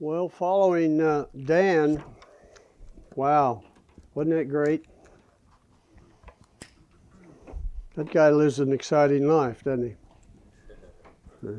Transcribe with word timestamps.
Well, 0.00 0.28
following 0.28 1.00
uh, 1.00 1.26
Dan, 1.44 2.02
wow, 3.14 3.62
wasn't 4.14 4.34
that 4.34 4.48
great? 4.48 4.86
That 7.94 8.10
guy 8.10 8.30
lives 8.30 8.58
an 8.58 8.72
exciting 8.72 9.28
life, 9.28 9.62
doesn't 9.62 9.86
he? 9.86 9.94
Uh, 11.46 11.52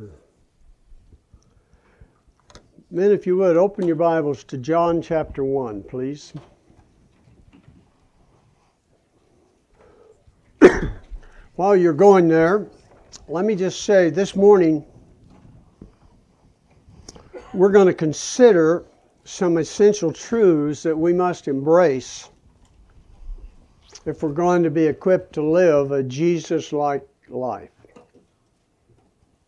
men, 2.92 3.12
if 3.12 3.26
you 3.26 3.38
would, 3.38 3.56
open 3.56 3.88
your 3.88 3.96
Bibles 3.96 4.44
to 4.46 4.58
John 4.58 5.02
chapter 5.02 5.46
1, 5.46 5.84
please. 5.84 6.34
While 11.56 11.78
you're 11.78 11.94
going 11.94 12.28
there, 12.28 12.68
let 13.30 13.46
me 13.46 13.56
just 13.56 13.86
say 13.86 14.10
this 14.10 14.36
morning 14.36 14.86
we're 17.56 17.72
going 17.72 17.88
to 17.88 17.94
consider 17.94 18.86
some 19.24 19.58
essential 19.58 20.12
truths 20.12 20.84
that 20.84 20.98
we 20.98 21.14
must 21.14 21.48
embrace 21.48 22.30
if 24.06 24.22
we're 24.22 24.34
going 24.34 24.62
to 24.62 24.70
be 24.70 24.86
equipped 24.86 25.34
to 25.34 25.42
live 25.42 25.92
a 25.92 26.04
Jesus 26.04 26.74
like 26.74 27.08
life. 27.30 27.72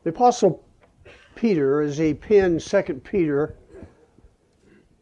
The 0.03 0.09
Apostle 0.09 0.63
Peter, 1.35 1.81
as 1.81 1.97
he 1.97 2.13
penned 2.13 2.61
2 2.61 2.81
Peter, 3.03 3.55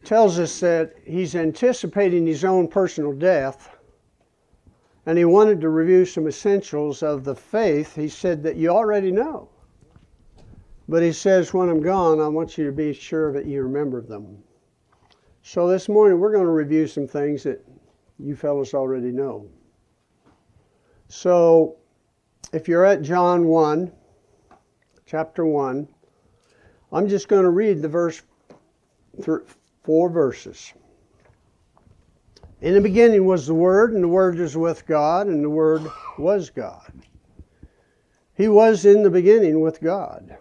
tells 0.04 0.38
us 0.38 0.60
that 0.60 0.94
he's 1.04 1.34
anticipating 1.34 2.26
his 2.26 2.44
own 2.44 2.68
personal 2.68 3.12
death 3.12 3.76
and 5.06 5.16
he 5.16 5.24
wanted 5.24 5.60
to 5.60 5.68
review 5.68 6.04
some 6.04 6.26
essentials 6.26 7.02
of 7.02 7.24
the 7.24 7.34
faith. 7.34 7.94
He 7.94 8.08
said 8.08 8.42
that 8.42 8.56
you 8.56 8.70
already 8.70 9.12
know. 9.12 9.48
But 10.88 11.02
he 11.02 11.12
says, 11.12 11.52
when 11.52 11.68
I'm 11.68 11.82
gone, 11.82 12.20
I 12.20 12.28
want 12.28 12.56
you 12.56 12.66
to 12.66 12.72
be 12.72 12.92
sure 12.92 13.32
that 13.32 13.46
you 13.46 13.62
remember 13.62 14.00
them. 14.00 14.42
So 15.42 15.68
this 15.68 15.88
morning, 15.88 16.20
we're 16.20 16.32
going 16.32 16.44
to 16.44 16.50
review 16.50 16.86
some 16.86 17.06
things 17.06 17.42
that 17.42 17.64
you 18.18 18.36
fellows 18.36 18.72
already 18.74 19.10
know. 19.10 19.48
So 21.08 21.76
if 22.52 22.68
you're 22.68 22.84
at 22.84 23.02
John 23.02 23.46
1, 23.46 23.92
chapter 25.06 25.44
1, 25.44 25.88
I'm 26.92 27.08
just 27.08 27.28
going 27.28 27.42
to 27.42 27.50
read 27.50 27.82
the 27.82 27.88
verse, 27.88 28.22
four 29.82 30.08
verses. 30.08 30.72
In 32.60 32.74
the 32.74 32.80
beginning 32.80 33.24
was 33.24 33.46
the 33.46 33.54
Word, 33.54 33.92
and 33.92 34.02
the 34.02 34.08
Word 34.08 34.38
was 34.38 34.56
with 34.56 34.86
God, 34.86 35.26
and 35.26 35.44
the 35.44 35.50
Word 35.50 35.82
was 36.18 36.48
God. 36.48 36.92
He 38.34 38.48
was 38.48 38.84
in 38.84 39.02
the 39.02 39.10
beginning 39.10 39.60
with 39.60 39.80
God. 39.80 40.36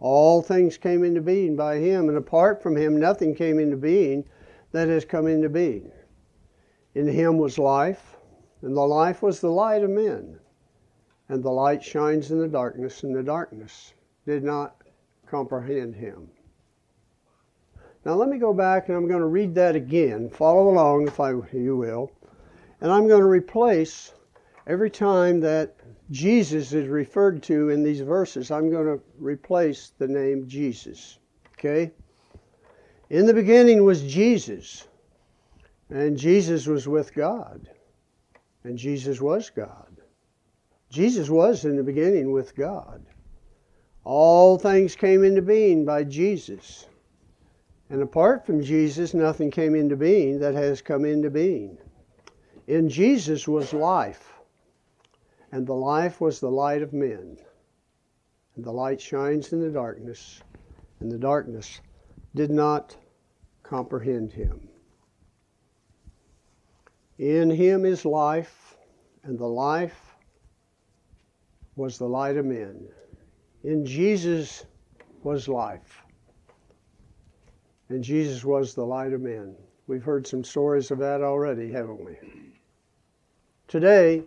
All 0.00 0.42
things 0.42 0.76
came 0.76 1.02
into 1.02 1.20
being 1.20 1.56
by 1.56 1.76
him, 1.76 2.08
and 2.08 2.16
apart 2.16 2.62
from 2.62 2.76
him, 2.76 2.98
nothing 2.98 3.34
came 3.34 3.58
into 3.58 3.76
being 3.76 4.24
that 4.72 4.88
has 4.88 5.04
come 5.04 5.26
into 5.26 5.48
being. 5.48 5.90
In 6.94 7.06
him 7.06 7.38
was 7.38 7.58
life, 7.58 8.16
and 8.62 8.76
the 8.76 8.86
life 8.86 9.22
was 9.22 9.40
the 9.40 9.50
light 9.50 9.82
of 9.82 9.90
men. 9.90 10.38
And 11.28 11.42
the 11.42 11.50
light 11.50 11.82
shines 11.82 12.30
in 12.30 12.38
the 12.38 12.48
darkness, 12.48 13.02
and 13.02 13.14
the 13.14 13.22
darkness 13.22 13.92
did 14.24 14.44
not 14.44 14.82
comprehend 15.26 15.94
him. 15.94 16.30
Now 18.04 18.14
let 18.14 18.28
me 18.28 18.38
go 18.38 18.54
back 18.54 18.88
and 18.88 18.96
I'm 18.96 19.08
going 19.08 19.20
to 19.20 19.26
read 19.26 19.54
that 19.56 19.76
again. 19.76 20.30
Follow 20.30 20.70
along 20.70 21.08
if 21.08 21.20
I, 21.20 21.32
you 21.52 21.76
will. 21.76 22.10
And 22.80 22.90
I'm 22.90 23.08
going 23.08 23.20
to 23.20 23.28
replace 23.28 24.14
every 24.66 24.88
time 24.88 25.40
that 25.40 25.74
Jesus 26.10 26.72
is 26.72 26.88
referred 26.88 27.42
to 27.44 27.68
in 27.68 27.82
these 27.82 28.00
verses, 28.00 28.50
I'm 28.50 28.70
going 28.70 28.86
to 28.86 29.02
replace 29.18 29.92
the 29.98 30.08
name 30.08 30.48
Jesus. 30.48 31.18
Okay? 31.58 31.92
In 33.10 33.26
the 33.26 33.34
beginning 33.34 33.84
was 33.84 34.02
Jesus, 34.02 34.86
and 35.90 36.16
Jesus 36.16 36.66
was 36.66 36.88
with 36.88 37.14
God, 37.14 37.68
and 38.64 38.78
Jesus 38.78 39.20
was 39.20 39.50
God. 39.50 39.96
Jesus 40.90 41.28
was 41.28 41.64
in 41.64 41.76
the 41.76 41.82
beginning 41.82 42.32
with 42.32 42.54
God. 42.56 43.04
All 44.04 44.58
things 44.58 44.96
came 44.96 45.22
into 45.24 45.42
being 45.42 45.84
by 45.84 46.04
Jesus. 46.04 46.86
And 47.90 48.02
apart 48.02 48.46
from 48.46 48.62
Jesus, 48.62 49.12
nothing 49.12 49.50
came 49.50 49.74
into 49.74 49.96
being 49.96 50.38
that 50.38 50.54
has 50.54 50.80
come 50.80 51.04
into 51.04 51.28
being. 51.28 51.76
In 52.66 52.88
Jesus 52.88 53.46
was 53.46 53.74
life 53.74 54.37
and 55.52 55.66
the 55.66 55.74
life 55.74 56.20
was 56.20 56.40
the 56.40 56.50
light 56.50 56.82
of 56.82 56.92
men. 56.92 57.36
And 58.56 58.64
the 58.64 58.72
light 58.72 59.00
shines 59.00 59.52
in 59.52 59.60
the 59.60 59.70
darkness, 59.70 60.42
and 61.00 61.10
the 61.10 61.18
darkness 61.18 61.80
did 62.34 62.50
not 62.50 62.96
comprehend 63.62 64.32
him. 64.32 64.68
In 67.18 67.50
him 67.50 67.84
is 67.84 68.04
life, 68.04 68.76
and 69.24 69.38
the 69.38 69.46
life 69.46 70.16
was 71.76 71.98
the 71.98 72.08
light 72.08 72.36
of 72.36 72.44
men. 72.44 72.88
In 73.64 73.84
Jesus 73.84 74.66
was 75.22 75.48
life, 75.48 76.02
and 77.88 78.02
Jesus 78.02 78.44
was 78.44 78.74
the 78.74 78.84
light 78.84 79.12
of 79.12 79.20
men. 79.20 79.54
We've 79.86 80.02
heard 80.02 80.26
some 80.26 80.44
stories 80.44 80.90
of 80.90 80.98
that 80.98 81.22
already, 81.22 81.72
haven't 81.72 82.04
we? 82.04 82.16
Today, 83.68 84.24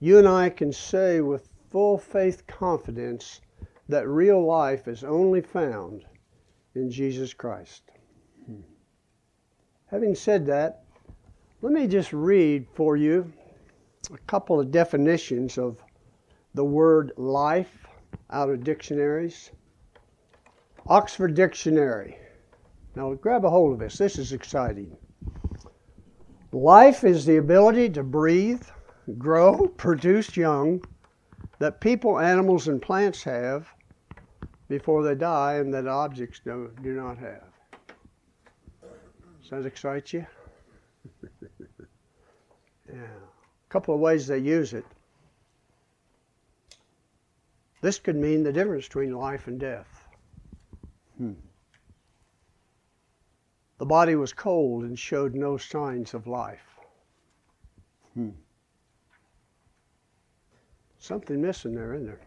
you 0.00 0.18
and 0.18 0.28
I 0.28 0.50
can 0.50 0.72
say 0.72 1.20
with 1.20 1.48
full 1.70 1.98
faith 1.98 2.46
confidence 2.46 3.40
that 3.88 4.08
real 4.08 4.44
life 4.44 4.86
is 4.86 5.04
only 5.04 5.40
found 5.40 6.04
in 6.74 6.90
Jesus 6.90 7.34
Christ. 7.34 7.82
Hmm. 8.46 8.60
Having 9.86 10.14
said 10.14 10.46
that, 10.46 10.84
let 11.60 11.72
me 11.72 11.86
just 11.86 12.12
read 12.12 12.66
for 12.74 12.96
you 12.96 13.32
a 14.12 14.18
couple 14.26 14.60
of 14.60 14.70
definitions 14.70 15.58
of 15.58 15.82
the 16.54 16.64
word 16.64 17.12
life 17.16 17.86
out 18.30 18.50
of 18.50 18.64
dictionaries. 18.64 19.50
Oxford 20.86 21.34
Dictionary. 21.34 22.16
Now 22.94 23.12
grab 23.14 23.44
a 23.44 23.50
hold 23.50 23.74
of 23.74 23.78
this. 23.78 23.98
This 23.98 24.18
is 24.18 24.32
exciting. 24.32 24.96
Life 26.52 27.04
is 27.04 27.26
the 27.26 27.36
ability 27.36 27.90
to 27.90 28.02
breathe, 28.02 28.62
grow, 29.14 29.66
produce 29.76 30.36
young 30.36 30.82
that 31.58 31.80
people, 31.80 32.18
animals, 32.18 32.68
and 32.68 32.80
plants 32.80 33.22
have 33.22 33.68
before 34.68 35.02
they 35.02 35.14
die 35.14 35.54
and 35.54 35.72
that 35.72 35.86
objects 35.86 36.40
do, 36.44 36.70
do 36.82 36.94
not 36.94 37.18
have. 37.18 37.44
Does 39.40 39.50
that 39.50 39.66
excite 39.66 40.12
you? 40.12 40.26
yeah. 42.92 42.94
A 42.94 43.70
couple 43.70 43.94
of 43.94 44.00
ways 44.00 44.26
they 44.26 44.38
use 44.38 44.74
it. 44.74 44.84
This 47.80 47.98
could 47.98 48.16
mean 48.16 48.42
the 48.42 48.52
difference 48.52 48.86
between 48.86 49.12
life 49.12 49.46
and 49.46 49.58
death. 49.58 50.06
Hmm. 51.16 51.32
The 53.78 53.86
body 53.86 54.16
was 54.16 54.32
cold 54.32 54.82
and 54.82 54.98
showed 54.98 55.34
no 55.34 55.56
signs 55.56 56.12
of 56.12 56.26
life. 56.26 56.78
Hmm. 58.14 58.30
Something 60.98 61.40
missing 61.40 61.74
there, 61.74 61.94
isn't 61.94 62.06
there? 62.06 62.20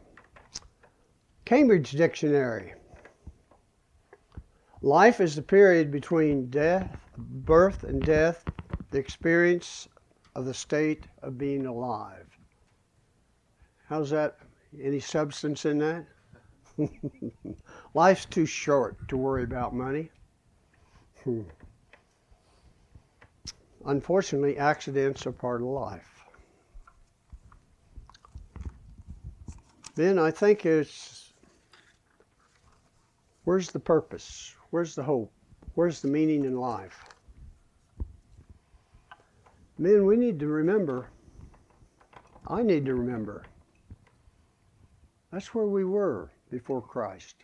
Cambridge 1.45 1.91
Dictionary. 1.91 2.73
Life 4.81 5.21
is 5.21 5.35
the 5.35 5.41
period 5.41 5.91
between 5.91 6.49
death, 6.49 6.97
birth 7.17 7.83
and 7.83 8.01
death, 8.01 8.43
the 8.89 8.97
experience 8.97 9.87
of 10.35 10.45
the 10.45 10.53
state 10.53 11.05
of 11.21 11.37
being 11.37 11.65
alive. 11.65 12.25
How's 13.87 14.09
that? 14.11 14.37
Any 14.81 15.01
substance 15.01 15.65
in 15.65 15.77
that? 15.79 16.05
Life's 17.93 18.25
too 18.25 18.45
short 18.45 19.07
to 19.09 19.17
worry 19.17 19.43
about 19.43 19.75
money. 19.75 20.09
Hmm. 21.23 21.41
Unfortunately, 23.85 24.57
accidents 24.57 25.25
are 25.27 25.31
part 25.31 25.61
of 25.61 25.67
life. 25.67 26.20
Then 29.95 30.17
I 30.17 30.31
think 30.31 30.65
it's 30.65 31.33
where's 33.43 33.71
the 33.71 33.79
purpose? 33.79 34.55
Where's 34.69 34.95
the 34.95 35.03
hope? 35.03 35.31
Where's 35.75 36.01
the 36.01 36.07
meaning 36.07 36.45
in 36.45 36.57
life? 36.57 37.05
Men, 39.77 40.05
we 40.05 40.15
need 40.15 40.39
to 40.39 40.47
remember, 40.47 41.09
I 42.47 42.61
need 42.61 42.85
to 42.85 42.93
remember, 42.93 43.43
that's 45.31 45.55
where 45.55 45.65
we 45.65 45.85
were 45.85 46.29
before 46.49 46.81
Christ. 46.81 47.37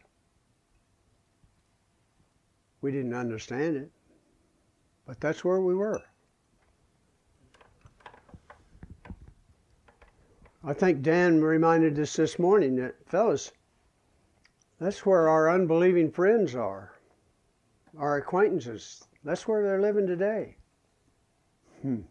We 2.82 2.92
didn't 2.92 3.14
understand 3.14 3.78
it, 3.78 3.92
but 5.06 5.20
that's 5.20 5.44
where 5.44 5.62
we 5.62 5.74
were. 5.74 6.04
I 10.68 10.74
think 10.74 11.02
Dan 11.02 11.42
reminded 11.42 11.98
us 11.98 12.14
this 12.18 12.38
morning 12.38 12.76
that, 12.76 12.96
fellas, 13.06 13.54
that's 14.82 15.06
where 15.06 15.30
our 15.30 15.50
unbelieving 15.50 16.12
friends 16.12 16.56
are. 16.56 16.92
our 17.98 18.18
acquaintances. 18.18 19.06
That's 19.24 19.48
where 19.48 19.64
they're 19.64 19.82
living 19.82 20.06
today. 20.06 20.58
Hmm. 21.82 22.02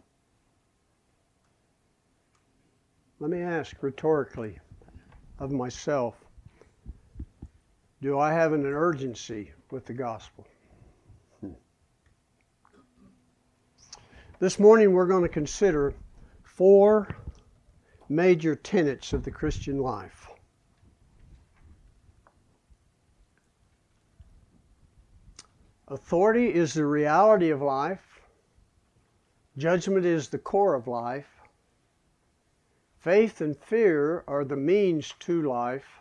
Let 3.20 3.31
me 3.31 3.43
ask 3.43 3.76
rhetorically 3.82 4.59
of 5.38 5.52
myself 5.52 6.14
do 8.00 8.19
I 8.19 8.32
have 8.32 8.55
an 8.55 8.64
urgency 8.64 9.52
with 9.70 9.85
the 9.85 9.93
gospel? 9.93 10.47
Hmm. 11.43 11.52
This 14.38 14.59
morning 14.59 14.93
we're 14.93 15.06
going 15.06 15.25
to 15.25 15.29
consider 15.29 15.93
four 16.43 17.09
major 18.08 18.55
tenets 18.55 19.12
of 19.12 19.25
the 19.25 19.31
Christian 19.31 19.79
life. 19.79 20.29
Authority 25.88 26.53
is 26.53 26.75
the 26.75 26.85
reality 26.85 27.50
of 27.50 27.62
life. 27.62 28.20
Judgment 29.56 30.05
is 30.05 30.29
the 30.29 30.38
core 30.38 30.75
of 30.75 30.88
life. 30.88 31.29
Faith 32.99 33.41
and 33.41 33.56
fear 33.56 34.25
are 34.26 34.44
the 34.44 34.56
means 34.56 35.14
to 35.20 35.43
life. 35.43 36.00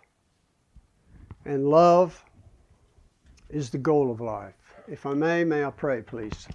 And 1.45 1.67
love 1.67 2.25
is 3.49 3.69
the 3.69 3.77
goal 3.77 4.11
of 4.11 4.19
life. 4.19 4.55
If 4.87 5.05
I 5.05 5.13
may, 5.13 5.43
may 5.43 5.63
I 5.63 5.69
pray, 5.69 6.01
please? 6.01 6.47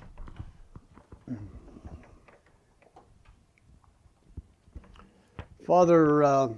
Father, 5.67 6.25
uh, 6.25 6.49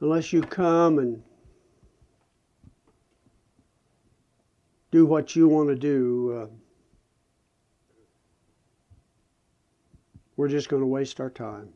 unless 0.00 0.32
you 0.32 0.40
come 0.42 0.98
and 0.98 1.22
do 4.90 5.04
what 5.04 5.36
you 5.36 5.46
want 5.46 5.68
to 5.68 5.76
do, 5.76 6.32
uh, 6.32 6.46
we're 10.36 10.48
just 10.48 10.68
going 10.68 10.82
to 10.82 10.86
waste 10.86 11.20
our 11.20 11.30
time. 11.30 11.68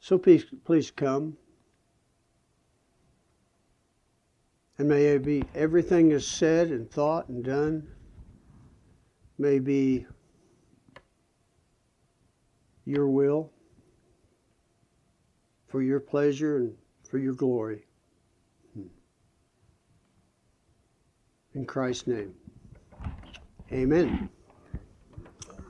So 0.00 0.18
please, 0.18 0.46
please 0.64 0.90
come. 0.90 1.36
And 4.78 4.88
may 4.88 5.04
it 5.06 5.24
be 5.24 5.44
everything 5.54 6.10
is 6.10 6.26
said 6.26 6.68
and 6.68 6.90
thought 6.90 7.28
and 7.28 7.44
done 7.44 7.86
may 9.38 9.58
be 9.58 10.06
your 12.84 13.08
will 13.08 13.50
for 15.68 15.82
your 15.82 16.00
pleasure 16.00 16.58
and 16.58 16.74
for 17.08 17.18
your 17.18 17.34
glory. 17.34 17.84
Hmm. 18.74 18.86
In 21.54 21.64
Christ's 21.64 22.06
name. 22.06 22.34
Amen. 23.72 24.28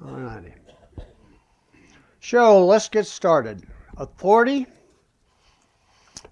All 0.05 0.15
righty. 0.15 0.53
So 2.21 2.65
let's 2.65 2.89
get 2.89 3.07
started. 3.07 3.65
Authority 3.97 4.67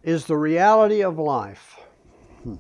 is 0.02 0.24
the 0.24 0.36
reality 0.36 1.02
of 1.02 1.18
life. 1.18 1.78
Hmm. 2.42 2.56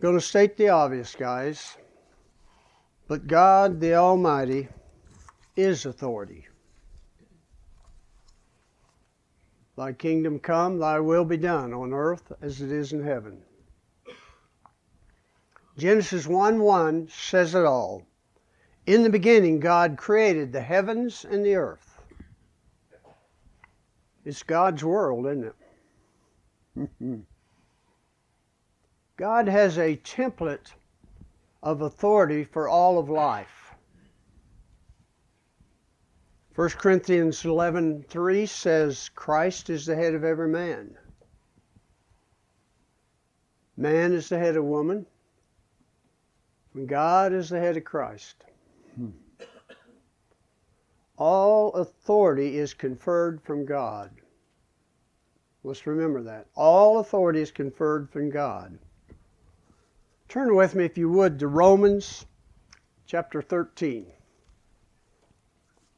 Going 0.00 0.14
to 0.14 0.20
state 0.20 0.56
the 0.56 0.68
obvious, 0.68 1.16
guys. 1.16 1.76
But 3.08 3.26
God, 3.26 3.80
the 3.80 3.94
Almighty, 3.94 4.68
is 5.56 5.86
authority. 5.86 6.46
Thy 9.76 9.92
kingdom 9.92 10.38
come, 10.38 10.78
thy 10.78 11.00
will 11.00 11.24
be 11.24 11.36
done 11.36 11.72
on 11.72 11.92
earth 11.92 12.32
as 12.40 12.60
it 12.60 12.70
is 12.70 12.92
in 12.92 13.02
heaven. 13.02 13.42
Genesis 15.76 16.26
1 16.26 16.60
1 16.60 17.08
says 17.08 17.54
it 17.54 17.64
all. 17.64 18.06
In 18.86 19.02
the 19.02 19.10
beginning, 19.10 19.60
God 19.60 19.96
created 19.96 20.52
the 20.52 20.60
heavens 20.60 21.24
and 21.24 21.44
the 21.44 21.56
earth. 21.56 22.00
It's 24.24 24.42
God's 24.42 24.84
world, 24.84 25.26
isn't 25.26 25.54
it? 26.76 27.24
God 29.18 29.48
has 29.48 29.78
a 29.78 29.96
template 29.96 30.72
of 31.60 31.82
authority 31.82 32.44
for 32.44 32.68
all 32.68 33.00
of 33.00 33.10
life. 33.10 33.74
1 36.54 36.68
Corinthians 36.78 37.42
11:3 37.42 38.46
says 38.46 39.10
Christ 39.16 39.70
is 39.70 39.86
the 39.86 39.96
head 39.96 40.14
of 40.14 40.22
every 40.22 40.46
man. 40.46 40.96
Man 43.76 44.12
is 44.12 44.28
the 44.28 44.38
head 44.38 44.56
of 44.56 44.64
woman. 44.64 45.04
and 46.74 46.88
God 46.88 47.32
is 47.32 47.48
the 47.48 47.58
head 47.58 47.76
of 47.76 47.82
Christ. 47.82 48.44
Hmm. 48.94 49.10
All 51.16 51.72
authority 51.72 52.56
is 52.56 52.72
conferred 52.72 53.42
from 53.42 53.64
God. 53.64 54.12
Let's 55.64 55.88
remember 55.88 56.22
that. 56.22 56.46
All 56.54 57.00
authority 57.00 57.40
is 57.40 57.50
conferred 57.50 58.08
from 58.10 58.30
God. 58.30 58.78
Turn 60.28 60.54
with 60.54 60.74
me, 60.74 60.84
if 60.84 60.98
you 60.98 61.08
would, 61.10 61.38
to 61.38 61.48
Romans 61.48 62.26
chapter 63.06 63.40
13. 63.40 64.06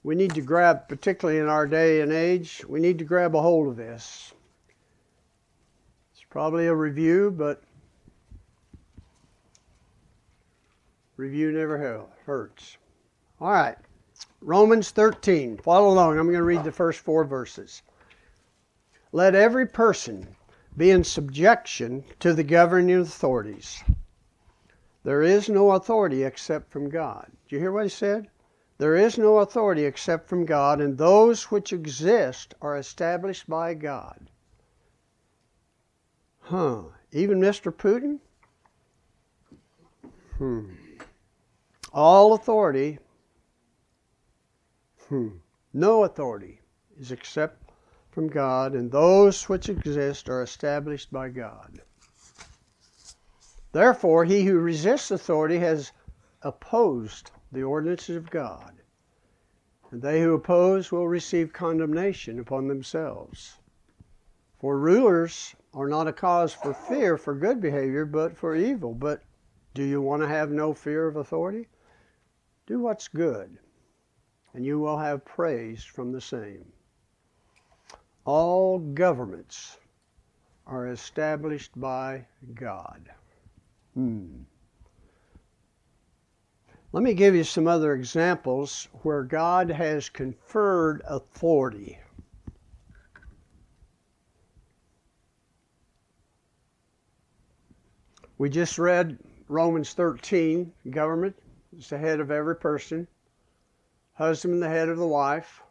We 0.02 0.14
need 0.14 0.34
to 0.34 0.40
grab, 0.40 0.88
particularly 0.88 1.40
in 1.40 1.48
our 1.48 1.66
day 1.66 2.00
and 2.00 2.12
age, 2.12 2.64
we 2.66 2.80
need 2.80 2.98
to 2.98 3.04
grab 3.04 3.34
a 3.34 3.42
hold 3.42 3.68
of 3.68 3.76
this. 3.76 4.32
It's 6.12 6.24
probably 6.30 6.66
a 6.66 6.74
review, 6.74 7.34
but 7.36 7.62
Review 11.20 11.52
never 11.52 12.06
hurts. 12.24 12.78
All 13.42 13.50
right. 13.50 13.76
Romans 14.40 14.90
13. 14.90 15.58
Follow 15.58 15.90
along. 15.90 16.18
I'm 16.18 16.24
going 16.24 16.38
to 16.38 16.42
read 16.42 16.64
the 16.64 16.72
first 16.72 17.00
four 17.00 17.24
verses. 17.24 17.82
Let 19.12 19.34
every 19.34 19.66
person 19.66 20.34
be 20.78 20.90
in 20.90 21.04
subjection 21.04 22.04
to 22.20 22.32
the 22.32 22.42
governing 22.42 23.00
authorities. 23.00 23.84
There 25.02 25.22
is 25.22 25.48
no 25.48 25.72
authority 25.72 26.24
except 26.24 26.70
from 26.70 26.90
God. 26.90 27.30
Do 27.48 27.56
you 27.56 27.60
hear 27.60 27.72
what 27.72 27.84
he 27.84 27.88
said? 27.88 28.28
There 28.78 28.96
is 28.96 29.18
no 29.18 29.38
authority 29.38 29.84
except 29.84 30.28
from 30.28 30.46
God, 30.46 30.80
and 30.80 30.96
those 30.96 31.44
which 31.50 31.72
exist 31.72 32.54
are 32.62 32.76
established 32.76 33.48
by 33.48 33.74
God. 33.74 34.30
Huh. 36.40 36.82
Even 37.12 37.40
Mr. 37.40 37.72
Putin? 37.72 38.20
Hmm. 40.38 40.70
All 41.92 42.34
authority, 42.34 42.98
hmm, 45.08 45.28
no 45.72 46.04
authority 46.04 46.60
is 46.98 47.10
except 47.10 47.70
from 48.10 48.28
God, 48.28 48.74
and 48.74 48.90
those 48.90 49.48
which 49.48 49.68
exist 49.68 50.28
are 50.28 50.42
established 50.42 51.12
by 51.12 51.28
God. 51.28 51.82
Therefore, 53.72 54.24
he 54.24 54.44
who 54.44 54.58
resists 54.58 55.10
authority 55.10 55.58
has 55.58 55.92
opposed 56.42 57.30
the 57.52 57.62
ordinances 57.62 58.16
of 58.16 58.30
God, 58.30 58.74
and 59.90 60.02
they 60.02 60.22
who 60.22 60.34
oppose 60.34 60.90
will 60.90 61.06
receive 61.06 61.52
condemnation 61.52 62.38
upon 62.38 62.66
themselves. 62.66 63.58
For 64.58 64.78
rulers 64.78 65.54
are 65.72 65.88
not 65.88 66.08
a 66.08 66.12
cause 66.12 66.52
for 66.52 66.74
fear 66.74 67.16
for 67.16 67.34
good 67.34 67.60
behavior, 67.60 68.04
but 68.04 68.36
for 68.36 68.56
evil. 68.56 68.92
But 68.92 69.22
do 69.72 69.84
you 69.84 70.02
want 70.02 70.22
to 70.22 70.28
have 70.28 70.50
no 70.50 70.74
fear 70.74 71.06
of 71.06 71.16
authority? 71.16 71.68
Do 72.66 72.80
what's 72.80 73.08
good, 73.08 73.56
and 74.52 74.66
you 74.66 74.80
will 74.80 74.98
have 74.98 75.24
praise 75.24 75.84
from 75.84 76.12
the 76.12 76.20
same. 76.20 76.72
All 78.24 78.78
governments 78.78 79.78
are 80.66 80.88
established 80.88 81.72
by 81.80 82.26
God. 82.54 83.10
Hmm. 83.94 84.42
Let 86.92 87.02
me 87.02 87.14
give 87.14 87.34
you 87.34 87.44
some 87.44 87.68
other 87.68 87.94
examples 87.94 88.88
where 89.02 89.22
God 89.22 89.70
has 89.70 90.08
conferred 90.08 91.02
authority. 91.06 91.98
We 98.38 98.48
just 98.48 98.78
read 98.78 99.18
Romans 99.48 99.92
13, 99.92 100.72
government 100.90 101.36
is 101.76 101.88
the 101.88 101.98
head 101.98 102.20
of 102.20 102.30
every 102.30 102.56
person, 102.56 103.06
husband 104.14 104.62
the 104.62 104.68
head 104.68 104.88
of 104.88 104.96
the 104.96 105.06
wife. 105.06 105.62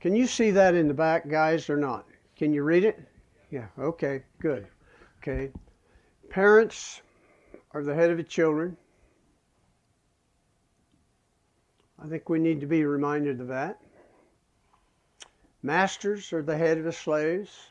Can 0.00 0.16
you 0.16 0.26
see 0.26 0.50
that 0.52 0.74
in 0.74 0.88
the 0.88 0.94
back, 0.94 1.28
guys, 1.28 1.68
or 1.68 1.76
not? 1.76 2.06
Can 2.36 2.52
you 2.52 2.62
read 2.62 2.84
it? 2.84 2.98
Yeah, 3.50 3.66
okay, 3.78 4.22
good. 4.40 4.66
Okay. 5.18 5.50
Parents 6.36 7.00
are 7.72 7.82
the 7.82 7.94
head 7.94 8.10
of 8.10 8.18
the 8.18 8.22
children. 8.22 8.76
I 11.98 12.06
think 12.08 12.28
we 12.28 12.38
need 12.38 12.60
to 12.60 12.66
be 12.66 12.84
reminded 12.84 13.40
of 13.40 13.48
that. 13.48 13.80
Masters 15.62 16.34
are 16.34 16.42
the 16.42 16.58
head 16.58 16.76
of 16.76 16.84
the 16.84 16.92
slaves, 16.92 17.70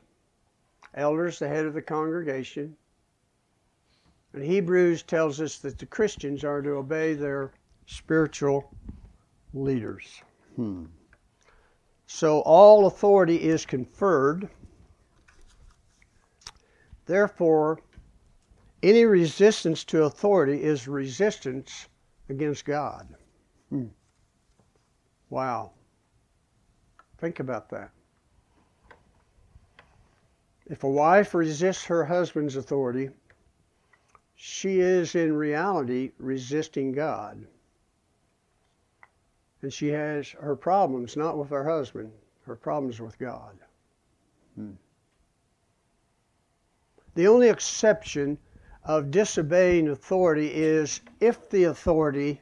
elders 0.95 1.37
the 1.37 1.47
head 1.47 1.67
of 1.67 1.75
the 1.75 1.81
congregation. 1.83 2.75
And 4.33 4.43
Hebrews 4.43 5.03
tells 5.03 5.39
us 5.39 5.59
that 5.59 5.77
the 5.77 5.85
Christians 5.85 6.43
are 6.43 6.63
to 6.63 6.71
obey 6.71 7.13
their 7.13 7.51
spiritual 7.85 8.73
leaders. 9.53 10.23
Hmm. 10.55 10.85
So 12.07 12.39
all 12.39 12.87
authority 12.87 13.43
is 13.43 13.63
conferred. 13.63 14.49
Therefore, 17.05 17.79
any 18.85 19.03
resistance 19.03 19.83
to 19.83 20.03
authority 20.03 20.61
is 20.61 20.87
resistance 20.87 21.89
against 22.29 22.65
God. 22.65 23.07
Hmm. 23.69 23.87
Wow. 25.31 25.71
Think 27.17 27.39
about 27.39 27.67
that. 27.69 27.89
If 30.67 30.83
a 30.83 30.89
wife 30.89 31.33
resists 31.33 31.85
her 31.85 32.05
husband's 32.05 32.55
authority, 32.55 33.09
she 34.35 34.81
is 34.81 35.15
in 35.15 35.35
reality 35.35 36.11
resisting 36.19 36.91
God. 36.91 37.43
And 39.63 39.73
she 39.73 39.87
has 39.87 40.29
her 40.29 40.55
problems 40.55 41.17
not 41.17 41.39
with 41.39 41.49
her 41.49 41.63
husband, 41.63 42.11
her 42.45 42.55
problems 42.55 43.01
with 43.01 43.17
God. 43.17 43.57
Hmm. 44.55 44.73
The 47.15 47.27
only 47.27 47.49
exception 47.49 48.37
of 48.85 49.09
disobeying 49.09 49.89
authority 49.89 50.47
is 50.47 51.01
if 51.19 51.49
the 51.49 51.65
authority 51.65 52.39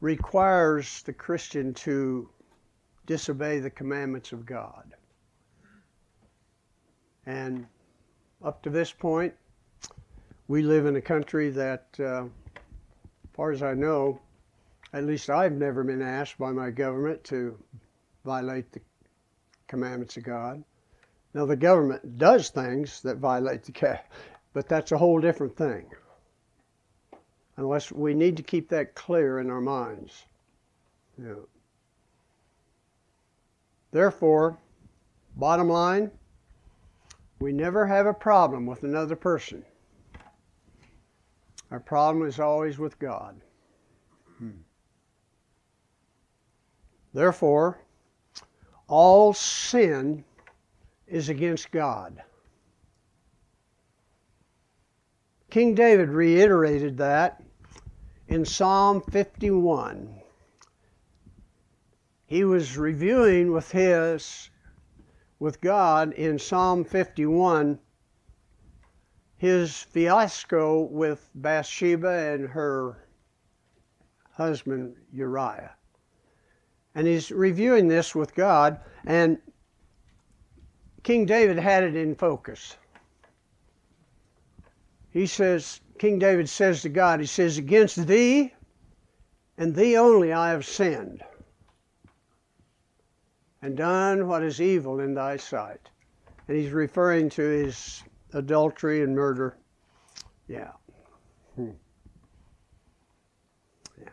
requires 0.00 1.02
the 1.02 1.12
Christian 1.12 1.74
to 1.74 2.28
disobey 3.06 3.60
the 3.60 3.70
commandments 3.70 4.32
of 4.32 4.46
God. 4.46 4.94
And 7.26 7.66
up 8.42 8.62
to 8.62 8.70
this 8.70 8.90
point, 8.90 9.34
we 10.48 10.62
live 10.62 10.86
in 10.86 10.96
a 10.96 11.00
country 11.00 11.50
that, 11.50 11.86
uh, 12.00 12.24
as 12.24 13.30
far 13.34 13.52
as 13.52 13.62
I 13.62 13.74
know, 13.74 14.18
at 14.92 15.04
least 15.04 15.30
I've 15.30 15.52
never 15.52 15.84
been 15.84 16.02
asked 16.02 16.38
by 16.38 16.50
my 16.50 16.70
government 16.70 17.22
to 17.24 17.56
violate 18.24 18.72
the 18.72 18.80
commandments 19.68 20.16
of 20.16 20.24
God. 20.24 20.64
Now, 21.34 21.46
the 21.46 21.56
government 21.56 22.18
does 22.18 22.50
things 22.50 23.00
that 23.02 23.18
violate 23.18 23.62
the, 23.62 24.00
but 24.52 24.68
that's 24.68 24.92
a 24.92 24.98
whole 24.98 25.20
different 25.20 25.56
thing. 25.56 25.86
Unless 27.56 27.92
we 27.92 28.14
need 28.14 28.36
to 28.36 28.42
keep 28.42 28.68
that 28.70 28.94
clear 28.94 29.38
in 29.38 29.50
our 29.50 29.60
minds. 29.60 30.26
Yeah. 31.18 31.34
Therefore, 33.90 34.58
bottom 35.36 35.68
line, 35.68 36.10
we 37.40 37.52
never 37.52 37.86
have 37.86 38.06
a 38.06 38.14
problem 38.14 38.66
with 38.66 38.84
another 38.84 39.16
person. 39.16 39.64
Our 41.70 41.80
problem 41.80 42.26
is 42.26 42.38
always 42.38 42.78
with 42.78 42.98
God. 42.98 43.40
Hmm. 44.38 44.50
Therefore, 47.14 47.78
all 48.88 49.32
sin 49.32 50.24
is 51.06 51.28
against 51.28 51.70
God. 51.70 52.22
King 55.52 55.74
David 55.74 56.08
reiterated 56.08 56.96
that 56.96 57.42
in 58.26 58.42
Psalm 58.42 59.02
51. 59.02 60.22
He 62.24 62.42
was 62.42 62.78
reviewing 62.78 63.52
with 63.52 63.70
his 63.70 64.48
with 65.38 65.60
God 65.60 66.14
in 66.14 66.38
Psalm 66.38 66.84
51 66.84 67.78
his 69.36 69.76
fiasco 69.76 70.84
with 70.84 71.28
Bathsheba 71.34 72.32
and 72.32 72.48
her 72.48 73.06
husband 74.30 74.96
Uriah. 75.12 75.74
And 76.94 77.06
he's 77.06 77.30
reviewing 77.30 77.88
this 77.88 78.14
with 78.14 78.34
God, 78.34 78.80
and 79.04 79.36
King 81.02 81.26
David 81.26 81.58
had 81.58 81.84
it 81.84 81.94
in 81.94 82.14
focus 82.14 82.78
he 85.12 85.26
says, 85.26 85.80
King 85.98 86.18
David 86.18 86.48
says 86.48 86.82
to 86.82 86.88
God, 86.88 87.20
he 87.20 87.26
says, 87.26 87.58
Against 87.58 88.06
thee 88.06 88.52
and 89.58 89.74
thee 89.74 89.96
only 89.96 90.32
I 90.32 90.50
have 90.50 90.64
sinned 90.64 91.22
and 93.60 93.76
done 93.76 94.26
what 94.26 94.42
is 94.42 94.60
evil 94.60 94.98
in 94.98 95.14
thy 95.14 95.36
sight. 95.36 95.90
And 96.48 96.56
he's 96.56 96.72
referring 96.72 97.28
to 97.30 97.42
his 97.42 98.02
adultery 98.32 99.02
and 99.02 99.14
murder. 99.14 99.56
Yeah. 100.48 100.72
Hmm. 101.54 101.70
Yeah. 104.00 104.08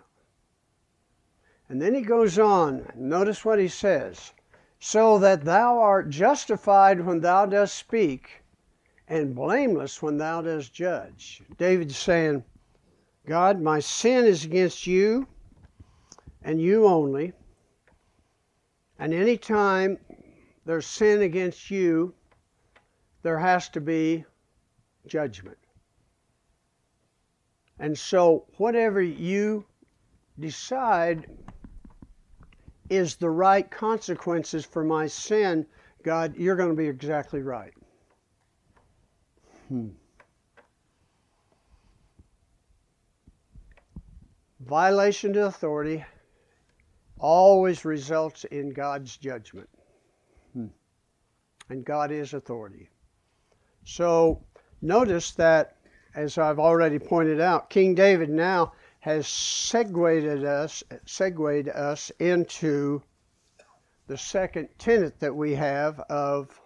And 1.69 1.81
then 1.81 1.95
he 1.95 2.01
goes 2.01 2.37
on. 2.37 2.91
Notice 2.95 3.43
what 3.43 3.57
he 3.57 3.67
says. 3.67 4.33
So 4.79 5.17
that 5.19 5.43
thou 5.43 5.79
art 5.79 6.09
justified 6.09 7.01
when 7.01 7.19
thou 7.19 7.45
dost 7.45 7.75
speak, 7.75 8.38
and 9.09 9.33
blameless 9.33 10.01
when 10.01 10.17
thou 10.17 10.41
dost 10.41 10.71
judge. 10.71 11.41
David's 11.57 11.97
saying, 11.97 12.43
God, 13.25 13.59
my 13.59 13.79
sin 13.79 14.25
is 14.25 14.45
against 14.45 14.85
you 14.87 15.27
and 16.43 16.61
you 16.61 16.85
only. 16.85 17.33
And 18.99 19.13
any 19.13 19.37
time 19.37 19.97
there's 20.65 20.85
sin 20.85 21.23
against 21.23 21.71
you, 21.71 22.13
there 23.23 23.39
has 23.39 23.67
to 23.69 23.81
be 23.81 24.23
judgment. 25.07 25.57
And 27.79 27.97
so, 27.97 28.45
whatever 28.57 29.01
you 29.01 29.65
decide 30.39 31.27
is 32.89 33.15
the 33.15 33.29
right 33.29 33.69
consequences 33.71 34.65
for 34.65 34.83
my 34.83 35.07
sin, 35.07 35.65
God, 36.03 36.35
you're 36.35 36.55
going 36.55 36.69
to 36.69 36.75
be 36.75 36.87
exactly 36.87 37.41
right. 37.41 37.73
Hmm. 39.69 39.89
Violation 44.61 45.33
to 45.33 45.45
authority 45.45 46.03
always 47.19 47.85
results 47.85 48.45
in 48.45 48.71
God's 48.71 49.15
judgment. 49.17 49.69
Hmm. 50.53 50.67
And 51.69 51.85
God 51.85 52.11
is 52.11 52.33
authority. 52.33 52.89
So 53.85 54.43
notice 54.81 55.31
that, 55.31 55.77
as 56.15 56.37
I've 56.37 56.59
already 56.59 56.99
pointed 56.99 57.39
out, 57.39 57.69
King 57.69 57.93
David 57.93 58.29
now 58.29 58.73
has 58.99 59.27
segued 59.27 60.43
us, 60.43 60.83
segued 61.05 61.69
us 61.69 62.11
into 62.19 63.01
the 64.07 64.17
second 64.17 64.69
tenet 64.79 65.19
that 65.19 65.35
we 65.35 65.53
have 65.53 65.99
of 66.09 66.59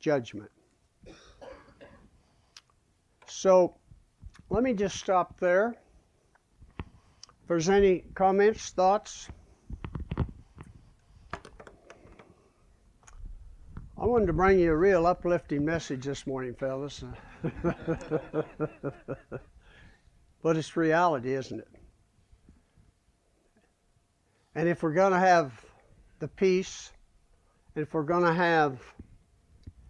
judgment. 0.00 0.50
So 3.42 3.74
let 4.50 4.62
me 4.62 4.72
just 4.72 4.96
stop 4.96 5.40
there. 5.40 5.74
If 6.78 7.48
there's 7.48 7.68
any 7.68 8.04
comments, 8.14 8.70
thoughts? 8.70 9.28
I 13.98 14.06
wanted 14.06 14.26
to 14.26 14.32
bring 14.32 14.60
you 14.60 14.70
a 14.70 14.76
real 14.76 15.08
uplifting 15.08 15.64
message 15.64 16.04
this 16.04 16.24
morning, 16.24 16.54
fellas. 16.54 17.02
but 20.40 20.56
it's 20.56 20.76
reality, 20.76 21.34
isn't 21.34 21.58
it? 21.58 21.68
And 24.54 24.68
if 24.68 24.84
we're 24.84 24.94
going 24.94 25.14
to 25.14 25.18
have 25.18 25.52
the 26.20 26.28
peace, 26.28 26.92
and 27.74 27.82
if 27.82 27.92
we're 27.92 28.04
going 28.04 28.22
to 28.22 28.34
have 28.34 28.80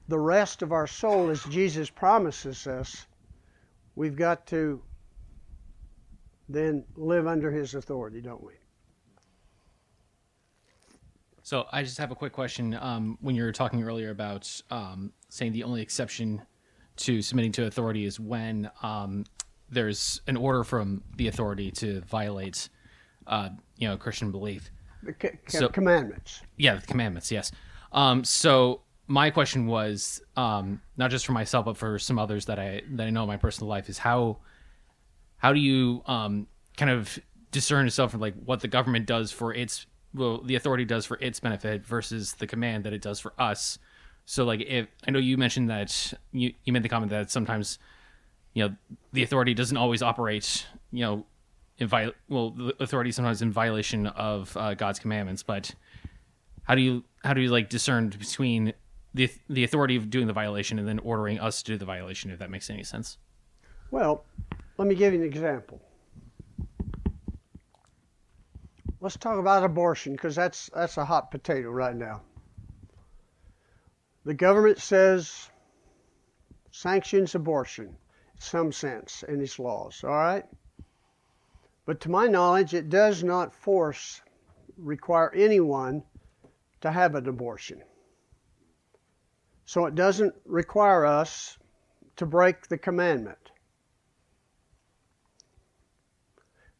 the 0.08 0.18
rest 0.18 0.62
of 0.62 0.72
our 0.72 0.86
soul 0.86 1.28
as 1.28 1.44
Jesus 1.44 1.90
promises 1.90 2.66
us, 2.66 3.06
we've 3.94 4.16
got 4.16 4.46
to 4.48 4.82
then 6.48 6.84
live 6.96 7.26
under 7.26 7.50
his 7.50 7.74
authority, 7.74 8.20
don't 8.20 8.42
we? 8.42 8.54
So 11.42 11.66
I 11.72 11.82
just 11.82 11.98
have 11.98 12.10
a 12.10 12.14
quick 12.14 12.32
question. 12.32 12.76
Um, 12.80 13.18
when 13.20 13.34
you 13.34 13.42
were 13.42 13.52
talking 13.52 13.82
earlier 13.82 14.10
about 14.10 14.60
um, 14.70 15.12
saying 15.28 15.52
the 15.52 15.64
only 15.64 15.82
exception 15.82 16.42
to 16.96 17.20
submitting 17.20 17.52
to 17.52 17.66
authority 17.66 18.04
is 18.04 18.20
when 18.20 18.70
um, 18.82 19.24
there's 19.68 20.20
an 20.26 20.36
order 20.36 20.62
from 20.62 21.02
the 21.16 21.28
authority 21.28 21.70
to 21.72 22.00
violate, 22.02 22.68
uh, 23.26 23.48
you 23.76 23.88
know, 23.88 23.96
Christian 23.96 24.30
belief. 24.30 24.70
The 25.02 25.14
c- 25.20 25.38
so, 25.48 25.68
commandments. 25.68 26.42
Yeah, 26.56 26.76
the 26.76 26.86
commandments. 26.86 27.32
Yes. 27.32 27.50
Um, 27.92 28.22
so 28.24 28.82
my 29.06 29.30
question 29.30 29.66
was 29.66 30.22
um, 30.36 30.80
not 30.96 31.10
just 31.10 31.26
for 31.26 31.32
myself, 31.32 31.66
but 31.66 31.76
for 31.76 31.98
some 31.98 32.18
others 32.18 32.46
that 32.46 32.58
I 32.58 32.82
that 32.92 33.06
I 33.06 33.10
know 33.10 33.22
in 33.22 33.28
my 33.28 33.36
personal 33.36 33.68
life 33.68 33.88
is 33.88 33.98
how 33.98 34.38
how 35.36 35.52
do 35.52 35.60
you 35.60 36.02
um, 36.06 36.46
kind 36.76 36.90
of 36.90 37.18
discern 37.50 37.84
yourself 37.84 38.12
from 38.12 38.20
like 38.20 38.34
what 38.44 38.60
the 38.60 38.68
government 38.68 39.06
does 39.06 39.32
for 39.32 39.52
its 39.52 39.86
well 40.14 40.40
the 40.42 40.54
authority 40.54 40.84
does 40.84 41.04
for 41.04 41.18
its 41.20 41.40
benefit 41.40 41.84
versus 41.84 42.34
the 42.34 42.46
command 42.46 42.84
that 42.84 42.92
it 42.92 43.02
does 43.02 43.18
for 43.20 43.32
us. 43.38 43.78
So 44.24 44.44
like 44.44 44.60
if 44.60 44.86
I 45.06 45.10
know 45.10 45.18
you 45.18 45.36
mentioned 45.36 45.68
that 45.70 46.14
you 46.32 46.54
you 46.64 46.72
made 46.72 46.82
the 46.82 46.88
comment 46.88 47.10
that 47.10 47.30
sometimes 47.30 47.78
you 48.54 48.64
know 48.64 48.76
the 49.12 49.22
authority 49.22 49.52
doesn't 49.54 49.76
always 49.76 50.02
operate 50.02 50.66
you 50.92 51.00
know 51.00 51.26
in 51.78 51.88
viol- 51.88 52.12
well 52.28 52.50
the 52.50 52.74
authority 52.80 53.10
sometimes 53.10 53.42
in 53.42 53.50
violation 53.50 54.06
of 54.06 54.56
uh, 54.56 54.74
God's 54.74 54.98
commandments, 54.98 55.42
but 55.42 55.74
how 56.64 56.74
do 56.76 56.82
you 56.82 57.04
how 57.24 57.34
do 57.34 57.40
you 57.40 57.50
like 57.50 57.68
discern 57.68 58.08
between 58.08 58.72
the 59.14 59.30
the 59.48 59.64
authority 59.64 59.96
of 59.96 60.10
doing 60.10 60.26
the 60.26 60.32
violation 60.32 60.78
and 60.78 60.88
then 60.88 60.98
ordering 61.00 61.38
us 61.38 61.62
to 61.62 61.72
do 61.72 61.78
the 61.78 61.84
violation 61.84 62.30
if 62.30 62.38
that 62.38 62.50
makes 62.50 62.70
any 62.70 62.82
sense? 62.82 63.18
Well, 63.90 64.24
let 64.78 64.88
me 64.88 64.94
give 64.94 65.12
you 65.12 65.20
an 65.20 65.26
example. 65.26 65.80
Let's 69.00 69.16
talk 69.16 69.38
about 69.38 69.64
abortion 69.64 70.12
because 70.12 70.36
that's 70.36 70.70
that's 70.74 70.96
a 70.96 71.04
hot 71.04 71.30
potato 71.30 71.70
right 71.70 71.96
now. 71.96 72.22
The 74.24 74.34
government 74.34 74.78
says 74.78 75.50
sanctions 76.70 77.34
abortion 77.34 77.86
in 77.86 78.40
some 78.40 78.72
sense 78.72 79.24
in 79.28 79.40
its 79.40 79.58
laws, 79.58 80.04
all 80.04 80.10
right? 80.10 80.44
But 81.84 82.00
to 82.02 82.10
my 82.10 82.28
knowledge, 82.28 82.74
it 82.74 82.88
does 82.88 83.24
not 83.24 83.52
force, 83.52 84.22
require 84.78 85.32
anyone 85.34 86.04
to 86.80 86.92
have 86.92 87.16
an 87.16 87.28
abortion. 87.28 87.82
So 89.64 89.86
it 89.86 89.94
doesn't 89.94 90.34
require 90.44 91.04
us 91.04 91.58
to 92.16 92.26
break 92.26 92.68
the 92.68 92.78
commandment. 92.78 93.38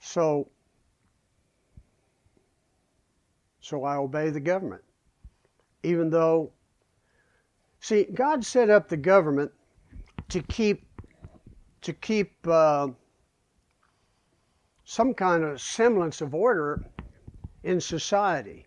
So 0.01 0.49
so 3.61 3.85
I 3.85 3.97
obey 3.97 4.31
the 4.31 4.41
government. 4.41 4.83
Even 5.83 6.11
though 6.11 6.53
see 7.81 8.05
God 8.12 8.45
set 8.45 8.69
up 8.69 8.89
the 8.89 8.97
government 8.97 9.53
to 10.29 10.43
keep 10.43 10.87
to 11.83 11.93
keep 11.93 12.35
uh, 12.47 12.89
some 14.85 15.15
kind 15.15 15.45
of 15.45 15.61
semblance 15.61 16.21
of 16.21 16.35
order 16.35 16.85
in 17.62 17.81
society. 17.81 18.67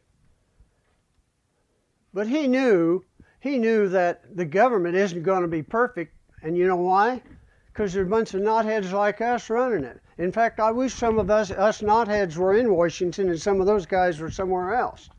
But 2.14 2.28
he 2.28 2.48
knew 2.48 3.04
he 3.46 3.60
knew 3.60 3.88
that 3.88 4.36
the 4.36 4.44
government 4.44 4.96
isn't 4.96 5.22
going 5.22 5.44
to 5.44 5.48
be 5.48 5.62
perfect, 5.62 6.16
and 6.42 6.58
you 6.58 6.66
know 6.66 6.78
why? 6.78 7.22
Because 7.68 7.94
there's 7.94 8.08
a 8.08 8.10
bunch 8.10 8.34
of 8.34 8.42
knotheads 8.42 8.92
like 8.92 9.22
us 9.22 9.52
running 9.52 9.84
it. 9.84 10.02
In 10.18 10.32
fact, 10.32 10.60
I 10.60 10.72
wish 10.72 10.96
some 10.96 11.20
of 11.20 11.30
us 11.30 11.52
us 11.52 11.84
knotheads 11.84 12.38
were 12.38 12.56
in 12.56 12.74
Washington 12.74 13.30
and 13.30 13.40
some 13.40 13.62
of 13.62 13.68
those 13.68 13.86
guys 13.86 14.20
were 14.20 14.32
somewhere 14.32 14.74
else. 14.74 15.12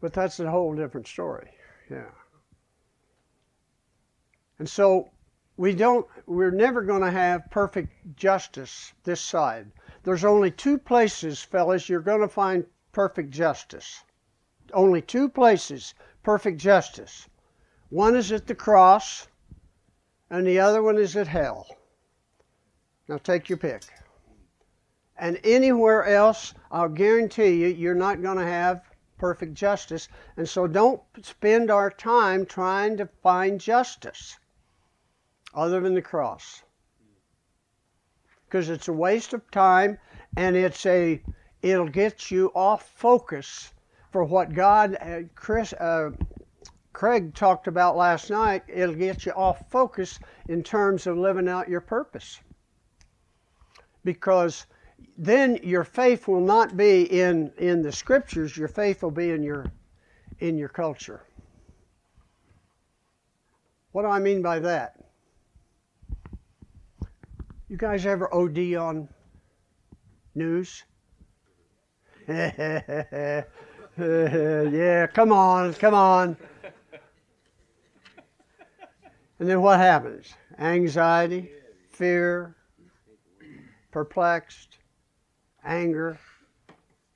But 0.00 0.14
that's 0.14 0.40
a 0.40 0.50
whole 0.50 0.74
different 0.74 1.06
story. 1.06 1.50
Yeah. 1.90 2.10
And 4.58 4.66
so 4.66 5.10
we 5.58 5.74
don't 5.74 6.06
we're 6.24 6.50
never 6.50 6.80
going 6.80 7.02
to 7.02 7.10
have 7.10 7.50
perfect 7.50 8.16
justice 8.16 8.94
this 9.02 9.20
side. 9.20 9.70
There's 10.04 10.24
only 10.24 10.50
two 10.50 10.78
places, 10.78 11.42
fellas, 11.42 11.86
you're 11.86 12.00
going 12.00 12.22
to 12.22 12.28
find 12.28 12.64
perfect 12.92 13.30
justice. 13.30 14.04
Only 14.72 15.02
two 15.02 15.28
places, 15.28 15.92
perfect 16.24 16.58
justice. 16.58 17.28
One 17.90 18.16
is 18.16 18.32
at 18.32 18.46
the 18.48 18.54
cross, 18.54 19.28
and 20.30 20.44
the 20.46 20.58
other 20.58 20.82
one 20.82 20.98
is 20.98 21.14
at 21.16 21.28
hell. 21.28 21.68
Now 23.06 23.18
take 23.18 23.48
your 23.48 23.58
pick. 23.58 23.84
And 25.16 25.38
anywhere 25.44 26.04
else, 26.06 26.54
I'll 26.72 26.88
guarantee 26.88 27.60
you, 27.60 27.68
you're 27.68 27.94
not 27.94 28.22
going 28.22 28.38
to 28.38 28.46
have 28.46 28.82
perfect 29.18 29.54
justice. 29.54 30.08
And 30.36 30.48
so 30.48 30.66
don't 30.66 31.00
spend 31.22 31.70
our 31.70 31.90
time 31.90 32.46
trying 32.46 32.96
to 32.96 33.08
find 33.22 33.60
justice 33.60 34.36
other 35.54 35.80
than 35.80 35.94
the 35.94 36.02
cross. 36.02 36.62
Because 38.46 38.70
it's 38.70 38.88
a 38.88 38.92
waste 38.92 39.34
of 39.34 39.48
time 39.50 39.98
and 40.36 40.56
it's 40.56 40.84
a 40.86 41.22
it'll 41.62 41.88
get 41.88 42.30
you 42.30 42.50
off 42.54 42.88
focus 42.96 43.73
for 44.14 44.22
what 44.22 44.54
God 44.54 44.96
uh, 45.00 45.22
Chris 45.34 45.72
uh, 45.72 46.10
Craig 46.92 47.34
talked 47.34 47.66
about 47.66 47.96
last 47.96 48.30
night, 48.30 48.62
it'll 48.68 48.94
get 48.94 49.26
you 49.26 49.32
off 49.32 49.68
focus 49.72 50.20
in 50.48 50.62
terms 50.62 51.08
of 51.08 51.18
living 51.18 51.48
out 51.48 51.68
your 51.68 51.80
purpose. 51.80 52.38
Because 54.04 54.66
then 55.18 55.58
your 55.64 55.82
faith 55.82 56.28
will 56.28 56.42
not 56.42 56.76
be 56.76 57.02
in, 57.02 57.50
in 57.58 57.82
the 57.82 57.90
scriptures, 57.90 58.56
your 58.56 58.68
faith 58.68 59.02
will 59.02 59.10
be 59.10 59.30
in 59.30 59.42
your 59.42 59.66
in 60.38 60.58
your 60.58 60.68
culture. 60.68 61.24
What 63.90 64.02
do 64.02 64.08
I 64.10 64.20
mean 64.20 64.42
by 64.42 64.60
that? 64.60 64.94
You 67.68 67.76
guys 67.76 68.06
ever 68.06 68.32
OD 68.32 68.76
on 68.76 69.08
news? 70.36 70.84
yeah, 73.98 75.06
come 75.06 75.32
on, 75.32 75.72
come 75.74 75.94
on. 75.94 76.36
And 79.38 79.48
then 79.48 79.60
what 79.60 79.78
happens? 79.78 80.34
Anxiety, 80.58 81.50
fear, 81.90 82.56
perplexed, 83.90 84.78
anger. 85.64 86.18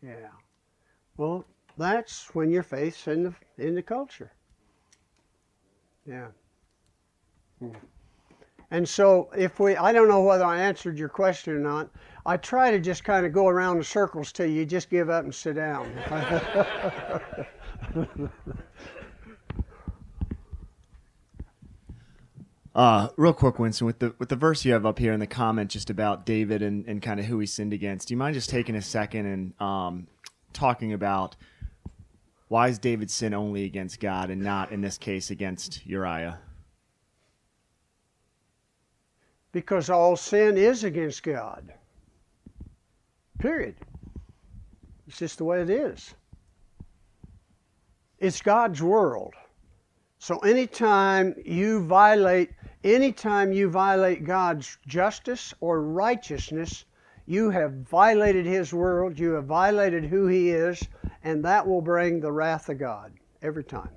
Yeah. 0.03 0.29
Well, 1.17 1.45
that's 1.77 2.35
when 2.35 2.51
your 2.51 2.63
faith's 2.63 3.09
in 3.09 3.25
the 3.25 3.35
in 3.57 3.75
the 3.75 3.83
culture. 3.83 4.31
Yeah. 6.07 6.29
Hmm. 7.59 7.71
And 8.71 8.89
so 8.89 9.31
if 9.37 9.61
we 9.61 9.77
I 9.77 9.93
don't 9.93 10.09
know 10.09 10.23
whether 10.23 10.45
I 10.45 10.61
answered 10.61 10.99
your 10.99 11.09
question 11.09 11.55
or 11.55 11.59
not. 11.59 11.91
I 12.27 12.37
try 12.37 12.71
to 12.71 12.79
just 12.79 13.05
kind 13.05 13.25
of 13.25 13.33
go 13.33 13.49
around 13.49 13.79
in 13.79 13.83
circles 13.83 14.33
till 14.33 14.47
you 14.47 14.67
just 14.67 14.91
give 14.91 15.09
up 15.09 15.25
and 15.25 15.35
sit 15.35 15.55
down. 15.55 15.91
Uh, 22.75 23.09
real 23.17 23.33
quick, 23.33 23.59
Winston, 23.59 23.89
with 23.89 23.99
the 23.99 24.15
with 24.21 24.29
the 24.29 24.37
verse 24.37 24.65
you 24.65 24.73
have 24.73 24.87
up 24.87 25.01
here 25.01 25.13
in 25.13 25.19
the 25.19 25.27
comment 25.27 25.69
just 25.69 25.91
about 25.91 26.25
David 26.25 26.63
and, 26.63 26.87
and 26.87 27.03
kind 27.03 27.19
of 27.19 27.27
who 27.27 27.41
he 27.41 27.47
sinned 27.47 27.73
against, 27.73 28.07
do 28.07 28.15
you 28.15 28.19
mind 28.19 28.35
just 28.35 28.51
taking 28.51 28.77
a 28.77 28.83
second 28.83 29.27
and 29.27 29.61
um, 29.61 30.07
talking 30.53 30.93
about 30.93 31.35
why 32.47 32.69
is 32.69 32.79
David 32.79 33.11
sin 33.11 33.35
only 33.35 33.65
against 33.65 33.99
God 33.99 34.31
and 34.31 34.41
not 34.41 34.71
in 34.71 34.81
this 34.81 34.97
case 34.97 35.29
against 35.29 35.85
Uriah? 35.87 36.39
Because 39.53 39.91
all 39.91 40.17
sin 40.17 40.57
is 40.57 40.85
against 40.85 41.23
God. 41.23 41.73
Period. 43.39 43.77
It's 45.07 45.19
just 45.19 45.39
the 45.39 45.45
way 45.45 45.63
it 45.63 45.71
is. 45.71 46.15
It's 48.19 48.43
God's 48.43 48.83
world. 48.83 49.35
So 50.19 50.39
anytime 50.41 51.35
you 51.45 51.85
violate 51.85 52.51
anytime 52.85 53.53
you 53.53 53.69
violate 53.71 54.25
God's 54.25 54.79
justice 54.87 55.55
or 55.61 55.83
righteousness, 55.83 56.85
you 57.27 57.51
have 57.51 57.73
violated 57.73 58.47
his 58.47 58.73
world, 58.73 59.19
you 59.19 59.33
have 59.33 59.45
violated 59.45 60.05
who 60.05 60.27
he 60.27 60.51
is, 60.51 60.83
and 61.25 61.45
that 61.45 61.67
will 61.67 61.83
bring 61.83 62.21
the 62.21 62.33
wrath 62.33 62.69
of 62.69 62.79
God 62.79 63.13
every 63.43 63.65
time. 63.65 63.91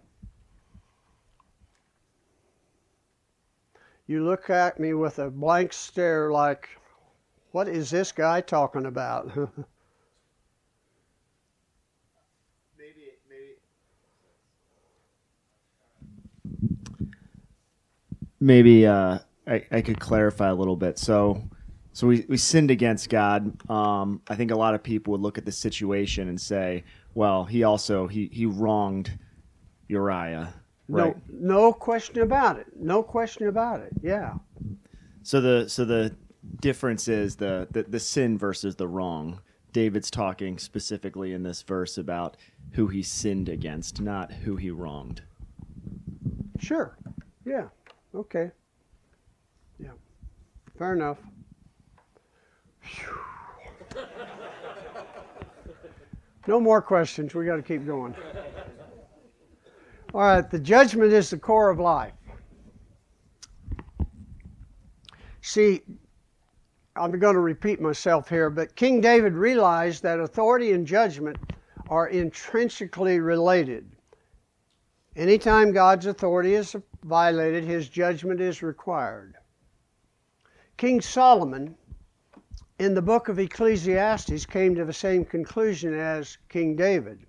You 4.12 4.26
look 4.26 4.50
at 4.50 4.78
me 4.78 4.94
with 4.94 5.20
a 5.20 5.30
blank 5.30 5.72
stare 5.72 6.34
like, 6.34 6.68
what 7.54 7.70
is 7.70 7.90
this 7.90 8.12
guy 8.12 8.42
talking 8.42 8.86
about? 8.86 9.32
maybe 18.42 18.86
uh, 18.86 19.20
I, 19.48 19.66
I 19.72 19.80
could 19.80 20.02
clarify 20.02 20.50
a 20.50 20.56
little 20.56 20.76
bit. 20.76 21.00
So, 21.00 21.42
so 21.94 22.06
we, 22.08 22.26
we 22.28 22.36
sinned 22.36 22.70
against 22.70 23.10
God. 23.10 23.62
Um, 23.72 24.22
I 24.28 24.36
think 24.36 24.52
a 24.52 24.58
lot 24.58 24.76
of 24.76 24.84
people 24.84 25.12
would 25.12 25.22
look 25.22 25.38
at 25.38 25.46
the 25.46 25.54
situation 25.54 26.28
and 26.28 26.42
say, 26.42 26.84
well, 27.14 27.46
he 27.46 27.64
also 27.64 28.08
he 28.08 28.30
he 28.34 28.46
wronged 28.46 29.18
Uriah. 29.88 30.61
Right. 30.92 31.16
No, 31.30 31.62
no 31.62 31.74
question 31.74 32.22
about 32.22 32.60
it. 32.60 32.68
No 32.76 33.02
question 33.02 33.48
about 33.48 33.80
it. 33.80 33.92
Yeah. 34.02 34.34
So 35.24 35.40
the 35.40 35.70
so 35.70 35.86
the 35.86 36.16
difference 36.60 37.08
is 37.08 37.38
the, 37.38 37.68
the 37.72 37.84
the 37.84 38.00
sin 38.00 38.38
versus 38.38 38.76
the 38.76 38.88
wrong. 38.88 39.42
David's 39.72 40.12
talking 40.12 40.58
specifically 40.60 41.32
in 41.32 41.44
this 41.44 41.62
verse 41.62 41.98
about 41.98 42.36
who 42.74 42.88
he 42.88 43.02
sinned 43.02 43.48
against, 43.48 44.02
not 44.02 44.32
who 44.32 44.58
he 44.58 44.70
wronged. 44.70 45.22
Sure. 46.60 46.98
Yeah. 47.46 47.70
Okay. 48.14 48.52
Yeah. 49.80 49.92
Fair 50.78 50.94
enough. 50.94 51.20
No 56.48 56.60
more 56.60 56.82
questions. 56.82 57.36
We 57.36 57.46
got 57.46 57.58
to 57.58 57.62
keep 57.62 57.86
going. 57.86 58.16
All 60.14 60.20
right, 60.20 60.50
the 60.50 60.60
judgment 60.60 61.14
is 61.14 61.30
the 61.30 61.38
core 61.38 61.70
of 61.70 61.80
life. 61.80 62.14
See, 65.42 65.82
I'm 66.98 67.18
going 67.18 67.36
to 67.36 67.40
repeat 67.40 67.80
myself 67.80 68.28
here, 68.28 68.50
but 68.50 68.76
King 68.76 69.00
David 69.00 69.34
realized 69.34 70.04
that 70.04 70.20
authority 70.20 70.74
and 70.74 70.86
judgment 70.86 71.38
are 71.90 72.10
intrinsically 72.10 73.22
related. 73.22 73.90
Anytime 75.16 75.72
God's 75.72 76.06
authority 76.06 76.56
is 76.56 76.76
violated, 77.04 77.64
his 77.64 77.88
judgment 77.88 78.42
is 78.42 78.62
required. 78.62 79.36
King 80.76 81.00
Solomon, 81.00 81.76
in 82.80 82.94
the 82.94 83.02
book 83.02 83.30
of 83.30 83.40
Ecclesiastes, 83.40 84.46
came 84.46 84.76
to 84.76 84.84
the 84.84 84.94
same 84.94 85.24
conclusion 85.24 85.94
as 85.94 86.38
King 86.50 86.76
David. 86.76 87.26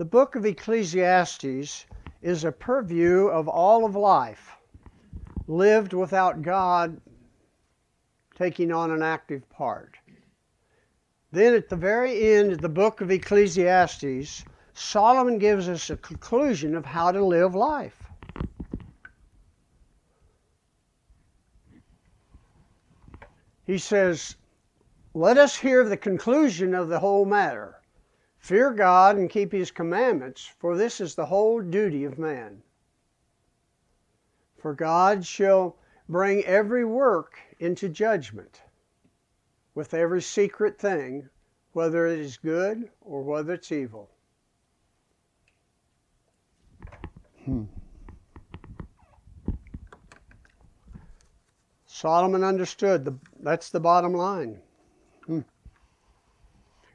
The 0.00 0.06
book 0.06 0.34
of 0.34 0.46
Ecclesiastes 0.46 1.84
is 2.22 2.44
a 2.44 2.52
purview 2.52 3.26
of 3.26 3.48
all 3.48 3.84
of 3.84 3.94
life 3.94 4.56
lived 5.46 5.92
without 5.92 6.40
God 6.40 6.98
taking 8.34 8.72
on 8.72 8.90
an 8.92 9.02
active 9.02 9.46
part. 9.50 9.98
Then 11.32 11.52
at 11.52 11.68
the 11.68 11.76
very 11.76 12.32
end 12.32 12.50
of 12.50 12.62
the 12.62 12.68
book 12.70 13.02
of 13.02 13.10
Ecclesiastes, 13.10 14.42
Solomon 14.72 15.36
gives 15.36 15.68
us 15.68 15.90
a 15.90 15.98
conclusion 15.98 16.74
of 16.74 16.86
how 16.86 17.12
to 17.12 17.22
live 17.22 17.54
life. 17.54 18.02
He 23.66 23.76
says, 23.76 24.36
Let 25.12 25.36
us 25.36 25.56
hear 25.56 25.86
the 25.86 25.98
conclusion 25.98 26.74
of 26.74 26.88
the 26.88 27.00
whole 27.00 27.26
matter. 27.26 27.79
Fear 28.40 28.72
God 28.72 29.16
and 29.16 29.28
keep 29.28 29.52
his 29.52 29.70
commandments, 29.70 30.44
for 30.58 30.74
this 30.74 30.98
is 31.00 31.14
the 31.14 31.26
whole 31.26 31.60
duty 31.60 32.04
of 32.04 32.18
man. 32.18 32.62
For 34.56 34.74
God 34.74 35.24
shall 35.24 35.76
bring 36.08 36.42
every 36.44 36.84
work 36.84 37.38
into 37.58 37.88
judgment 37.88 38.62
with 39.74 39.92
every 39.92 40.22
secret 40.22 40.78
thing, 40.78 41.28
whether 41.74 42.06
it 42.06 42.18
is 42.18 42.38
good 42.38 42.90
or 43.02 43.22
whether 43.22 43.52
it's 43.52 43.70
evil. 43.70 44.10
Hmm. 47.44 47.64
Solomon 51.86 52.42
understood 52.42 53.04
the, 53.04 53.14
that's 53.40 53.68
the 53.68 53.80
bottom 53.80 54.14
line. 54.14 54.60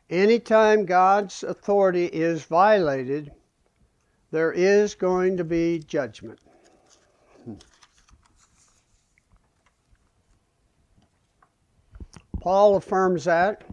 Anytime 0.09 0.85
God's 0.85 1.43
authority 1.43 2.05
is 2.05 2.43
violated, 2.43 3.31
there 4.31 4.51
is 4.51 4.93
going 4.93 5.37
to 5.37 5.43
be 5.43 5.79
judgment. 5.79 6.39
Paul 12.39 12.75
affirms 12.75 13.23
that 13.23 13.63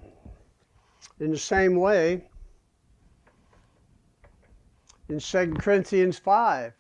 in 1.20 1.30
the 1.30 1.38
same 1.38 1.76
way 1.76 2.24
in 5.10 5.18
2 5.18 5.54
Corinthians 5.58 6.18
5. 6.18 6.72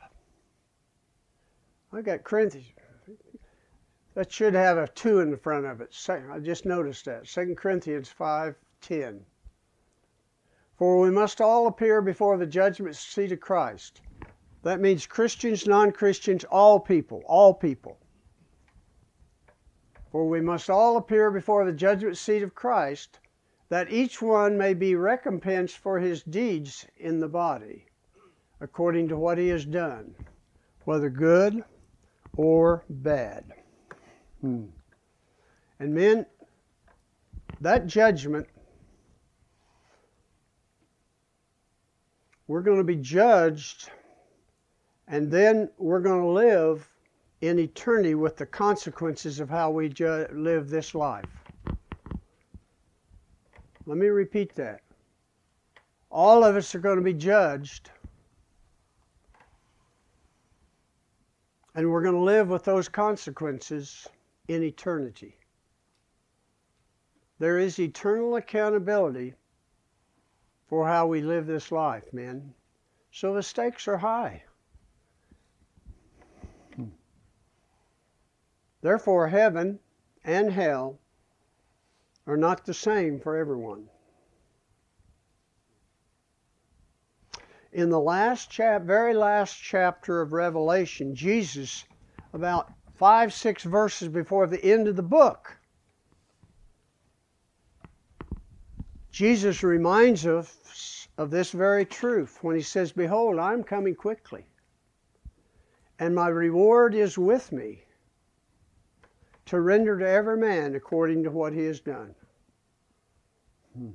I 1.92 2.00
got 2.00 2.24
Corinthians. 2.24 2.72
That 4.14 4.32
should 4.32 4.54
have 4.54 4.78
a 4.78 4.88
2 4.88 5.20
in 5.20 5.30
the 5.30 5.36
front 5.36 5.66
of 5.66 5.82
it. 5.82 5.94
I 6.08 6.38
just 6.38 6.64
noticed 6.64 7.04
that. 7.04 7.26
2 7.26 7.54
Corinthians 7.54 8.08
5 8.08 8.54
10. 8.80 9.20
For 10.82 10.98
we 10.98 11.12
must 11.12 11.40
all 11.40 11.68
appear 11.68 12.02
before 12.02 12.36
the 12.36 12.44
judgment 12.44 12.96
seat 12.96 13.30
of 13.30 13.38
Christ. 13.38 14.00
That 14.64 14.80
means 14.80 15.06
Christians, 15.06 15.64
non 15.64 15.92
Christians, 15.92 16.42
all 16.42 16.80
people, 16.80 17.22
all 17.24 17.54
people. 17.54 18.00
For 20.10 20.28
we 20.28 20.40
must 20.40 20.68
all 20.68 20.96
appear 20.96 21.30
before 21.30 21.64
the 21.64 21.72
judgment 21.72 22.16
seat 22.16 22.42
of 22.42 22.56
Christ, 22.56 23.20
that 23.68 23.92
each 23.92 24.20
one 24.20 24.58
may 24.58 24.74
be 24.74 24.96
recompensed 24.96 25.78
for 25.78 26.00
his 26.00 26.24
deeds 26.24 26.84
in 26.96 27.20
the 27.20 27.28
body, 27.28 27.86
according 28.60 29.06
to 29.06 29.16
what 29.16 29.38
he 29.38 29.46
has 29.50 29.64
done, 29.64 30.12
whether 30.84 31.08
good 31.08 31.62
or 32.36 32.82
bad. 32.90 33.44
Hmm. 34.40 34.64
And 35.78 35.94
men, 35.94 36.26
that 37.60 37.86
judgment, 37.86 38.48
we're 42.46 42.62
going 42.62 42.78
to 42.78 42.84
be 42.84 42.96
judged, 42.96 43.90
and 45.08 45.30
then 45.30 45.70
we're 45.78 46.00
going 46.00 46.20
to 46.20 46.28
live 46.28 46.88
in 47.40 47.58
eternity 47.58 48.14
with 48.14 48.36
the 48.36 48.46
consequences 48.46 49.40
of 49.40 49.48
how 49.48 49.70
we 49.70 49.88
ju- 49.88 50.26
live 50.32 50.70
this 50.70 50.94
life. 50.94 51.24
Let 53.86 53.98
me 53.98 54.06
repeat 54.06 54.54
that. 54.54 54.80
All 56.10 56.44
of 56.44 56.56
us 56.56 56.74
are 56.74 56.78
going 56.78 56.98
to 56.98 57.02
be 57.02 57.14
judged, 57.14 57.90
and 61.74 61.90
we're 61.90 62.02
going 62.02 62.14
to 62.14 62.20
live 62.20 62.48
with 62.48 62.64
those 62.64 62.88
consequences 62.88 64.06
in 64.48 64.62
eternity. 64.62 65.36
There 67.38 67.58
is 67.58 67.80
eternal 67.80 68.36
accountability 68.36 69.34
for 70.72 70.88
how 70.88 71.06
we 71.06 71.20
live 71.20 71.46
this 71.46 71.70
life, 71.70 72.14
men. 72.14 72.54
So 73.10 73.34
the 73.34 73.42
stakes 73.42 73.86
are 73.88 73.98
high. 73.98 74.42
Therefore, 78.80 79.28
heaven 79.28 79.80
and 80.24 80.50
hell 80.50 80.98
are 82.26 82.38
not 82.38 82.64
the 82.64 82.72
same 82.72 83.20
for 83.20 83.36
everyone. 83.36 83.90
In 87.74 87.90
the 87.90 88.00
last 88.00 88.50
chap, 88.50 88.80
very 88.80 89.12
last 89.12 89.60
chapter 89.62 90.22
of 90.22 90.32
Revelation, 90.32 91.14
Jesus, 91.14 91.84
about 92.32 92.72
five, 92.94 93.34
six 93.34 93.62
verses 93.62 94.08
before 94.08 94.46
the 94.46 94.64
end 94.64 94.88
of 94.88 94.96
the 94.96 95.02
book, 95.02 95.58
Jesus 99.12 99.62
reminds 99.62 100.26
us 100.26 101.06
of 101.18 101.30
this 101.30 101.50
very 101.50 101.84
truth 101.84 102.38
when 102.40 102.56
he 102.56 102.62
says, 102.62 102.92
Behold, 102.92 103.38
I'm 103.38 103.62
coming 103.62 103.94
quickly, 103.94 104.46
and 105.98 106.14
my 106.14 106.28
reward 106.28 106.94
is 106.94 107.18
with 107.18 107.52
me 107.52 107.84
to 109.44 109.60
render 109.60 109.98
to 109.98 110.08
every 110.08 110.38
man 110.38 110.74
according 110.74 111.24
to 111.24 111.30
what 111.30 111.52
he 111.52 111.62
has 111.64 111.78
done. 111.80 112.14
Hmm. 113.76 113.90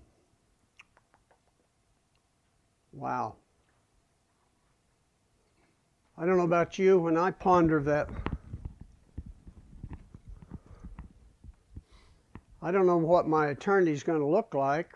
Wow. 2.93 3.37
I 6.15 6.27
don't 6.27 6.37
know 6.37 6.43
about 6.43 6.77
you, 6.77 6.99
when 6.99 7.17
I 7.17 7.31
ponder 7.31 7.81
that, 7.83 8.07
I 12.61 12.71
don't 12.71 12.85
know 12.85 12.97
what 12.97 13.27
my 13.27 13.47
eternity 13.47 13.93
is 13.93 14.03
going 14.03 14.19
to 14.19 14.25
look 14.25 14.53
like 14.53 14.91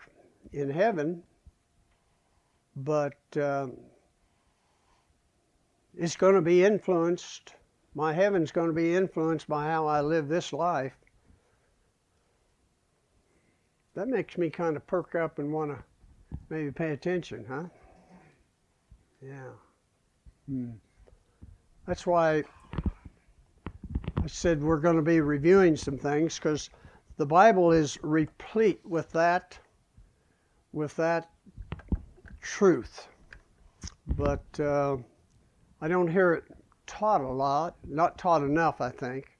in 0.52 0.70
heaven, 0.70 1.22
but 2.76 3.18
uh, 3.36 3.68
it's 5.96 6.16
going 6.16 6.34
to 6.34 6.42
be 6.42 6.64
influenced 6.64 7.54
my 7.94 8.12
heaven's 8.12 8.52
going 8.52 8.68
to 8.68 8.72
be 8.74 8.94
influenced 8.94 9.48
by 9.48 9.64
how 9.64 9.86
I 9.86 10.00
live 10.00 10.28
this 10.28 10.52
life. 10.52 10.96
That 13.94 14.08
makes 14.08 14.38
me 14.38 14.48
kind 14.48 14.76
of 14.76 14.86
perk 14.86 15.14
up 15.14 15.38
and 15.38 15.52
want 15.52 15.72
to 15.72 15.78
maybe 16.48 16.70
pay 16.70 16.92
attention, 16.92 17.44
huh? 17.46 17.64
Yeah. 19.20 19.50
Hmm. 20.48 20.70
That's 21.86 22.06
why 22.06 22.44
I 22.74 24.26
said 24.26 24.62
we're 24.62 24.78
going 24.78 24.96
to 24.96 25.02
be 25.02 25.20
reviewing 25.20 25.76
some 25.76 25.98
things 25.98 26.36
because 26.36 26.70
the 27.18 27.26
Bible 27.26 27.72
is 27.72 27.98
replete 28.02 28.80
with 28.84 29.12
that, 29.12 29.58
with 30.72 30.94
that 30.96 31.30
truth. 32.40 33.08
But 34.16 34.44
uh, 34.60 34.96
I 35.80 35.88
don't 35.88 36.08
hear 36.08 36.32
it 36.34 36.44
taught 36.86 37.20
a 37.20 37.28
lot, 37.28 37.76
not 37.86 38.18
taught 38.18 38.42
enough, 38.42 38.80
I 38.80 38.90
think, 38.90 39.36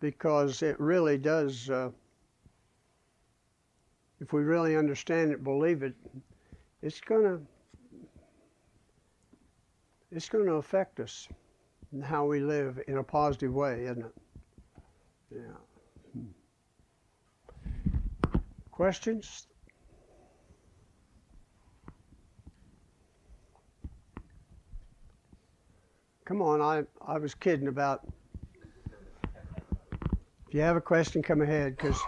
because 0.00 0.62
it 0.62 0.78
really 0.80 1.18
does. 1.18 1.70
Uh, 1.70 1.90
if 4.20 4.32
we 4.32 4.42
really 4.42 4.76
understand 4.76 5.32
it, 5.32 5.42
believe 5.42 5.82
it, 5.82 5.94
it's 6.82 7.00
gonna 7.00 7.40
it's 10.14 10.28
going 10.28 10.46
to 10.46 10.54
affect 10.54 11.00
us 11.00 11.26
and 11.92 12.04
how 12.04 12.26
we 12.26 12.40
live 12.40 12.78
in 12.86 12.98
a 12.98 13.02
positive 13.02 13.52
way, 13.52 13.84
isn't 13.84 14.04
it? 14.04 14.14
Yeah. 15.34 15.71
Questions? 18.72 19.48
Come 26.24 26.40
on, 26.40 26.62
I, 26.62 26.84
I 27.06 27.18
was 27.18 27.34
kidding 27.34 27.68
about. 27.68 28.00
If 30.48 30.54
you 30.54 30.62
have 30.62 30.76
a 30.76 30.80
question, 30.80 31.22
come 31.22 31.42
ahead, 31.42 31.76
because 31.76 32.00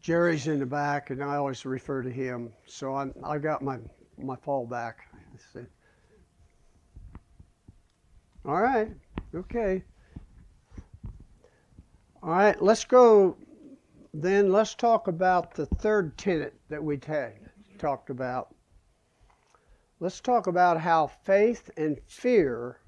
Jerry's 0.00 0.46
in 0.46 0.58
the 0.58 0.66
back, 0.66 1.10
and 1.10 1.22
I 1.22 1.36
always 1.36 1.66
refer 1.66 2.02
to 2.02 2.10
him. 2.10 2.52
So 2.66 2.94
i 2.94 3.08
I've 3.24 3.42
got 3.42 3.60
my, 3.60 3.78
my 4.16 4.36
fallback. 4.36 4.94
All 8.46 8.62
right, 8.62 8.88
okay. 9.34 9.82
All 12.22 12.30
right, 12.30 12.60
let's 12.62 12.84
go 12.84 13.36
then. 14.22 14.52
Let's 14.52 14.74
talk 14.74 15.08
about 15.08 15.54
the 15.54 15.66
third 15.66 16.16
tenet 16.18 16.54
that 16.68 16.82
we 16.82 16.98
talked 17.78 18.10
about. 18.10 18.54
Let's 20.00 20.20
talk 20.20 20.46
about 20.46 20.80
how 20.80 21.06
faith 21.06 21.70
and 21.76 21.98
fear 22.06 22.80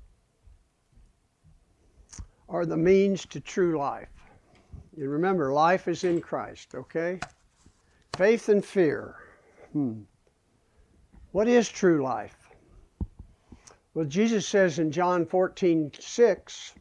are 2.49 2.67
the 2.67 2.77
means 2.77 3.27
to 3.27 3.41
true 3.41 3.79
life. 3.79 4.09
And 4.97 5.11
remember, 5.11 5.53
life 5.53 5.89
is 5.89 6.05
in 6.05 6.21
Christ, 6.21 6.75
okay? 6.75 7.21
Faith 8.17 8.49
and 8.49 8.65
fear. 8.65 9.17
Hmm. 9.73 10.01
What 11.33 11.47
is 11.47 11.69
true 11.69 12.03
life? 12.03 12.37
Well, 13.95 14.07
Jesus 14.07 14.47
says 14.47 14.79
in 14.79 14.91
John 14.91 15.27
14, 15.27 15.93
6, 15.99 16.75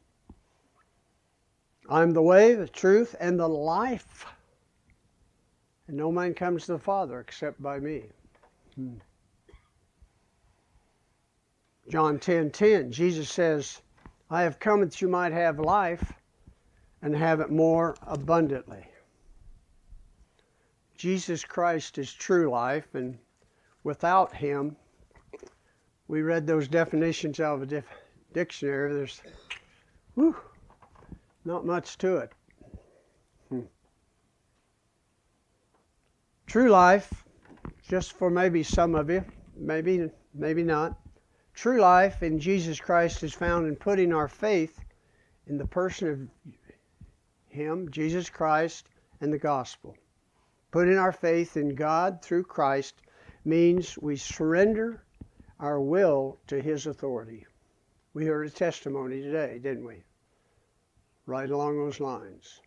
I'm 1.90 2.12
the 2.12 2.22
way, 2.22 2.54
the 2.54 2.68
truth, 2.68 3.16
and 3.20 3.40
the 3.40 3.48
life. 3.48 4.26
And 5.88 5.98
no 5.98 6.12
man 6.12 6.34
comes 6.34 6.66
to 6.66 6.74
the 6.74 6.80
Father 6.80 7.20
except 7.20 7.62
by 7.62 7.80
me. 7.80 8.04
Hmm. 8.76 8.96
John 11.90 12.20
10 12.20 12.52
10, 12.52 12.92
Jesus 12.92 13.30
says, 13.30 13.82
I 14.30 14.42
have 14.42 14.60
come 14.60 14.82
that 14.82 15.02
you 15.02 15.08
might 15.08 15.32
have 15.32 15.58
life 15.60 16.14
and 17.02 17.16
have 17.16 17.40
it 17.40 17.50
more 17.50 17.96
abundantly. 18.06 18.86
Jesus 20.98 21.46
Christ 21.46 21.98
is 21.98 22.12
true 22.12 22.50
life, 22.50 22.94
and 22.94 23.18
without 23.84 24.36
Him, 24.36 24.76
we 26.08 26.22
read 26.24 26.46
those 26.46 26.68
definitions 26.68 27.40
out 27.40 27.56
of 27.56 27.62
a 27.62 27.66
dif- 27.68 27.86
dictionary. 28.34 28.94
There's, 28.94 29.22
whew, 30.16 30.36
not 31.46 31.66
much 31.66 31.98
to 32.00 32.18
it. 32.18 32.32
True 36.48 36.70
life, 36.70 37.26
just 37.88 38.14
for 38.14 38.30
maybe 38.30 38.64
some 38.64 38.96
of 38.96 39.10
you, 39.10 39.24
maybe 39.56 40.10
maybe 40.34 40.64
not. 40.64 41.00
True 41.54 41.80
life 41.80 42.24
in 42.24 42.40
Jesus 42.40 42.80
Christ 42.80 43.24
is 43.24 43.34
found 43.34 43.68
in 43.68 43.76
putting 43.76 44.14
our 44.14 44.28
faith 44.28 44.84
in 45.46 45.58
the 45.58 45.68
person 45.68 46.08
of 46.10 46.54
Him, 47.50 47.90
Jesus 47.92 48.30
Christ, 48.30 48.88
and 49.22 49.32
the 49.32 49.38
gospel. 49.38 49.96
Putting 50.72 50.98
our 50.98 51.12
faith 51.12 51.58
in 51.58 51.76
God 51.76 52.22
through 52.22 52.44
Christ 52.44 52.96
means 53.46 53.98
we 53.98 54.16
surrender 54.16 55.04
our 55.60 55.80
will 55.80 56.40
to 56.48 56.62
His 56.62 56.88
authority. 56.88 57.46
We 58.14 58.26
heard 58.26 58.48
a 58.48 58.52
testimony 58.52 59.22
today, 59.22 59.60
didn't 59.60 59.86
we? 59.86 60.04
right 61.28 61.50
along 61.52 61.78
those 61.78 62.00
lines. 62.00 62.62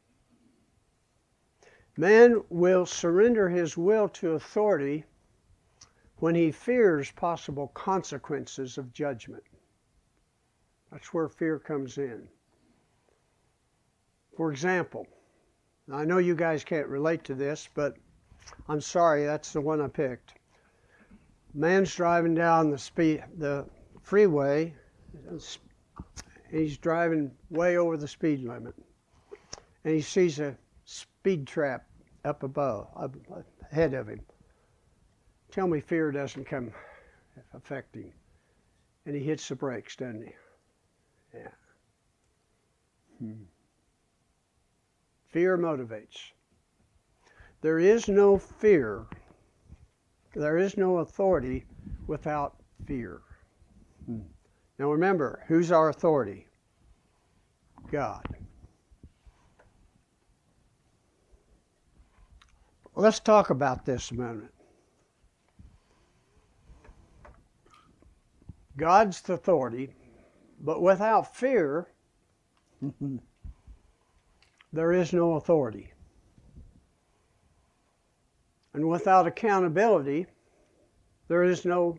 Man 2.00 2.42
will 2.48 2.86
surrender 2.86 3.50
his 3.50 3.76
will 3.76 4.08
to 4.08 4.30
authority 4.30 5.04
when 6.16 6.34
he 6.34 6.50
fears 6.50 7.10
possible 7.10 7.68
consequences 7.74 8.78
of 8.78 8.90
judgment. 8.94 9.42
That's 10.90 11.12
where 11.12 11.28
fear 11.28 11.58
comes 11.58 11.98
in. 11.98 12.26
For 14.34 14.50
example, 14.50 15.06
I 15.92 16.06
know 16.06 16.16
you 16.16 16.34
guys 16.34 16.64
can't 16.64 16.86
relate 16.86 17.22
to 17.24 17.34
this, 17.34 17.68
but 17.74 17.98
I'm 18.66 18.80
sorry, 18.80 19.26
that's 19.26 19.52
the 19.52 19.60
one 19.60 19.82
I 19.82 19.88
picked. 19.88 20.32
Man's 21.52 21.94
driving 21.94 22.34
down 22.34 22.70
the 22.70 22.78
speed, 22.78 23.24
the 23.36 23.66
freeway, 24.00 24.74
he's 26.50 26.78
driving 26.78 27.30
way 27.50 27.76
over 27.76 27.98
the 27.98 28.08
speed 28.08 28.42
limit. 28.42 28.74
And 29.84 29.94
he 29.94 30.00
sees 30.00 30.40
a 30.40 30.56
speed 30.86 31.46
trap 31.46 31.84
up 32.24 32.42
above, 32.42 32.88
up 32.96 33.16
ahead 33.70 33.94
of 33.94 34.08
him. 34.08 34.20
Tell 35.50 35.66
me 35.66 35.80
fear 35.80 36.12
doesn't 36.12 36.44
come 36.44 36.72
affect 37.54 37.94
him. 37.94 38.12
And 39.06 39.16
he 39.16 39.22
hits 39.22 39.48
the 39.48 39.56
brakes, 39.56 39.96
doesn't 39.96 40.22
he? 40.22 40.32
Yeah. 41.34 41.48
Hmm. 43.18 43.42
Fear 45.28 45.58
motivates. 45.58 46.32
There 47.62 47.78
is 47.78 48.08
no 48.08 48.38
fear, 48.38 49.06
there 50.34 50.56
is 50.56 50.76
no 50.76 50.98
authority 50.98 51.64
without 52.06 52.56
fear. 52.86 53.20
Hmm. 54.06 54.20
Now 54.78 54.90
remember, 54.90 55.44
who's 55.46 55.70
our 55.70 55.90
authority? 55.90 56.46
God. 57.90 58.24
Let's 62.94 63.20
talk 63.20 63.50
about 63.50 63.84
this 63.84 64.10
a 64.10 64.14
minute. 64.14 64.52
God's 68.76 69.28
authority, 69.28 69.90
but 70.60 70.82
without 70.82 71.34
fear, 71.34 71.86
there 74.72 74.92
is 74.92 75.12
no 75.12 75.34
authority. 75.34 75.92
And 78.74 78.88
without 78.88 79.26
accountability, 79.26 80.26
there 81.28 81.44
is 81.44 81.64
no 81.64 81.98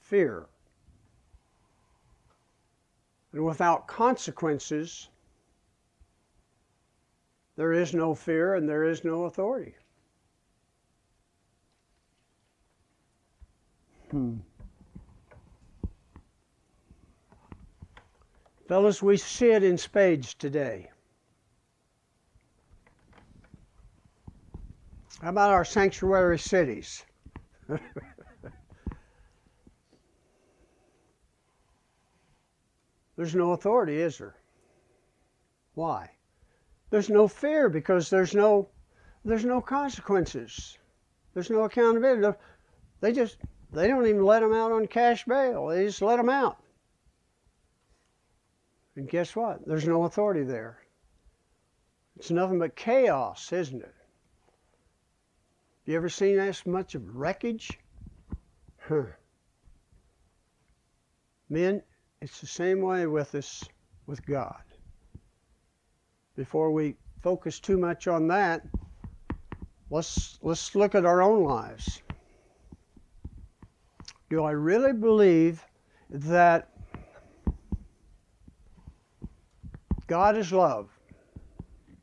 fear. 0.00 0.46
And 3.32 3.44
without 3.44 3.86
consequences, 3.86 5.08
there 7.56 7.72
is 7.72 7.94
no 7.94 8.14
fear 8.14 8.54
and 8.54 8.68
there 8.68 8.84
is 8.84 9.04
no 9.04 9.24
authority. 9.24 9.74
Hmm. 14.10 14.36
Fellas, 18.66 19.02
we 19.02 19.16
see 19.16 19.50
it 19.50 19.62
in 19.62 19.78
spades 19.78 20.34
today. 20.34 20.90
How 25.22 25.30
about 25.30 25.50
our 25.50 25.64
sanctuary 25.64 26.38
cities? 26.38 27.04
There's 33.16 33.34
no 33.34 33.52
authority, 33.52 34.00
is 34.00 34.18
there? 34.18 34.36
Why? 35.74 36.10
There's 36.90 37.10
no 37.10 37.26
fear 37.26 37.68
because 37.68 38.08
there's 38.08 38.34
no 38.34 38.68
there's 39.24 39.44
no 39.44 39.60
consequences. 39.60 40.78
There's 41.34 41.50
no 41.50 41.64
accountability. 41.64 42.38
They 43.00 43.12
just 43.12 43.38
they 43.72 43.86
don't 43.86 44.06
even 44.06 44.24
let 44.24 44.40
them 44.40 44.54
out 44.54 44.72
on 44.72 44.86
cash 44.86 45.24
bail. 45.24 45.66
They 45.66 45.86
just 45.86 46.02
let 46.02 46.16
them 46.16 46.30
out. 46.30 46.58
And 48.96 49.08
guess 49.08 49.36
what? 49.36 49.66
There's 49.66 49.86
no 49.86 50.04
authority 50.04 50.42
there. 50.42 50.78
It's 52.16 52.30
nothing 52.30 52.58
but 52.58 52.74
chaos, 52.74 53.52
isn't 53.52 53.82
it? 53.82 53.94
You 55.84 55.96
ever 55.96 56.08
seen 56.08 56.36
this 56.36 56.66
much 56.66 56.94
of 56.94 57.16
wreckage? 57.16 57.78
Huh. 58.78 59.04
Men, 61.48 61.82
it's 62.20 62.40
the 62.40 62.46
same 62.46 62.82
way 62.82 63.06
with 63.06 63.34
us 63.34 63.64
with 64.06 64.24
God. 64.26 64.62
Before 66.36 66.72
we 66.72 66.96
focus 67.22 67.60
too 67.60 67.78
much 67.78 68.06
on 68.08 68.28
that, 68.28 68.66
let's 69.90 70.38
let's 70.42 70.74
look 70.74 70.94
at 70.94 71.06
our 71.06 71.22
own 71.22 71.44
lives. 71.44 72.02
Do 74.30 74.44
I 74.44 74.50
really 74.50 74.92
believe 74.92 75.64
that 76.10 76.68
God 80.06 80.36
is 80.36 80.52
love? 80.52 80.90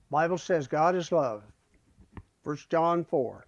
Bible 0.10 0.38
says 0.38 0.68
God 0.68 0.96
is 0.96 1.12
love. 1.12 1.44
1 2.44 2.58
John 2.70 3.04
4. 3.04 3.46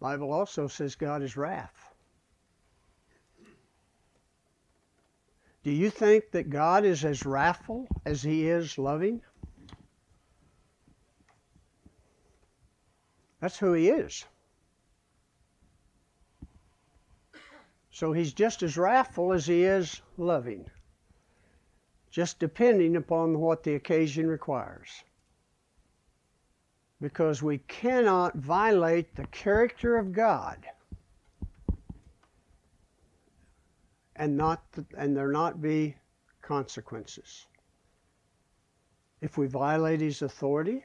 Bible 0.00 0.32
also 0.32 0.66
says 0.66 0.94
God 0.94 1.22
is 1.22 1.36
wrath. 1.36 1.94
Do 5.62 5.72
you 5.72 5.90
think 5.90 6.30
that 6.30 6.48
God 6.48 6.84
is 6.84 7.04
as 7.04 7.26
wrathful 7.26 7.88
as 8.04 8.22
he 8.22 8.48
is 8.48 8.78
loving? 8.78 9.20
That's 13.40 13.58
who 13.58 13.72
he 13.72 13.88
is. 13.88 14.24
So 17.96 18.12
he's 18.12 18.34
just 18.34 18.62
as 18.62 18.76
wrathful 18.76 19.32
as 19.32 19.46
he 19.46 19.64
is 19.64 20.02
loving, 20.18 20.68
just 22.10 22.38
depending 22.38 22.94
upon 22.96 23.38
what 23.38 23.62
the 23.62 23.74
occasion 23.74 24.26
requires. 24.26 25.02
Because 27.00 27.42
we 27.42 27.56
cannot 27.56 28.36
violate 28.36 29.16
the 29.16 29.26
character 29.28 29.96
of 29.96 30.12
God 30.12 30.58
and 34.14 34.36
not 34.36 34.62
and 34.98 35.16
there 35.16 35.32
not 35.32 35.62
be 35.62 35.96
consequences. 36.42 37.46
If 39.22 39.38
we 39.38 39.46
violate 39.46 40.02
his 40.02 40.20
authority, 40.20 40.84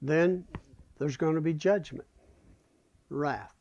then 0.00 0.46
there's 0.98 1.16
going 1.16 1.34
to 1.34 1.40
be 1.40 1.52
judgment, 1.52 2.06
wrath. 3.10 3.55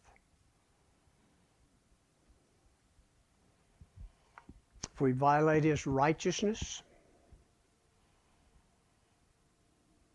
If 4.95 5.01
we 5.01 5.11
violate 5.11 5.65
his 5.65 5.85
righteousness, 5.85 6.81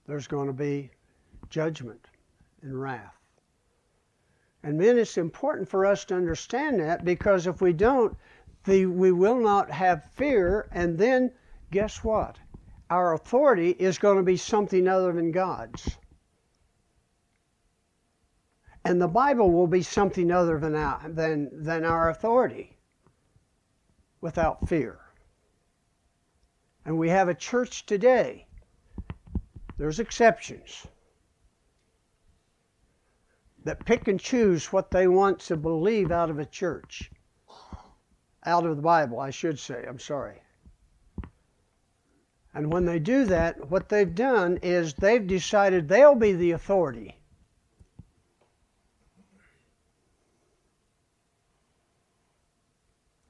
there's 0.07 0.27
going 0.27 0.47
to 0.47 0.55
be 0.55 0.91
judgment 1.51 2.07
and 2.63 2.81
wrath. 2.81 3.15
And 4.63 4.79
men, 4.79 4.97
it's 4.97 5.19
important 5.19 5.69
for 5.69 5.85
us 5.85 6.07
to 6.07 6.15
understand 6.15 6.81
that 6.81 7.05
because 7.05 7.47
if 7.47 7.61
we 7.61 7.75
don't, 7.75 8.17
the, 8.65 8.87
we 8.87 9.13
will 9.13 9.39
not 9.39 9.71
have 9.71 10.03
fear, 10.15 10.67
and 10.73 10.97
then 10.97 11.31
guess 11.71 12.03
what? 12.03 12.39
Our 12.89 13.13
authority 13.13 13.73
is 13.73 13.99
going 13.99 14.17
to 14.17 14.23
be 14.23 14.39
something 14.39 14.89
other 14.89 15.13
than 15.13 15.31
God's. 15.31 15.99
And 18.87 18.99
the 18.99 19.09
Bible 19.09 19.53
will 19.53 19.67
be 19.67 19.83
something 19.83 20.31
other 20.31 20.59
than 20.59 20.75
our, 20.75 21.07
than, 21.07 21.51
than 21.65 21.85
our 21.85 22.09
authority 22.09 22.79
without 24.21 24.69
fear. 24.69 24.99
And 26.85 26.99
we 26.99 27.09
have 27.11 27.29
a 27.29 27.35
church 27.35 27.87
today, 27.87 28.47
there's 29.77 30.01
exceptions 30.01 30.87
that 33.65 33.85
pick 33.85 34.09
and 34.09 34.19
choose 34.19 34.73
what 34.73 34.91
they 34.91 35.07
want 35.07 35.39
to 35.39 35.57
believe 35.57 36.11
out 36.11 36.31
of 36.31 36.39
a 36.39 36.47
church. 36.47 37.11
Out 38.45 38.65
of 38.65 38.77
the 38.77 38.83
Bible, 38.83 39.21
I 39.21 39.31
should 39.31 39.59
say. 39.59 39.85
I'm 39.87 39.99
sorry. 39.99 40.41
And 42.55 42.73
when 42.73 42.87
they 42.87 42.99
do 42.99 43.27
that, 43.27 43.71
what 43.71 43.89
they've 43.89 44.15
done 44.15 44.59
is 44.63 44.95
they've 44.95 45.27
decided 45.27 45.89
they'll 45.89 46.15
be 46.15 46.33
the 46.33 46.53
authority. 46.53 47.20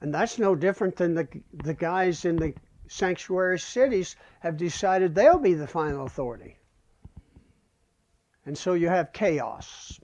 And 0.01 0.13
that's 0.13 0.39
no 0.39 0.55
different 0.55 0.95
than 0.95 1.13
the, 1.13 1.27
the 1.53 1.75
guys 1.75 2.25
in 2.25 2.35
the 2.35 2.53
sanctuary 2.87 3.59
cities 3.59 4.15
have 4.39 4.57
decided 4.57 5.13
they'll 5.13 5.37
be 5.37 5.53
the 5.53 5.67
final 5.67 6.05
authority. 6.05 6.57
And 8.45 8.57
so 8.57 8.73
you 8.73 8.89
have 8.89 9.13
chaos. 9.13 9.99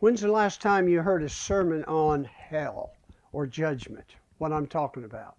When's 0.00 0.20
the 0.20 0.30
last 0.30 0.60
time 0.60 0.88
you 0.88 1.00
heard 1.00 1.22
a 1.22 1.28
sermon 1.28 1.84
on 1.84 2.24
hell 2.24 2.92
or 3.32 3.46
judgment? 3.46 4.16
What 4.38 4.52
I'm 4.52 4.66
talking 4.66 5.04
about. 5.04 5.36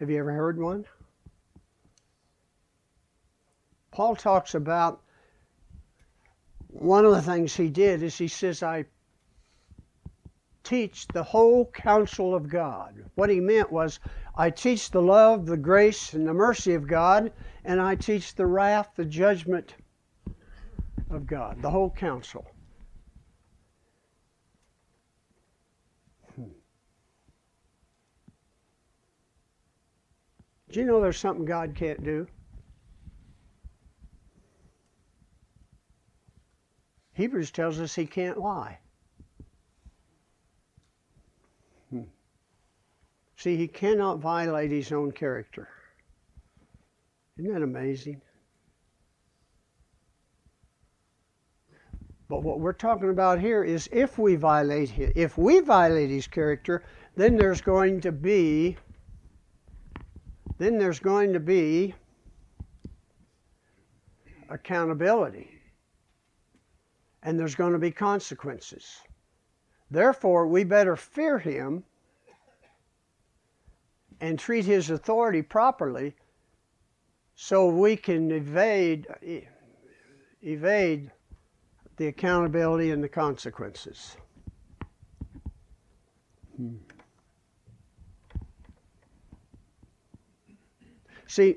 Have 0.00 0.10
you 0.10 0.18
ever 0.18 0.32
heard 0.32 0.58
one? 0.58 0.86
Paul 3.90 4.16
talks 4.16 4.54
about 4.54 5.02
one 6.68 7.04
of 7.04 7.12
the 7.12 7.22
things 7.22 7.56
he 7.56 7.70
did 7.70 8.02
is 8.02 8.16
he 8.16 8.28
says, 8.28 8.62
I 8.62 8.84
teach 10.62 11.06
the 11.08 11.22
whole 11.22 11.64
counsel 11.66 12.34
of 12.34 12.48
God. 12.48 13.04
What 13.14 13.30
he 13.30 13.40
meant 13.40 13.72
was, 13.72 14.00
I 14.36 14.50
teach 14.50 14.90
the 14.90 15.02
love, 15.02 15.46
the 15.46 15.56
grace, 15.56 16.12
and 16.12 16.26
the 16.26 16.34
mercy 16.34 16.74
of 16.74 16.86
God, 16.86 17.32
and 17.64 17.80
I 17.80 17.94
teach 17.94 18.34
the 18.34 18.46
wrath, 18.46 18.90
the 18.94 19.04
judgment 19.04 19.74
of 21.10 21.26
God, 21.26 21.62
the 21.62 21.70
whole 21.70 21.90
counsel. 21.90 22.46
Hmm. 26.36 26.44
Do 30.70 30.80
you 30.80 30.86
know 30.86 31.00
there's 31.00 31.18
something 31.18 31.46
God 31.46 31.74
can't 31.74 32.04
do? 32.04 32.28
Hebrews 37.18 37.50
tells 37.50 37.80
us 37.80 37.96
he 37.96 38.06
can't 38.06 38.38
lie. 38.38 38.78
Hmm. 41.90 42.02
See, 43.36 43.56
he 43.56 43.66
cannot 43.66 44.20
violate 44.20 44.70
his 44.70 44.92
own 44.92 45.10
character. 45.10 45.68
Isn't 47.36 47.52
that 47.52 47.62
amazing? 47.62 48.20
But 52.28 52.44
what 52.44 52.60
we're 52.60 52.72
talking 52.72 53.10
about 53.10 53.40
here 53.40 53.64
is 53.64 53.88
if 53.90 54.16
we 54.16 54.36
violate 54.36 54.90
his, 54.90 55.10
if 55.16 55.36
we 55.36 55.58
violate 55.58 56.10
his 56.10 56.28
character, 56.28 56.84
then 57.16 57.34
there's 57.36 57.60
going 57.60 58.00
to 58.02 58.12
be 58.12 58.76
then 60.58 60.78
there's 60.78 61.00
going 61.00 61.32
to 61.32 61.40
be 61.40 61.96
accountability. 64.50 65.57
And 67.28 67.38
there's 67.38 67.54
going 67.54 67.74
to 67.74 67.78
be 67.78 67.90
consequences. 67.90 69.02
Therefore, 69.90 70.46
we 70.46 70.64
better 70.64 70.96
fear 70.96 71.38
him 71.38 71.84
and 74.18 74.38
treat 74.38 74.64
his 74.64 74.88
authority 74.88 75.42
properly 75.42 76.16
so 77.34 77.68
we 77.68 77.96
can 77.96 78.30
evade 78.30 79.06
evade 80.40 81.10
the 81.98 82.06
accountability 82.06 82.92
and 82.92 83.04
the 83.04 83.08
consequences. 83.10 84.16
Hmm. 86.56 86.76
See, 91.26 91.56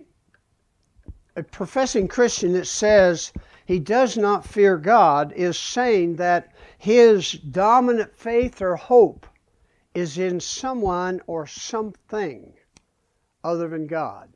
a 1.38 1.43
professing 1.43 2.10
Christian 2.10 2.51
that 2.51 2.67
says 2.67 3.31
he 3.71 3.79
does 3.79 4.17
not 4.17 4.45
fear 4.45 4.75
God 4.75 5.31
is 5.31 5.57
saying 5.57 6.17
that 6.17 6.53
his 6.77 7.31
dominant 7.31 8.13
faith 8.13 8.62
or 8.62 8.75
hope 8.75 9.25
is 9.93 10.17
in 10.17 10.41
someone 10.41 11.21
or 11.25 11.47
something 11.47 12.53
other 13.45 13.69
than 13.69 13.88
God. 13.88 14.27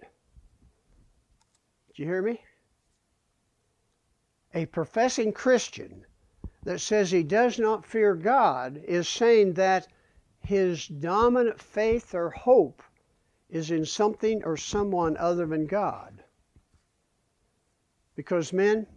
Do 1.94 2.02
you 2.02 2.06
hear 2.06 2.22
me? 2.22 2.40
A 4.54 4.68
professing 4.68 5.34
Christian 5.34 6.06
that 6.64 6.80
says 6.80 7.12
he 7.12 7.22
does 7.22 7.60
not 7.60 7.86
fear 7.86 8.16
God 8.16 8.82
is 8.88 9.10
saying 9.10 9.56
that 9.56 9.86
his 10.40 10.88
dominant 10.88 11.60
faith 11.60 12.16
or 12.16 12.30
hope 12.30 12.82
is 13.50 13.70
in 13.70 13.86
something 13.86 14.46
or 14.46 14.56
someone 14.56 15.18
other 15.18 15.46
than 15.46 15.66
God. 15.66 16.24
Because, 18.16 18.54
men, 18.54 18.88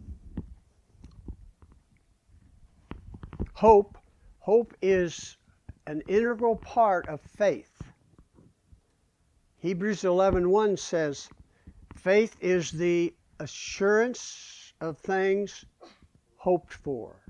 hope, 3.59 3.97
hope 4.39 4.73
is 4.81 5.35
an 5.85 6.01
integral 6.07 6.55
part 6.55 7.05
of 7.09 7.19
faith. 7.19 7.83
Hebrews 9.57 10.05
11:1 10.05 10.77
says, 10.77 11.27
"Faith 11.93 12.37
is 12.39 12.71
the 12.71 13.13
assurance 13.37 14.71
of 14.79 14.97
things 14.97 15.65
hoped 16.37 16.71
for, 16.71 17.21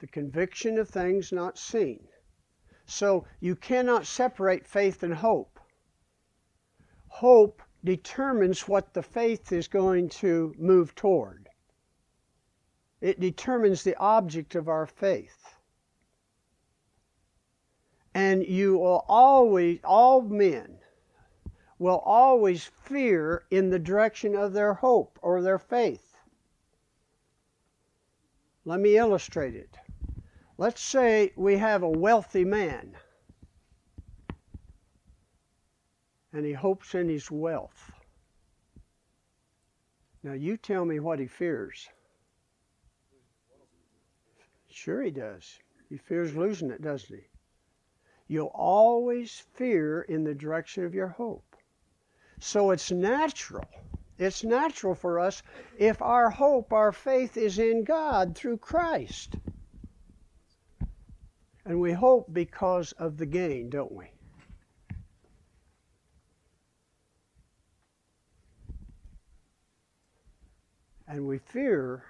the 0.00 0.08
conviction 0.08 0.76
of 0.76 0.88
things 0.88 1.30
not 1.30 1.56
seen." 1.56 2.08
So 2.84 3.28
you 3.38 3.54
cannot 3.54 4.06
separate 4.06 4.66
faith 4.66 5.04
and 5.04 5.14
hope 5.14 5.60
hope 7.06 7.62
determines 7.84 8.66
what 8.66 8.92
the 8.92 9.04
faith 9.04 9.52
is 9.52 9.68
going 9.68 10.08
to 10.08 10.52
move 10.58 10.96
toward. 10.96 11.48
It 13.00 13.20
determines 13.20 13.84
the 13.84 13.96
object 13.98 14.56
of 14.56 14.68
our 14.68 14.86
faith. 14.86 15.59
And 18.14 18.44
you 18.44 18.78
will 18.78 19.04
always, 19.08 19.80
all 19.84 20.22
men 20.22 20.78
will 21.78 21.98
always 22.04 22.64
fear 22.64 23.44
in 23.50 23.70
the 23.70 23.78
direction 23.78 24.34
of 24.34 24.52
their 24.52 24.74
hope 24.74 25.18
or 25.22 25.42
their 25.42 25.58
faith. 25.58 26.16
Let 28.64 28.80
me 28.80 28.96
illustrate 28.96 29.54
it. 29.54 29.76
Let's 30.58 30.82
say 30.82 31.32
we 31.36 31.56
have 31.56 31.82
a 31.82 31.88
wealthy 31.88 32.44
man 32.44 32.96
and 36.32 36.44
he 36.44 36.52
hopes 36.52 36.94
in 36.94 37.08
his 37.08 37.30
wealth. 37.30 37.90
Now, 40.22 40.34
you 40.34 40.56
tell 40.56 40.84
me 40.84 41.00
what 41.00 41.18
he 41.18 41.26
fears. 41.26 41.88
Sure, 44.68 45.02
he 45.02 45.10
does. 45.10 45.58
He 45.88 45.96
fears 45.96 46.36
losing 46.36 46.70
it, 46.70 46.82
doesn't 46.82 47.16
he? 47.16 47.24
You'll 48.30 48.52
always 48.54 49.42
fear 49.54 50.02
in 50.02 50.22
the 50.22 50.36
direction 50.36 50.84
of 50.84 50.94
your 50.94 51.08
hope. 51.08 51.56
So 52.38 52.70
it's 52.70 52.92
natural. 52.92 53.68
It's 54.18 54.44
natural 54.44 54.94
for 54.94 55.18
us 55.18 55.42
if 55.76 56.00
our 56.00 56.30
hope, 56.30 56.72
our 56.72 56.92
faith 56.92 57.36
is 57.36 57.58
in 57.58 57.82
God 57.82 58.36
through 58.36 58.58
Christ. 58.58 59.34
And 61.64 61.80
we 61.80 61.90
hope 61.90 62.32
because 62.32 62.92
of 62.92 63.16
the 63.16 63.26
gain, 63.26 63.68
don't 63.68 63.90
we? 63.90 64.06
And 71.08 71.26
we 71.26 71.38
fear 71.38 72.04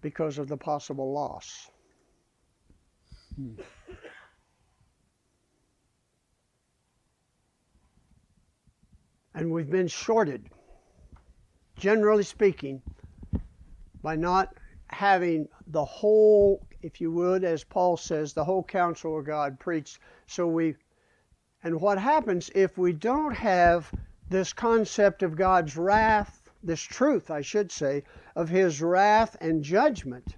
because 0.00 0.38
of 0.38 0.48
the 0.48 0.56
possible 0.56 1.12
loss. 1.12 1.70
Hmm. 3.36 3.54
And 9.34 9.50
we've 9.50 9.70
been 9.70 9.88
shorted, 9.88 10.50
generally 11.76 12.22
speaking, 12.22 12.82
by 14.02 14.16
not 14.16 14.54
having 14.88 15.48
the 15.68 15.84
whole, 15.84 16.66
if 16.82 17.00
you 17.00 17.10
would, 17.12 17.44
as 17.44 17.64
Paul 17.64 17.96
says, 17.96 18.32
the 18.32 18.44
whole 18.44 18.62
counsel 18.62 19.18
of 19.18 19.24
God 19.24 19.58
preached. 19.58 19.98
So 20.26 20.46
we, 20.46 20.74
and 21.62 21.80
what 21.80 21.98
happens 21.98 22.50
if 22.54 22.76
we 22.76 22.92
don't 22.92 23.34
have 23.34 23.90
this 24.28 24.52
concept 24.52 25.22
of 25.22 25.36
God's 25.36 25.76
wrath, 25.76 26.50
this 26.62 26.82
truth, 26.82 27.30
I 27.30 27.40
should 27.40 27.72
say, 27.72 28.04
of 28.36 28.48
His 28.48 28.82
wrath 28.82 29.36
and 29.40 29.62
judgment, 29.62 30.36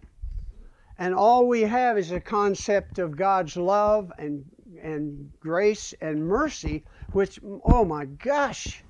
and 0.98 1.14
all 1.14 1.48
we 1.48 1.62
have 1.62 1.98
is 1.98 2.12
a 2.12 2.20
concept 2.20 2.98
of 3.00 3.16
God's 3.16 3.56
love 3.56 4.12
and 4.18 4.44
and 4.82 5.30
grace 5.40 5.94
and 6.00 6.26
mercy, 6.26 6.84
which 7.14 7.38
oh 7.64 7.84
my 7.84 8.04
gosh, 8.04 8.82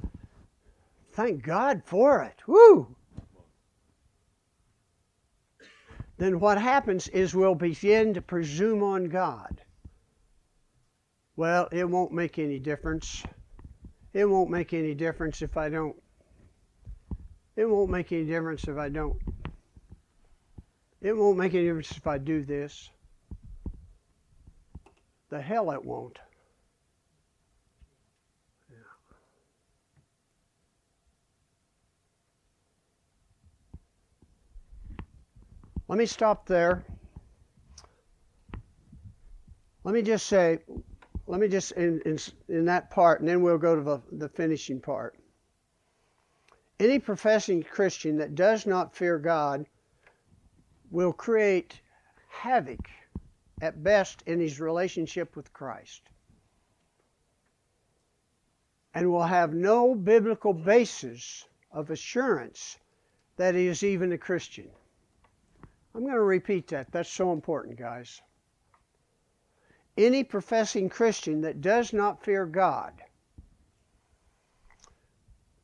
thank 1.13 1.43
God 1.43 1.83
for 1.85 2.23
it. 2.23 2.37
Woo! 2.47 2.97
Then 6.17 6.41
what 6.41 6.59
happens 6.59 7.09
is 7.09 7.35
we'll 7.35 7.55
begin 7.55 8.15
to 8.15 8.23
presume 8.23 8.83
on 8.83 9.09
God. 9.09 9.61
Well, 11.37 11.69
it 11.71 11.89
won't 11.89 12.13
make 12.13 12.39
any 12.39 12.59
difference. 12.59 13.23
It 14.13 14.25
won't 14.25 14.51
make 14.51 14.73
any 14.73 14.95
difference 14.95 15.43
if 15.43 15.57
I 15.57 15.69
don't. 15.69 15.97
It 17.57 17.67
won't 17.67 17.91
make 17.91 18.13
any 18.13 18.25
difference 18.25 18.67
if 18.67 18.79
I 18.79 18.89
don't. 18.89 19.19
It 21.03 21.15
won't 21.15 21.37
make 21.37 21.53
any 21.53 21.65
difference 21.65 21.91
if 21.91 22.07
I 22.07 22.19
do 22.19 22.43
this. 22.43 22.89
The 25.29 25.43
hell 25.43 25.73
it 25.73 25.85
won't. 25.85 26.19
Let 35.95 35.99
me 36.01 36.07
stop 36.07 36.47
there. 36.47 36.83
Let 39.85 39.95
me 39.95 40.03
just 40.03 40.27
say, 40.27 40.59
let 41.29 41.41
me 41.41 41.47
just 41.47 41.71
in, 41.71 42.01
in, 42.01 42.19
in 42.49 42.65
that 42.65 42.91
part, 42.91 43.21
and 43.21 43.29
then 43.29 43.43
we'll 43.43 43.59
go 43.59 43.77
to 43.77 43.81
the, 43.81 44.03
the 44.11 44.29
finishing 44.29 44.81
part. 44.81 45.15
Any 46.81 46.99
professing 46.99 47.63
Christian 47.63 48.17
that 48.19 48.35
does 48.35 48.67
not 48.67 48.97
fear 48.97 49.21
God 49.21 49.67
will 50.91 51.13
create 51.13 51.81
havoc 52.29 52.89
at 53.61 53.85
best 53.85 54.25
in 54.27 54.41
his 54.41 54.59
relationship 54.59 55.37
with 55.37 55.53
Christ 55.53 56.03
and 58.95 59.13
will 59.13 59.23
have 59.23 59.55
no 59.55 59.95
biblical 59.95 60.55
basis 60.55 61.45
of 61.71 61.91
assurance 61.91 62.81
that 63.37 63.55
he 63.55 63.69
is 63.69 63.85
even 63.85 64.11
a 64.11 64.19
Christian. 64.19 64.69
I'm 65.95 66.03
going 66.03 66.15
to 66.15 66.21
repeat 66.21 66.69
that. 66.69 66.91
That's 66.91 67.11
so 67.11 67.33
important, 67.33 67.79
guys. 67.79 68.21
Any 69.97 70.25
professing 70.25 70.89
Christian 70.89 71.43
that 71.43 71.61
does 71.61 71.93
not 71.93 72.25
fear 72.25 72.47
God 72.47 72.93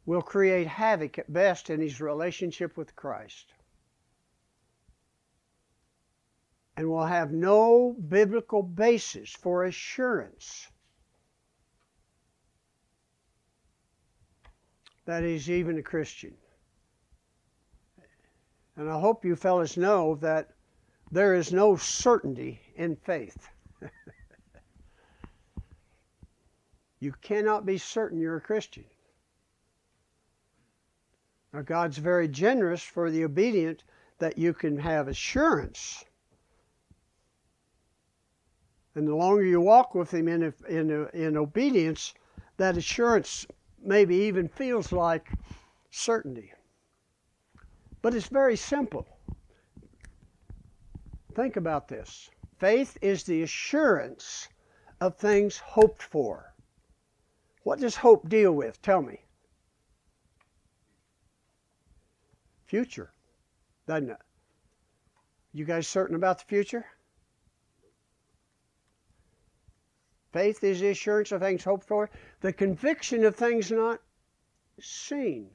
will 0.06 0.22
create 0.22 0.66
havoc 0.66 1.18
at 1.18 1.32
best 1.32 1.70
in 1.70 1.80
his 1.80 2.00
relationship 2.00 2.76
with 2.76 2.94
Christ. 2.94 3.52
and 6.80 6.88
will 6.88 7.04
have 7.04 7.30
no 7.30 7.94
biblical 8.08 8.62
basis 8.62 9.28
for 9.28 9.64
assurance 9.64 10.66
that 15.04 15.22
he's 15.22 15.50
even 15.50 15.76
a 15.76 15.82
Christian. 15.82 16.32
And 18.76 18.90
I 18.90 18.98
hope 18.98 19.24
you 19.24 19.36
fellas 19.36 19.76
know 19.76 20.14
that 20.16 20.50
there 21.10 21.34
is 21.34 21.52
no 21.52 21.76
certainty 21.76 22.60
in 22.76 22.96
faith. 22.96 23.48
you 27.00 27.12
cannot 27.20 27.66
be 27.66 27.78
certain 27.78 28.20
you're 28.20 28.36
a 28.36 28.40
Christian. 28.40 28.84
Now, 31.52 31.62
God's 31.62 31.98
very 31.98 32.28
generous 32.28 32.82
for 32.82 33.10
the 33.10 33.24
obedient 33.24 33.82
that 34.18 34.38
you 34.38 34.54
can 34.54 34.78
have 34.78 35.08
assurance 35.08 36.04
and 38.94 39.06
the 39.06 39.14
longer 39.14 39.44
you 39.44 39.60
walk 39.60 39.94
with 39.94 40.12
Him 40.12 40.28
in, 40.28 40.52
in, 40.68 41.08
in 41.14 41.36
obedience, 41.36 42.14
that 42.56 42.76
assurance 42.76 43.46
maybe 43.82 44.14
even 44.14 44.48
feels 44.48 44.92
like 44.92 45.30
certainty. 45.90 46.52
But 48.02 48.14
it's 48.14 48.28
very 48.28 48.56
simple. 48.56 49.06
Think 51.34 51.56
about 51.56 51.88
this 51.88 52.30
faith 52.58 52.98
is 53.00 53.24
the 53.24 53.42
assurance 53.42 54.48
of 55.00 55.16
things 55.16 55.58
hoped 55.58 56.02
for. 56.02 56.54
What 57.62 57.80
does 57.80 57.96
hope 57.96 58.28
deal 58.28 58.52
with? 58.52 58.80
Tell 58.82 59.02
me. 59.02 59.20
Future, 62.66 63.12
doesn't 63.86 64.10
it? 64.10 64.18
You 65.52 65.64
guys 65.64 65.88
certain 65.88 66.16
about 66.16 66.38
the 66.38 66.44
future? 66.44 66.86
Faith 70.32 70.62
is 70.62 70.80
the 70.80 70.90
assurance 70.90 71.32
of 71.32 71.40
things 71.40 71.64
hoped 71.64 71.86
for, 71.86 72.08
the 72.40 72.52
conviction 72.52 73.24
of 73.24 73.34
things 73.34 73.72
not 73.72 74.00
seen. 74.78 75.50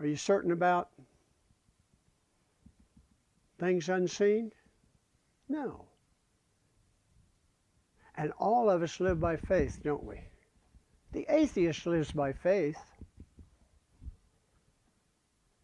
Are 0.00 0.06
you 0.06 0.16
certain 0.16 0.50
about 0.50 0.88
things 3.58 3.90
unseen? 3.90 4.50
No. 5.46 5.84
And 8.16 8.32
all 8.38 8.70
of 8.70 8.82
us 8.82 8.98
live 8.98 9.20
by 9.20 9.36
faith, 9.36 9.80
don't 9.84 10.04
we? 10.04 10.20
The 11.12 11.26
atheist 11.28 11.86
lives 11.86 12.12
by 12.12 12.32
faith. 12.32 12.78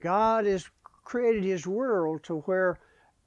God 0.01 0.45
has 0.45 0.68
created 1.05 1.43
his 1.43 1.66
world 1.66 2.22
to 2.24 2.41
where 2.41 2.78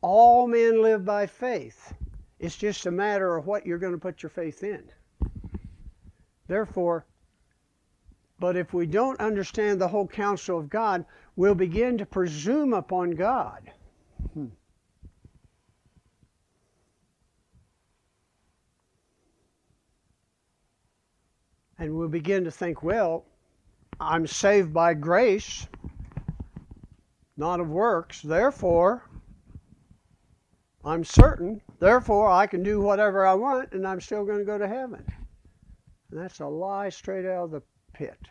all 0.01 0.47
men 0.47 0.82
live 0.84 1.05
by 1.05 1.26
faith. 1.26 1.93
It's 2.38 2.55
just 2.55 2.86
a 2.86 2.91
matter 2.91 3.36
of 3.36 3.47
what 3.47 3.66
you're 3.66 3.80
going 3.80 3.93
to 3.93 3.99
put 3.99 4.22
your 4.22 4.30
faith 4.30 4.64
in. 4.64 4.84
Therefore, 6.47 7.05
but 8.39 8.55
if 8.55 8.73
we 8.73 8.85
don't 8.85 9.19
understand 9.19 9.79
the 9.79 9.87
whole 9.87 10.07
counsel 10.07 10.57
of 10.57 10.69
God, 10.69 11.05
we'll 11.35 11.55
begin 11.55 11.97
to 11.97 12.05
presume 12.05 12.73
upon 12.73 13.11
God. 13.11 13.71
Hmm. 14.33 14.47
And 21.77 21.95
we'll 21.95 22.09
begin 22.09 22.43
to 22.45 22.51
think, 22.51 22.83
well, 22.83 23.25
I'm 23.99 24.27
saved 24.27 24.73
by 24.73 24.93
grace, 24.93 25.67
not 27.35 27.59
of 27.59 27.69
works. 27.69 28.21
Therefore, 28.21 29.09
I'm 30.85 31.03
certain, 31.03 31.61
therefore 31.79 32.29
I 32.29 32.47
can 32.47 32.63
do 32.63 32.79
whatever 32.79 33.25
I 33.25 33.33
want 33.33 33.73
and 33.73 33.85
I'm 33.85 33.99
still 33.99 34.25
going 34.25 34.39
to 34.39 34.45
go 34.45 34.57
to 34.57 34.67
heaven. 34.67 35.05
And 36.11 36.19
that's 36.19 36.39
a 36.39 36.47
lie 36.47 36.89
straight 36.89 37.25
out 37.25 37.45
of 37.45 37.51
the 37.51 37.61
pit. 38.00 38.30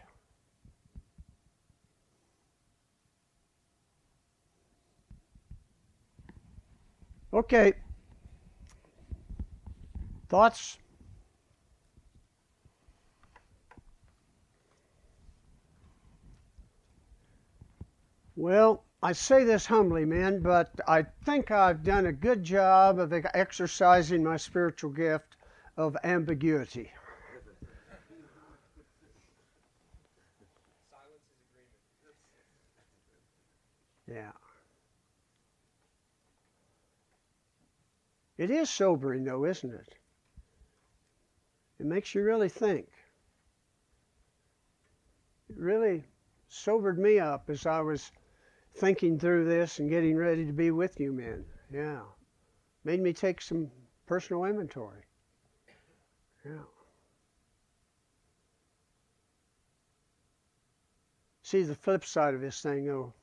Okay. 7.35 7.75
Thoughts? 10.31 10.79
Well, 18.37 18.85
I 19.03 19.13
say 19.13 19.45
this 19.45 19.67
humbly, 19.67 20.07
men, 20.07 20.41
but 20.41 20.71
I 20.87 21.03
think 21.27 21.51
I've 21.51 21.83
done 21.83 22.07
a 22.07 22.13
good 22.13 22.43
job 22.43 22.99
of 22.99 23.13
exercising 23.13 24.25
my 24.25 24.39
spiritual 24.39 24.93
gift 24.93 25.37
of 25.77 25.95
ambiguity. 26.05 26.91
Yeah. 34.09 34.33
It 38.39 38.51
is 38.51 38.71
sobering, 38.71 39.25
though, 39.25 39.45
isn't 39.45 39.75
it? 39.75 39.95
It 41.81 41.87
makes 41.87 42.15
you 42.15 42.23
really 42.23 42.49
think. 42.49 42.89
It 45.51 45.57
really 45.57 46.05
sobered 46.49 46.99
me 46.99 47.19
up 47.19 47.51
as 47.51 47.67
I 47.67 47.81
was 47.81 48.11
thinking 48.77 49.19
through 49.19 49.45
this 49.45 49.79
and 49.81 49.91
getting 49.91 50.17
ready 50.17 50.47
to 50.47 50.53
be 50.53 50.71
with 50.71 51.01
you 51.01 51.13
men. 51.13 51.45
Yeah. 51.73 52.03
Made 52.85 53.01
me 53.01 53.13
take 53.13 53.41
some 53.41 53.71
personal 54.07 54.45
inventory. 54.45 55.03
Yeah. 56.45 56.63
See 61.43 61.63
the 61.63 61.75
flip 61.75 62.05
side 62.05 62.35
of 62.35 62.41
this 62.41 62.61
thing 62.61 62.87
though. 62.87 63.15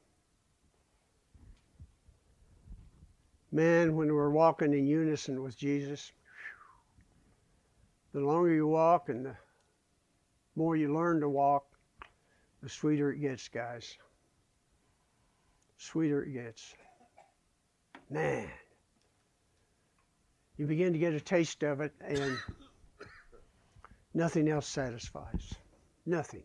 Man, 3.56 3.96
when 3.96 4.14
we're 4.14 4.32
walking 4.32 4.74
in 4.74 4.86
unison 4.86 5.42
with 5.42 5.58
Jesus, 5.58 6.12
the 8.12 8.20
longer 8.20 8.54
you 8.54 8.68
walk 8.68 9.08
and 9.08 9.28
the 9.28 9.38
more 10.58 10.76
you 10.76 10.94
learn 10.94 11.22
to 11.22 11.30
walk, 11.30 11.64
the 12.62 12.68
sweeter 12.68 13.14
it 13.14 13.20
gets, 13.20 13.48
guys. 13.48 13.98
Sweeter 15.78 16.24
it 16.24 16.34
gets. 16.34 16.76
Man. 18.10 18.52
You 20.58 20.68
begin 20.68 20.92
to 20.92 21.00
get 21.00 21.14
a 21.14 21.22
taste 21.22 21.64
of 21.64 21.80
it, 21.80 21.94
and 22.02 22.38
nothing 24.14 24.50
else 24.50 24.68
satisfies. 24.68 25.54
Nothing. 26.06 26.44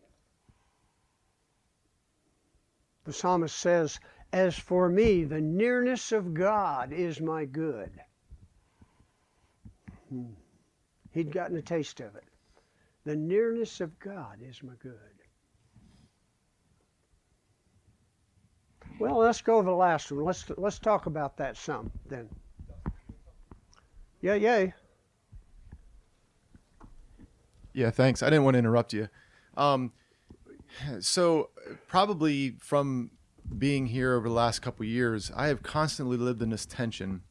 The 3.03 3.11
psalmist 3.11 3.57
says, 3.57 3.99
As 4.33 4.57
for 4.57 4.87
me, 4.87 5.23
the 5.25 5.41
nearness 5.41 6.11
of 6.11 6.33
God 6.33 6.93
is 6.93 7.19
my 7.19 7.45
good. 7.45 7.91
Hmm. 10.09 10.31
He'd 11.11 11.31
gotten 11.31 11.57
a 11.57 11.61
taste 11.61 11.99
of 11.99 12.15
it. 12.15 12.23
The 13.03 13.15
nearness 13.15 13.81
of 13.81 13.99
God 13.99 14.39
is 14.41 14.63
my 14.63 14.73
good. 14.81 14.93
Well, 18.99 19.17
let's 19.17 19.41
go 19.41 19.61
to 19.61 19.65
the 19.65 19.75
last 19.75 20.11
one. 20.11 20.23
Let's 20.23 20.45
let's 20.57 20.77
talk 20.77 21.07
about 21.07 21.37
that 21.37 21.57
some 21.57 21.91
then. 22.07 22.29
Yeah, 24.21 24.35
yay. 24.35 24.73
Yeah, 27.73 27.89
thanks. 27.89 28.21
I 28.21 28.29
didn't 28.29 28.43
want 28.43 28.55
to 28.55 28.59
interrupt 28.59 28.93
you. 28.93 29.09
Um, 29.57 29.91
so 30.99 31.49
probably 31.87 32.51
from 32.59 33.11
being 33.57 33.87
here 33.87 34.13
over 34.13 34.27
the 34.27 34.33
last 34.33 34.61
couple 34.61 34.85
years, 34.85 35.31
I 35.35 35.47
have 35.47 35.63
constantly 35.63 36.17
lived 36.17 36.41
in 36.41 36.49
this 36.49 36.65
tension 36.65 37.21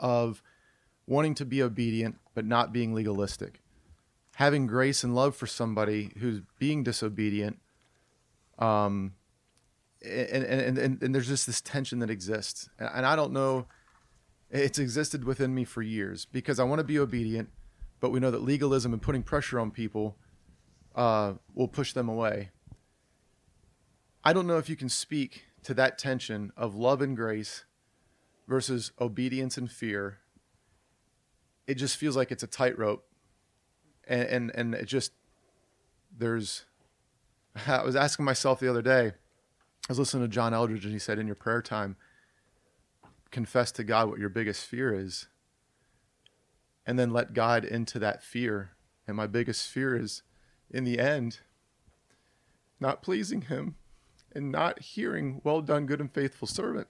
of 0.00 0.42
wanting 1.06 1.34
to 1.36 1.44
be 1.44 1.62
obedient 1.62 2.16
but 2.34 2.44
not 2.44 2.72
being 2.72 2.94
legalistic, 2.94 3.62
having 4.36 4.66
grace 4.66 5.02
and 5.02 5.14
love 5.14 5.34
for 5.34 5.46
somebody 5.46 6.12
who's 6.18 6.40
being 6.58 6.84
disobedient, 6.84 7.58
um, 8.58 9.14
and, 10.04 10.44
and, 10.44 10.78
and, 10.78 11.02
and 11.02 11.14
there's 11.14 11.26
just 11.26 11.46
this 11.46 11.60
tension 11.60 11.98
that 11.98 12.10
exists. 12.10 12.68
And 12.78 13.04
I 13.04 13.16
don't 13.16 13.32
know, 13.32 13.66
it's 14.50 14.78
existed 14.78 15.24
within 15.24 15.54
me 15.54 15.64
for 15.64 15.82
years 15.82 16.24
because 16.24 16.60
I 16.60 16.64
want 16.64 16.78
to 16.78 16.84
be 16.84 16.98
obedient, 16.98 17.50
but 18.00 18.10
we 18.10 18.20
know 18.20 18.30
that 18.30 18.42
legalism 18.42 18.92
and 18.92 19.02
putting 19.02 19.22
pressure 19.22 19.58
on 19.58 19.70
people 19.70 20.16
uh, 20.94 21.34
will 21.54 21.68
push 21.68 21.92
them 21.92 22.08
away. 22.08 22.50
I 24.28 24.34
don't 24.34 24.46
know 24.46 24.58
if 24.58 24.68
you 24.68 24.76
can 24.76 24.90
speak 24.90 25.46
to 25.62 25.72
that 25.72 25.96
tension 25.96 26.52
of 26.54 26.74
love 26.74 27.00
and 27.00 27.16
grace 27.16 27.64
versus 28.46 28.92
obedience 29.00 29.56
and 29.56 29.70
fear. 29.70 30.18
It 31.66 31.76
just 31.76 31.96
feels 31.96 32.14
like 32.14 32.30
it's 32.30 32.42
a 32.42 32.46
tightrope, 32.46 33.06
and, 34.06 34.28
and 34.28 34.52
and 34.54 34.74
it 34.74 34.84
just 34.84 35.12
there's. 36.14 36.66
I 37.66 37.82
was 37.82 37.96
asking 37.96 38.26
myself 38.26 38.60
the 38.60 38.68
other 38.68 38.82
day 38.82 39.06
I 39.06 39.12
was 39.88 39.98
listening 39.98 40.24
to 40.24 40.28
John 40.28 40.52
Eldredge, 40.52 40.84
and 40.84 40.92
he 40.92 40.98
said, 40.98 41.18
in 41.18 41.26
your 41.26 41.34
prayer 41.34 41.62
time, 41.62 41.96
confess 43.30 43.72
to 43.72 43.82
God 43.82 44.10
what 44.10 44.18
your 44.18 44.28
biggest 44.28 44.66
fear 44.66 44.92
is, 44.92 45.28
and 46.84 46.98
then 46.98 47.14
let 47.14 47.32
God 47.32 47.64
into 47.64 47.98
that 48.00 48.22
fear. 48.22 48.72
And 49.06 49.16
my 49.16 49.26
biggest 49.26 49.70
fear 49.70 49.96
is, 49.96 50.22
in 50.70 50.84
the 50.84 50.98
end, 50.98 51.40
not 52.78 53.00
pleasing 53.00 53.40
Him 53.40 53.76
and 54.34 54.52
not 54.52 54.80
hearing, 54.80 55.40
well 55.44 55.60
done, 55.60 55.86
good 55.86 56.00
and 56.00 56.12
faithful 56.12 56.48
servant. 56.48 56.88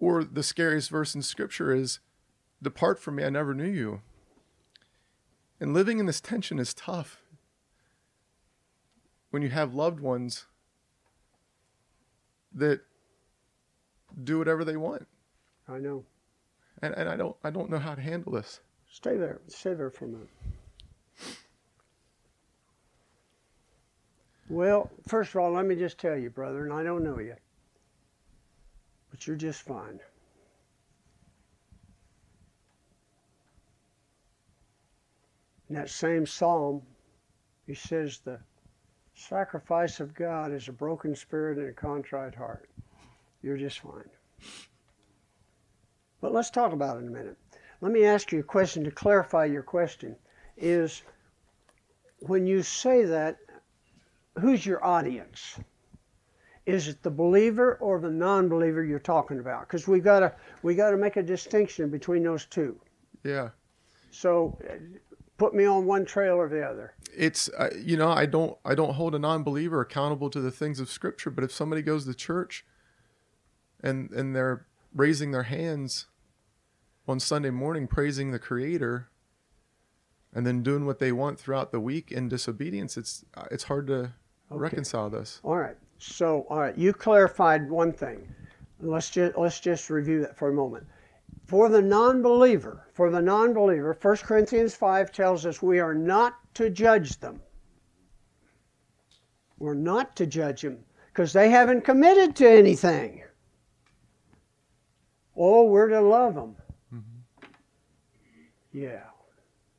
Or 0.00 0.22
the 0.22 0.42
scariest 0.42 0.90
verse 0.90 1.14
in 1.14 1.22
Scripture 1.22 1.74
is, 1.74 1.98
depart 2.62 3.00
from 3.00 3.16
me, 3.16 3.24
I 3.24 3.30
never 3.30 3.54
knew 3.54 3.68
you. 3.68 4.02
And 5.60 5.74
living 5.74 5.98
in 5.98 6.06
this 6.06 6.20
tension 6.20 6.58
is 6.58 6.72
tough. 6.72 7.20
When 9.30 9.42
you 9.42 9.50
have 9.50 9.74
loved 9.74 10.00
ones 10.00 10.46
that 12.54 12.80
do 14.22 14.38
whatever 14.38 14.64
they 14.64 14.76
want. 14.76 15.06
I 15.68 15.78
know. 15.78 16.04
And, 16.80 16.94
and 16.94 17.08
I 17.08 17.16
don't 17.16 17.36
I 17.44 17.50
don't 17.50 17.70
know 17.70 17.78
how 17.78 17.94
to 17.94 18.00
handle 18.00 18.32
this. 18.32 18.60
Stay 18.90 19.16
there. 19.16 19.40
Stay 19.48 19.74
there 19.74 19.90
for 19.90 20.06
a 20.06 20.08
minute. 20.08 20.28
Well, 24.48 24.90
first 25.06 25.34
of 25.34 25.40
all, 25.40 25.52
let 25.52 25.66
me 25.66 25.74
just 25.76 25.98
tell 25.98 26.16
you, 26.16 26.30
brother, 26.30 26.64
and 26.64 26.72
I 26.72 26.82
don't 26.82 27.04
know 27.04 27.18
you, 27.18 27.34
but 29.10 29.26
you're 29.26 29.36
just 29.36 29.62
fine. 29.62 30.00
In 35.68 35.74
that 35.74 35.90
same 35.90 36.24
psalm, 36.24 36.82
he 37.66 37.74
says 37.74 38.20
the 38.24 38.40
Sacrifice 39.14 40.00
of 40.00 40.14
God 40.14 40.52
is 40.52 40.68
a 40.68 40.72
broken 40.72 41.14
spirit 41.14 41.58
and 41.58 41.68
a 41.68 41.72
contrite 41.72 42.34
heart. 42.34 42.70
You're 43.42 43.56
just 43.56 43.80
fine. 43.80 44.08
But 46.20 46.32
let's 46.32 46.50
talk 46.50 46.72
about 46.72 46.96
it 46.96 47.00
in 47.00 47.08
a 47.08 47.10
minute. 47.10 47.36
Let 47.80 47.92
me 47.92 48.04
ask 48.04 48.32
you 48.32 48.40
a 48.40 48.44
question 48.44 48.84
to 48.84 48.90
clarify 48.90 49.44
your 49.44 49.62
question. 49.62 50.16
Is 50.56 51.02
when 52.20 52.46
you 52.46 52.62
say 52.62 53.04
that, 53.04 53.38
who's 54.40 54.64
your 54.64 54.84
audience? 54.84 55.58
Is 56.66 56.88
it 56.88 57.02
the 57.02 57.10
believer 57.10 57.76
or 57.80 57.98
the 57.98 58.10
non-believer 58.10 58.84
you're 58.84 58.98
talking 58.98 59.38
about? 59.38 59.62
Because 59.62 59.88
we 59.88 60.00
gotta 60.00 60.34
we 60.62 60.74
gotta 60.74 60.96
make 60.96 61.16
a 61.16 61.22
distinction 61.22 61.88
between 61.88 62.22
those 62.22 62.44
two. 62.44 62.78
Yeah. 63.24 63.50
So 64.10 64.58
put 65.38 65.54
me 65.54 65.64
on 65.64 65.86
one 65.86 66.04
trail 66.04 66.36
or 66.36 66.48
the 66.48 66.62
other. 66.62 66.94
It's 67.16 67.48
uh, 67.58 67.70
you 67.80 67.96
know 67.96 68.10
I 68.10 68.26
don't 68.26 68.58
I 68.64 68.74
don't 68.74 68.94
hold 68.94 69.14
a 69.14 69.18
non-believer 69.18 69.80
accountable 69.80 70.28
to 70.30 70.40
the 70.40 70.50
things 70.50 70.78
of 70.78 70.90
Scripture, 70.90 71.30
but 71.30 71.42
if 71.42 71.52
somebody 71.52 71.80
goes 71.80 72.04
to 72.04 72.14
church 72.14 72.66
and 73.82 74.10
and 74.10 74.36
they're 74.36 74.66
raising 74.94 75.30
their 75.30 75.44
hands 75.44 76.06
on 77.06 77.18
Sunday 77.18 77.50
morning 77.50 77.86
praising 77.86 78.30
the 78.30 78.38
Creator, 78.38 79.08
and 80.34 80.46
then 80.46 80.62
doing 80.62 80.84
what 80.84 80.98
they 80.98 81.12
want 81.12 81.38
throughout 81.38 81.72
the 81.72 81.80
week 81.80 82.12
in 82.12 82.28
disobedience, 82.28 82.96
it's 82.96 83.24
uh, 83.34 83.46
it's 83.50 83.64
hard 83.64 83.86
to 83.86 84.12
okay. 84.50 84.60
reconcile 84.60 85.10
this. 85.10 85.40
All 85.42 85.56
right. 85.56 85.76
So 85.98 86.46
all 86.48 86.60
right, 86.60 86.76
you 86.78 86.92
clarified 86.92 87.68
one 87.68 87.92
thing. 87.92 88.26
Let's 88.80 89.10
just 89.10 89.36
let's 89.36 89.60
just 89.60 89.90
review 89.90 90.20
that 90.20 90.36
for 90.36 90.48
a 90.48 90.52
moment 90.52 90.86
for 91.48 91.70
the 91.70 91.80
non-believer, 91.80 92.86
for 92.92 93.10
the 93.10 93.22
non-believer, 93.22 93.96
1 94.00 94.16
Corinthians 94.18 94.74
5 94.74 95.10
tells 95.10 95.46
us 95.46 95.62
we 95.62 95.80
are 95.80 95.94
not 95.94 96.34
to 96.54 96.68
judge 96.68 97.18
them. 97.20 97.40
We're 99.58 99.72
not 99.72 100.14
to 100.16 100.26
judge 100.26 100.60
them 100.60 100.78
because 101.06 101.32
they 101.32 101.48
haven't 101.48 101.84
committed 101.84 102.36
to 102.36 102.48
anything. 102.48 103.22
Oh, 105.34 105.64
we're 105.64 105.88
to 105.88 106.02
love 106.02 106.34
them. 106.34 106.54
Mm-hmm. 106.94 107.46
Yeah. 108.72 109.04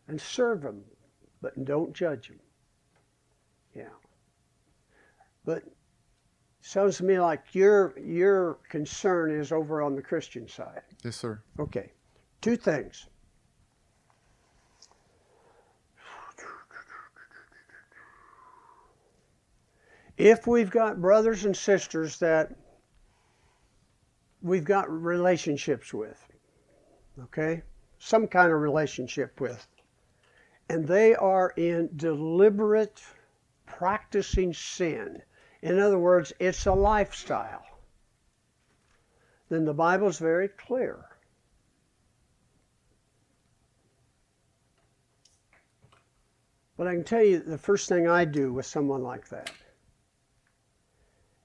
And 0.07 0.19
serve 0.19 0.63
them, 0.63 0.81
but 1.39 1.65
don't 1.65 1.93
judge 1.93 2.29
them. 2.29 2.39
Yeah. 3.75 3.93
But 5.49 5.63
Sounds 6.61 6.97
to 6.97 7.03
me 7.03 7.19
like 7.19 7.55
your 7.55 7.97
your 7.97 8.59
concern 8.69 9.31
is 9.31 9.51
over 9.51 9.81
on 9.81 9.95
the 9.95 10.01
Christian 10.03 10.47
side. 10.47 10.81
Yes, 11.03 11.15
sir. 11.15 11.41
Okay. 11.57 11.91
Two 12.41 12.55
things. 12.55 13.07
If 20.17 20.45
we've 20.45 20.69
got 20.69 21.01
brothers 21.01 21.45
and 21.45 21.57
sisters 21.57 22.19
that 22.19 22.53
we've 24.43 24.65
got 24.65 24.91
relationships 24.91 25.93
with, 25.93 26.23
okay? 27.23 27.63
Some 27.97 28.27
kind 28.27 28.51
of 28.51 28.59
relationship 28.59 29.41
with. 29.41 29.65
And 30.69 30.85
they 30.85 31.15
are 31.15 31.53
in 31.57 31.89
deliberate 31.95 33.01
practicing 33.65 34.53
sin. 34.53 35.21
In 35.61 35.79
other 35.79 35.99
words, 35.99 36.33
it's 36.39 36.65
a 36.65 36.73
lifestyle. 36.73 37.65
Then 39.49 39.65
the 39.65 39.73
Bible's 39.73 40.19
very 40.19 40.47
clear. 40.47 41.05
But 46.77 46.87
I 46.87 46.93
can 46.93 47.03
tell 47.03 47.23
you 47.23 47.39
the 47.39 47.57
first 47.57 47.89
thing 47.89 48.07
I 48.07 48.23
do 48.23 48.53
with 48.53 48.65
someone 48.65 49.03
like 49.03 49.27
that 49.29 49.51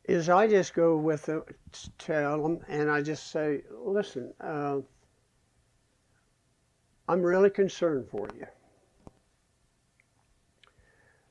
is 0.04 0.28
I 0.28 0.46
just 0.46 0.74
go 0.74 0.96
with 0.96 1.26
them, 1.26 1.42
tell 1.98 2.42
them, 2.42 2.60
and 2.68 2.90
I 2.90 3.00
just 3.02 3.30
say, 3.30 3.62
listen, 3.70 4.32
uh, 4.40 4.80
I'm 7.08 7.22
really 7.22 7.50
concerned 7.50 8.06
for 8.10 8.28
you. 8.38 8.46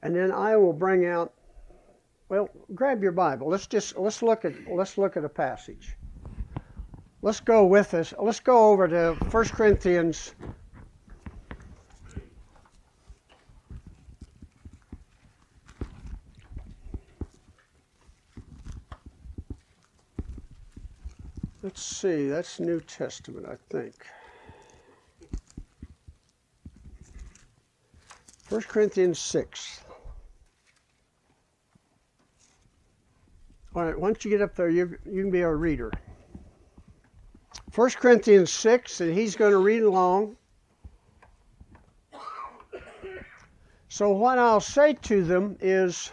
And 0.01 0.15
then 0.15 0.31
I 0.31 0.57
will 0.57 0.73
bring 0.73 1.05
out, 1.05 1.33
well, 2.33 2.49
grab 2.73 3.03
your 3.03 3.11
Bible. 3.11 3.47
Let's 3.47 3.67
just 3.67 3.95
let's 3.95 4.23
look 4.23 4.43
at 4.43 4.53
let's 4.67 4.97
look 4.97 5.17
at 5.17 5.23
a 5.23 5.29
passage. 5.29 5.95
Let's 7.21 7.39
go 7.39 7.63
with 7.65 7.93
us. 7.93 8.11
Let's 8.19 8.39
go 8.39 8.71
over 8.71 8.87
to 8.87 9.13
1 9.29 9.45
Corinthians 9.49 10.33
Let's 21.61 21.81
see, 21.81 22.27
that's 22.27 22.59
New 22.59 22.81
Testament, 22.81 23.45
I 23.47 23.55
think. 23.69 24.05
1 28.49 28.61
Corinthians 28.63 29.17
6. 29.19 29.83
All 33.75 33.85
right, 33.85 33.99
once 33.99 34.23
you 34.23 34.29
get 34.29 34.41
up 34.41 34.55
there, 34.55 34.69
you, 34.69 34.97
you 35.05 35.23
can 35.23 35.31
be 35.31 35.43
our 35.43 35.57
reader. 35.57 35.91
1 37.73 37.89
Corinthians 37.91 38.51
6, 38.51 39.01
and 39.01 39.13
he's 39.13 39.35
going 39.35 39.51
to 39.51 39.57
read 39.57 39.81
along. 39.81 40.35
So, 43.89 44.09
what 44.09 44.37
I'll 44.37 44.59
say 44.59 44.93
to 44.93 45.23
them 45.23 45.57
is 45.59 46.11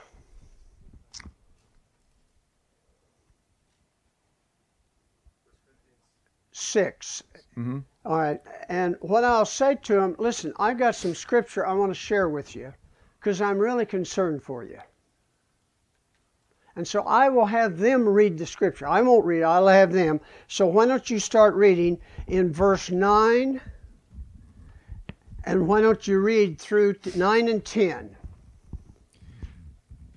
6. 6.53 7.23
Mm-hmm. 7.59 7.79
All 8.05 8.19
right. 8.19 8.41
And 8.69 8.97
what 9.01 9.25
I'll 9.25 9.45
say 9.45 9.75
to 9.75 9.95
them, 9.95 10.17
listen, 10.19 10.53
I've 10.59 10.79
got 10.79 10.95
some 10.95 11.15
scripture 11.15 11.67
I 11.67 11.73
want 11.73 11.91
to 11.91 11.95
share 11.95 12.29
with 12.29 12.55
you 12.55 12.73
because 13.19 13.41
I'm 13.41 13.59
really 13.59 13.87
concerned 13.87 14.43
for 14.43 14.65
you. 14.65 14.79
And 16.81 16.89
so 16.89 17.03
I 17.03 17.29
will 17.29 17.45
have 17.45 17.77
them 17.77 18.09
read 18.09 18.39
the 18.39 18.47
scripture. 18.47 18.89
I 18.89 19.03
won't 19.03 19.27
read 19.27 19.41
it, 19.41 19.45
I'll 19.45 19.69
have 19.69 19.93
them. 19.93 20.19
So 20.49 20.65
why 20.65 20.87
don't 20.87 21.11
you 21.11 21.19
start 21.19 21.55
reading 21.55 21.99
in 22.27 22.55
verse 22.55 22.91
9? 22.91 23.61
And 25.45 25.69
why 25.69 25.83
don't 25.83 26.09
you 26.09 26.21
read 26.21 26.59
through 26.59 26.95
9 27.15 27.49
and 27.49 27.63
10? 27.63 28.17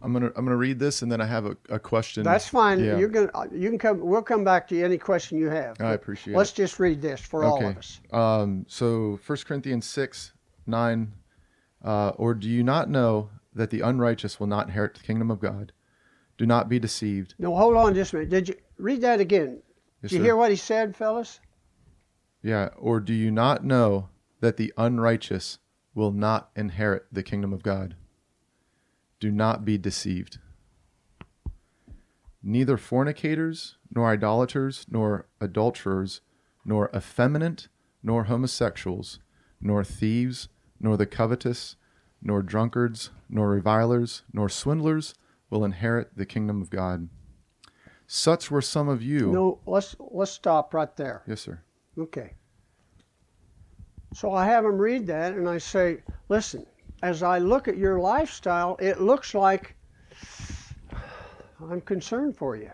I'm 0.01 0.13
gonna 0.13 0.31
I'm 0.37 0.45
gonna 0.45 0.55
read 0.55 0.79
this 0.79 1.01
and 1.01 1.11
then 1.11 1.19
I 1.19 1.25
have 1.25 1.45
a, 1.45 1.57
a 1.67 1.79
question. 1.79 2.23
That's 2.23 2.47
fine. 2.47 2.81
Yeah. 2.81 2.97
You're 2.97 3.09
gonna 3.09 3.31
you 3.51 3.69
can 3.69 3.77
come. 3.77 3.99
We'll 3.99 4.21
come 4.21 4.45
back 4.45 4.65
to 4.69 4.75
you 4.77 4.85
any 4.85 4.97
question 4.97 5.37
you 5.37 5.49
have. 5.49 5.81
I 5.81 5.91
appreciate 5.91 6.33
it. 6.33 6.37
Let's 6.37 6.51
it. 6.51 6.55
just 6.55 6.79
read 6.79 7.01
this 7.01 7.19
for 7.19 7.43
all 7.43 7.61
of 7.61 7.75
us. 7.77 7.99
Um, 8.13 8.65
so 8.69 9.19
1 9.25 9.37
Corinthians 9.45 9.85
6, 9.85 10.31
9. 10.65 11.11
Uh, 11.83 12.09
or 12.15 12.33
do 12.33 12.47
you 12.47 12.63
not 12.63 12.89
know 12.89 13.31
that 13.53 13.69
the 13.69 13.81
unrighteous 13.81 14.39
will 14.39 14.47
not 14.47 14.67
inherit 14.67 14.93
the 14.93 15.03
kingdom 15.03 15.29
of 15.29 15.41
God? 15.41 15.73
Do 16.37 16.45
not 16.45 16.69
be 16.69 16.79
deceived. 16.79 17.35
No, 17.37 17.55
hold 17.55 17.75
on 17.75 17.93
just 17.93 18.13
a 18.13 18.17
minute. 18.17 18.29
Did 18.29 18.47
you 18.49 18.55
read 18.77 19.01
that 19.01 19.19
again? 19.19 19.61
Yes, 20.01 20.09
Did 20.09 20.11
you 20.11 20.17
sir. 20.19 20.23
hear 20.23 20.35
what 20.35 20.49
he 20.49 20.55
said, 20.55 20.95
fellas? 20.95 21.39
Yeah. 22.41 22.69
Or 22.77 22.99
do 22.99 23.13
you 23.13 23.31
not 23.31 23.63
know 23.63 24.09
that 24.41 24.57
the 24.57 24.73
unrighteous 24.77 25.59
will 25.93 26.11
not 26.11 26.49
inherit 26.55 27.05
the 27.11 27.23
kingdom 27.23 27.53
of 27.53 27.63
God? 27.63 27.95
Do 29.19 29.31
not 29.31 29.63
be 29.63 29.77
deceived. 29.77 30.39
Neither 32.41 32.75
fornicators, 32.77 33.77
nor 33.95 34.09
idolaters, 34.09 34.85
nor 34.89 35.27
adulterers, 35.39 36.19
nor 36.65 36.89
effeminate, 36.93 37.69
nor 38.01 38.25
homosexuals, 38.25 39.19
nor 39.61 39.83
thieves, 39.83 40.49
nor 40.79 40.97
the 40.97 41.05
covetous, 41.05 41.77
nor 42.21 42.41
drunkards, 42.41 43.11
nor 43.29 43.49
revilers, 43.49 44.23
nor 44.33 44.49
swindlers 44.49 45.13
will 45.53 45.63
inherit 45.63 46.17
the 46.17 46.25
kingdom 46.25 46.61
of 46.61 46.69
God. 46.69 47.07
Such 48.07 48.51
were 48.51 48.61
some 48.61 48.89
of 48.89 49.01
you. 49.01 49.31
No, 49.31 49.59
let's 49.65 49.95
let's 49.99 50.31
stop 50.31 50.73
right 50.73 50.95
there. 50.97 51.23
Yes, 51.27 51.41
sir. 51.41 51.61
Okay. 51.97 52.33
So 54.13 54.33
I 54.33 54.45
have 54.45 54.65
him 54.65 54.77
read 54.77 55.07
that, 55.07 55.33
and 55.33 55.47
I 55.47 55.57
say, 55.59 56.03
listen. 56.29 56.65
As 57.01 57.21
I 57.21 57.37
look 57.39 57.67
at 57.67 57.75
your 57.75 57.99
lifestyle, 57.99 58.77
it 58.79 59.01
looks 59.01 59.35
like 59.35 59.75
I'm 61.69 61.81
concerned 61.81 62.37
for 62.37 62.55
you, 62.55 62.71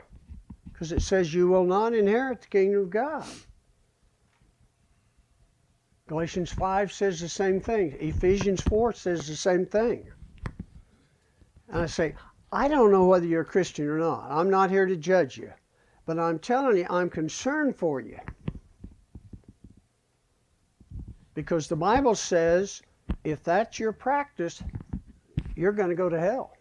because 0.71 0.91
it 0.91 1.01
says 1.01 1.33
you 1.33 1.47
will 1.47 1.65
not 1.65 1.95
inherit 1.95 2.41
the 2.41 2.47
kingdom 2.47 2.83
of 2.83 2.89
God. 2.91 3.25
Galatians 6.07 6.51
5 6.51 6.91
says 6.91 7.19
the 7.19 7.27
same 7.27 7.59
thing. 7.59 7.97
Ephesians 7.99 8.61
4 8.61 8.93
says 8.93 9.25
the 9.25 9.35
same 9.35 9.65
thing. 9.65 10.11
And 11.69 11.81
I 11.81 11.85
say, 11.87 12.13
I 12.51 12.67
don't 12.67 12.91
know 12.91 13.05
whether 13.05 13.25
you're 13.25 13.41
a 13.41 13.45
Christian 13.45 13.87
or 13.87 13.99
not. 13.99 14.27
I'm 14.29 14.49
not 14.49 14.71
here 14.71 14.85
to 14.85 14.95
judge 14.95 15.37
you. 15.37 15.51
But 16.05 16.17
I'm 16.17 16.39
telling 16.39 16.77
you, 16.77 16.87
I'm 16.89 17.09
concerned 17.09 17.75
for 17.75 17.99
you. 17.99 18.17
Because 21.35 21.67
the 21.67 21.75
Bible 21.75 22.15
says 22.15 22.81
if 23.23 23.43
that's 23.43 23.79
your 23.79 23.91
practice, 23.91 24.63
you're 25.55 25.71
going 25.71 25.89
to 25.89 25.95
go 25.95 26.09
to 26.09 26.19
hell. 26.19 26.57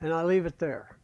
And 0.00 0.12
I 0.12 0.24
leave 0.24 0.46
it 0.46 0.58
there. 0.58 0.96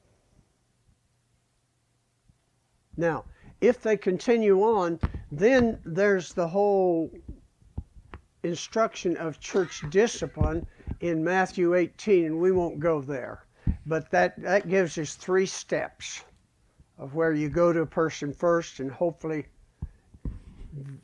Now, 2.97 3.25
if 3.61 3.81
they 3.81 3.97
continue 3.97 4.61
on, 4.63 4.99
then 5.31 5.79
there's 5.85 6.33
the 6.33 6.49
whole 6.49 7.11
instruction 8.43 9.17
of 9.17 9.41
church 9.41 9.85
discipline 9.91 10.67
in 11.01 11.22
Matthew 11.22 11.74
18, 11.74 12.26
and 12.26 12.40
we 12.40 12.53
won't 12.53 12.80
go 12.80 13.01
there. 13.01 13.44
But 13.86 14.11
that, 14.11 14.40
that 14.42 14.68
gives 14.68 14.99
us 14.99 15.14
three 15.14 15.46
steps 15.46 16.24
of 16.99 17.14
where 17.14 17.32
you 17.32 17.49
go 17.49 17.72
to 17.72 17.80
a 17.80 17.86
person 17.86 18.32
first, 18.32 18.80
and 18.80 18.90
hopefully 18.90 19.46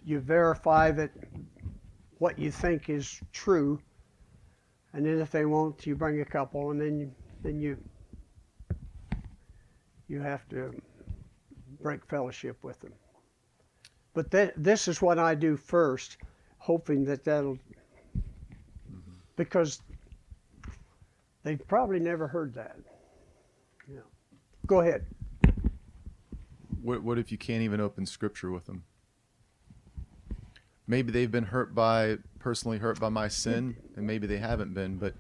you 0.05 0.21
verify 0.21 0.91
that 0.91 1.11
what 2.19 2.39
you 2.39 2.51
think 2.51 2.89
is 2.89 3.21
true, 3.33 3.81
and 4.93 5.05
then 5.05 5.19
if 5.21 5.31
they 5.31 5.45
won't, 5.45 5.87
you 5.87 5.95
bring 5.95 6.21
a 6.21 6.25
couple, 6.25 6.71
and 6.71 6.81
then 6.81 6.99
you, 6.99 7.11
then 7.43 7.61
you 7.61 7.77
you 10.07 10.21
have 10.21 10.49
to 10.49 10.71
break 11.81 12.05
fellowship 12.07 12.63
with 12.63 12.79
them. 12.81 12.93
But 14.13 14.31
that, 14.31 14.53
this 14.57 14.87
is 14.87 15.03
what 15.03 15.19
I 15.19 15.35
do 15.35 15.57
first, 15.57 16.19
hoping 16.59 17.05
that 17.05 17.25
that'll 17.25 17.59
because 19.37 19.81
they've 21.43 21.67
probably 21.69 22.01
never 22.01 22.27
heard 22.27 22.55
that. 22.55 22.77
Yeah. 23.91 24.01
Go 24.67 24.81
ahead. 24.81 25.07
What, 26.83 27.03
what 27.03 27.19
if 27.19 27.33
you 27.33 27.39
can't 27.39 27.63
even 27.63 27.81
open 27.81 28.07
scripture 28.07 28.51
with 28.51 28.67
them? 28.67 28.85
Maybe 30.87 31.13
they've 31.13 31.31
been 31.31 31.45
hurt 31.45 31.75
by 31.75 32.19
personally 32.39 32.77
hurt 32.77 33.01
by 33.01 33.09
my 33.09 33.27
sin, 33.29 33.77
and 33.97 34.07
maybe 34.07 34.27
they 34.27 34.37
haven't 34.37 34.75
been. 34.75 34.97
But 34.99 35.15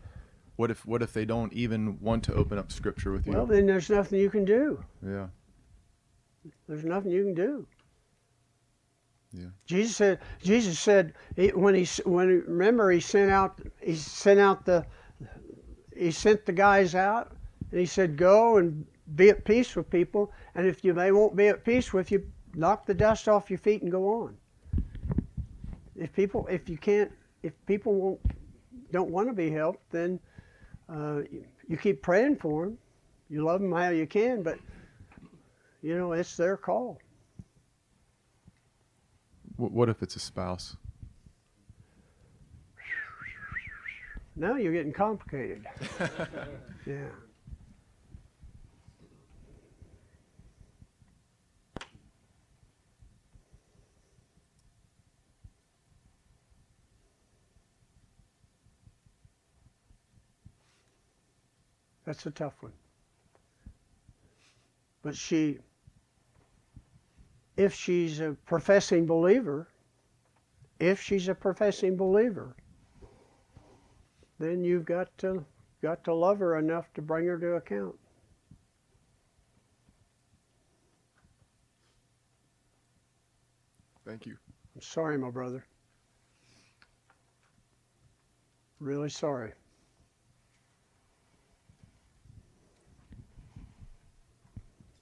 what 0.57 0.71
if 0.71 0.85
what 0.85 1.01
if 1.01 1.15
they 1.15 1.25
don't 1.25 1.51
even 1.55 1.99
want 2.01 2.23
to 2.25 2.35
open 2.35 2.59
up 2.59 2.71
scripture 2.71 3.13
with 3.13 3.27
you? 3.27 3.33
Well, 3.33 3.47
then 3.47 3.65
there's 3.65 3.89
nothing 3.89 4.21
you 4.21 4.29
can 4.29 4.45
do. 4.45 4.85
yeah, 5.03 5.29
There's 6.69 6.85
nothing 6.85 7.13
you 7.13 7.25
can 7.25 7.35
do. 7.35 7.67
Jesus 9.67 9.97
said. 9.97 10.21
Jesus 10.43 10.79
said 10.79 11.15
when 11.55 11.75
he 11.75 11.87
when 12.05 12.29
remember 12.47 12.91
he 12.91 13.01
sent 13.01 13.31
out 13.31 13.61
he 13.81 13.95
sent 13.95 14.41
out 14.41 14.65
the 14.65 14.85
he 15.97 16.11
sent 16.11 16.45
the 16.47 16.53
guys 16.53 16.95
out 16.95 17.33
and 17.71 17.81
he 17.81 17.87
said 17.87 18.17
go 18.17 18.59
and 18.59 18.87
be 19.17 19.31
at 19.31 19.45
peace 19.45 19.77
with 19.77 19.91
people 19.91 20.33
and 20.55 20.67
if 20.67 20.85
you 20.85 20.93
they 20.93 21.13
won't 21.13 21.37
be 21.37 21.49
at 21.49 21.65
peace 21.65 21.93
with 21.93 22.11
you 22.11 22.25
knock 22.55 22.87
the 22.87 22.95
dust 22.95 23.29
off 23.29 23.51
your 23.51 23.59
feet 23.59 23.83
and 23.83 23.91
go 23.91 24.23
on. 24.23 24.37
If 25.97 26.13
people 26.13 26.47
if 26.49 26.69
you 26.69 26.79
can't 26.79 27.11
if 27.43 27.53
people 27.67 27.95
won't 27.95 28.21
don't 28.93 29.11
want 29.11 29.29
to 29.29 29.35
be 29.35 29.51
helped 29.51 29.91
then 29.91 30.21
uh, 30.89 31.23
you, 31.31 31.45
you 31.69 31.77
keep 31.77 32.03
praying 32.03 32.37
for 32.37 32.67
them. 32.67 32.79
You 33.31 33.45
love 33.45 33.61
them 33.61 33.73
how 33.73 33.89
you 33.89 34.07
can, 34.07 34.43
but 34.43 34.59
you 35.83 35.97
know, 35.97 36.13
it's 36.13 36.37
their 36.37 36.57
call. 36.57 36.99
Wh- 39.57 39.73
What 39.73 39.89
if 39.89 40.03
it's 40.03 40.17
a 40.17 40.21
spouse? 40.21 40.77
Now 44.37 44.57
you're 44.57 44.73
getting 44.73 44.93
complicated. 44.93 45.65
yeah. 46.87 47.07
That's 62.05 62.27
a 62.27 62.31
tough 62.31 62.55
one. 62.61 62.73
But 65.03 65.17
she, 65.17 65.59
if 67.57 67.75
she's 67.75 68.21
a 68.21 68.37
professing 68.47 69.07
believer, 69.07 69.69
if 70.81 71.01
she's 71.01 71.29
a 71.29 71.35
professing 71.35 71.97
believer, 71.97 72.57
then 74.39 74.65
you've 74.65 74.85
got 74.85 75.17
to 75.19 75.45
got 75.83 76.03
to 76.05 76.15
love 76.15 76.39
her 76.39 76.59
enough 76.59 76.93
to 76.95 77.03
bring 77.03 77.27
her 77.27 77.39
to 77.39 77.53
account. 77.55 77.95
Thank 84.07 84.27
you. 84.27 84.37
I'm 84.75 84.83
sorry, 84.83 85.17
my 85.17 85.31
brother. 85.31 85.65
Really 88.81 89.09
sorry. 89.09 89.53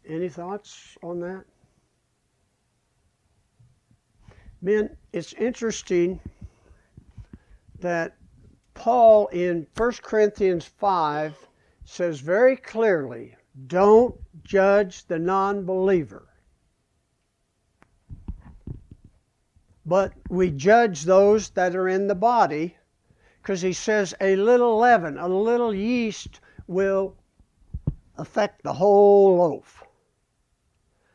Any 0.07 0.29
thoughts 0.29 0.97
on 1.03 1.21
that? 1.21 1.45
Men, 4.65 4.97
it's 5.13 5.33
interesting 5.33 6.21
that 7.81 8.15
Paul 8.75 9.27
in 9.27 9.67
1 9.77 9.93
Corinthians 10.03 10.65
5 10.65 11.37
says 11.85 12.21
very 12.21 12.57
clearly 12.57 13.35
don't 13.67 14.15
judge 14.45 15.05
the 15.07 15.19
non 15.19 15.65
believer. 15.65 16.29
But 19.85 20.13
we 20.31 20.51
judge 20.51 21.03
those 21.03 21.51
that 21.51 21.75
are 21.75 21.89
in 21.89 22.07
the 22.07 22.15
body 22.15 22.77
because 23.43 23.61
he 23.63 23.73
says 23.73 24.15
a 24.21 24.37
little 24.37 24.79
leaven, 24.79 25.19
a 25.19 25.27
little 25.27 25.75
yeast 25.75 26.41
will 26.69 27.17
affect 28.17 28.63
the 28.63 28.75
whole 28.75 29.39
loaf. 29.39 29.83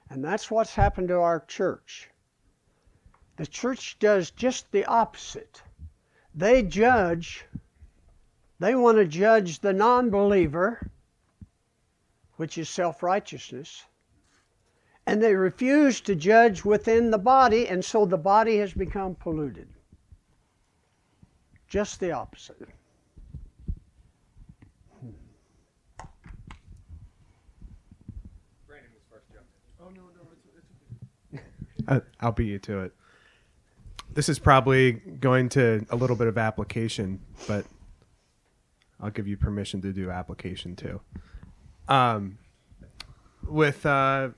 And 0.10 0.24
that's 0.24 0.52
what's 0.52 0.76
happened 0.76 1.08
to 1.08 1.16
our 1.16 1.46
church. 1.46 2.10
The 3.38 3.46
church 3.46 3.98
does 4.00 4.32
just 4.32 4.72
the 4.72 4.84
opposite. 4.86 5.62
They 6.34 6.64
judge, 6.64 7.46
they 8.60 8.74
want 8.76 8.98
to 8.98 9.06
judge 9.06 9.60
the 9.60 9.74
non 9.74 10.10
believer, 10.10 10.90
which 12.38 12.58
is 12.58 12.68
self 12.68 13.04
righteousness, 13.04 13.86
and 15.06 15.22
they 15.22 15.36
refuse 15.36 16.02
to 16.02 16.16
judge 16.16 16.66
within 16.66 17.12
the 17.12 17.20
body, 17.20 17.68
and 17.68 17.86
so 17.86 18.06
the 18.06 18.18
body 18.18 18.58
has 18.58 18.74
become 18.74 19.14
polluted. 19.14 19.70
Just 21.68 22.00
the 22.00 22.12
opposite. 22.12 22.70
I, 31.88 31.96
oh, 31.96 31.96
uh, 31.96 32.00
I'll 32.20 32.32
beat 32.32 32.48
you 32.48 32.60
to 32.60 32.80
it. 32.80 32.97
This 34.18 34.30
is 34.30 34.40
probably 34.40 34.94
going 34.94 35.48
to 35.50 35.86
a 35.92 35.96
little 35.96 36.16
bit 36.16 36.26
of 36.26 36.40
application, 36.40 37.20
but 37.48 37.68
I'll 39.00 39.12
give 39.12 39.28
you 39.28 39.38
permission 39.38 39.80
to 39.84 39.94
do 39.94 40.10
application 40.10 40.76
too. 40.76 41.02
Um, 41.88 42.40
with 43.48 43.86
uh, 43.86 44.30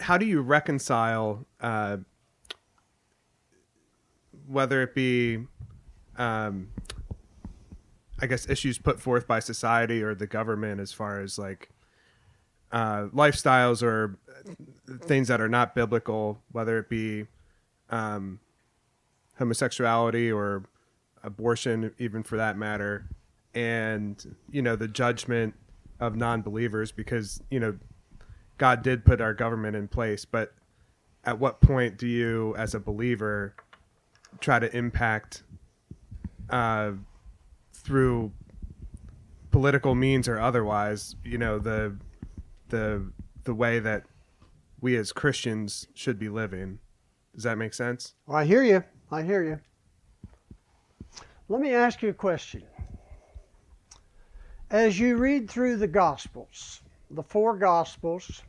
how 0.00 0.18
do 0.18 0.26
you 0.26 0.40
reconcile 0.40 1.46
uh, 1.60 1.98
whether 4.48 4.82
it 4.82 4.92
be, 4.92 5.46
um, 6.16 6.70
I 8.20 8.26
guess, 8.26 8.50
issues 8.50 8.76
put 8.76 9.00
forth 9.00 9.28
by 9.28 9.38
society 9.38 10.02
or 10.02 10.16
the 10.16 10.26
government 10.26 10.80
as 10.80 10.90
far 10.90 11.20
as 11.20 11.38
like 11.38 11.68
uh, 12.72 13.06
lifestyles 13.14 13.84
or 13.84 14.18
things 15.02 15.28
that 15.28 15.40
are 15.40 15.48
not 15.48 15.76
biblical, 15.76 16.42
whether 16.50 16.76
it 16.80 16.88
be 16.88 17.26
um, 17.90 18.40
homosexuality 19.38 20.30
or 20.30 20.64
abortion, 21.22 21.92
even 21.98 22.22
for 22.22 22.36
that 22.36 22.56
matter, 22.56 23.08
and 23.54 24.36
you 24.50 24.62
know 24.62 24.76
the 24.76 24.88
judgment 24.88 25.54
of 26.00 26.14
non-believers, 26.16 26.92
because 26.92 27.40
you 27.50 27.60
know 27.60 27.76
God 28.58 28.82
did 28.82 29.04
put 29.04 29.20
our 29.20 29.34
government 29.34 29.76
in 29.76 29.88
place, 29.88 30.24
but 30.24 30.54
at 31.24 31.38
what 31.38 31.60
point 31.60 31.98
do 31.98 32.06
you, 32.06 32.54
as 32.56 32.74
a 32.74 32.80
believer, 32.80 33.54
try 34.40 34.58
to 34.58 34.74
impact 34.76 35.42
uh, 36.50 36.92
through 37.72 38.32
political 39.50 39.94
means 39.94 40.28
or 40.28 40.38
otherwise, 40.38 41.16
you 41.24 41.38
know 41.38 41.58
the 41.58 41.96
the 42.68 43.10
the 43.44 43.54
way 43.54 43.78
that 43.78 44.04
we 44.80 44.96
as 44.96 45.12
Christians 45.12 45.88
should 45.94 46.18
be 46.18 46.28
living. 46.28 46.78
Does 47.36 47.44
that 47.44 47.58
make 47.58 47.74
sense? 47.74 48.14
Well, 48.26 48.38
I 48.38 48.46
hear 48.46 48.62
you. 48.62 48.82
I 49.12 49.22
hear 49.22 49.44
you. 49.44 49.60
Let 51.50 51.60
me 51.60 51.74
ask 51.74 52.00
you 52.02 52.08
a 52.08 52.14
question. 52.14 52.62
As 54.70 54.98
you 54.98 55.18
read 55.18 55.48
through 55.48 55.76
the 55.76 55.86
Gospels, 55.86 56.80
the 57.10 57.22
four 57.22 57.54
Gospels, 57.56 58.42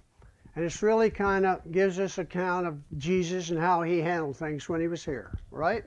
and 0.55 0.63
it's 0.63 0.81
really 0.81 1.09
kind 1.09 1.45
of 1.45 1.69
gives 1.69 1.99
us 1.99 2.17
account 2.17 2.65
of 2.65 2.79
Jesus 2.97 3.49
and 3.49 3.59
how 3.59 3.81
he 3.81 3.99
handled 3.99 4.37
things 4.37 4.69
when 4.69 4.79
he 4.79 4.87
was 4.87 5.03
here, 5.03 5.37
right? 5.51 5.83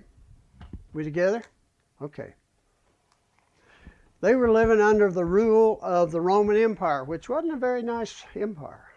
We 0.92 1.02
together? 1.02 1.42
Okay. 2.02 2.34
They 4.20 4.34
were 4.34 4.52
living 4.52 4.82
under 4.82 5.10
the 5.10 5.24
rule 5.24 5.78
of 5.82 6.10
the 6.10 6.20
Roman 6.20 6.56
Empire, 6.58 7.04
which 7.04 7.30
wasn't 7.30 7.54
a 7.54 7.56
very 7.56 7.82
nice 7.82 8.22
empire. 8.36 8.89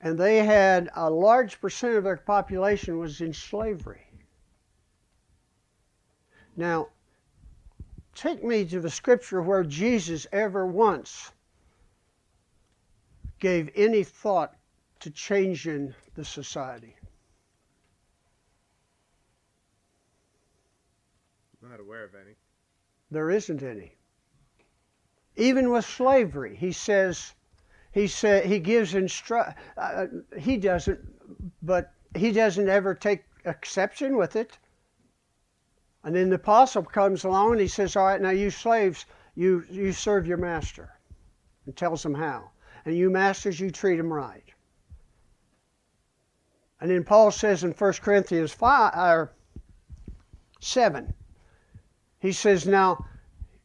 And 0.00 0.18
they 0.18 0.38
had 0.38 0.88
a 0.94 1.10
large 1.10 1.60
percent 1.60 1.96
of 1.96 2.04
their 2.04 2.16
population 2.16 2.98
was 2.98 3.20
in 3.20 3.34
slavery. 3.34 4.06
Now, 6.56 6.88
take 8.14 8.42
me 8.42 8.64
to 8.66 8.80
the 8.80 8.90
scripture 8.90 9.42
where 9.42 9.62
Jesus 9.62 10.26
ever 10.32 10.66
once 10.66 11.32
gave 13.38 13.70
any 13.74 14.04
thought 14.04 14.54
to 15.00 15.10
changing 15.10 15.94
the 16.14 16.24
society. 16.24 16.96
I'm 21.62 21.70
not 21.70 21.80
aware 21.80 22.04
of 22.04 22.14
any. 22.14 22.36
There 23.10 23.30
isn't 23.30 23.62
any. 23.62 23.96
Even 25.36 25.70
with 25.70 25.84
slavery, 25.84 26.56
he 26.56 26.72
says, 26.72 27.34
he 27.92 28.06
said 28.06 28.46
he 28.46 28.58
gives 28.58 28.94
instru. 28.94 29.54
Uh, 29.76 30.06
he 30.38 30.56
doesn't, 30.56 31.00
but 31.62 31.92
he 32.14 32.32
doesn't 32.32 32.68
ever 32.68 32.94
take 32.94 33.24
exception 33.44 34.16
with 34.16 34.36
it. 34.36 34.58
And 36.04 36.14
then 36.14 36.30
the 36.30 36.36
apostle 36.36 36.82
comes 36.82 37.24
along 37.24 37.52
and 37.52 37.60
he 37.60 37.68
says, 37.68 37.96
"All 37.96 38.06
right, 38.06 38.20
now 38.20 38.30
you 38.30 38.50
slaves, 38.50 39.06
you 39.34 39.64
you 39.70 39.92
serve 39.92 40.26
your 40.26 40.38
master," 40.38 40.90
and 41.66 41.76
tells 41.76 42.02
them 42.02 42.14
how. 42.14 42.50
And 42.84 42.96
you 42.96 43.10
masters, 43.10 43.60
you 43.60 43.70
treat 43.70 43.96
them 43.96 44.12
right. 44.12 44.44
And 46.80 46.90
then 46.90 47.04
Paul 47.04 47.30
says 47.30 47.62
in 47.62 47.72
1 47.72 47.92
Corinthians 47.94 48.52
5 48.52 48.92
or 48.96 49.32
7, 50.60 51.12
he 52.20 52.32
says, 52.32 52.66
Now, 52.66 53.06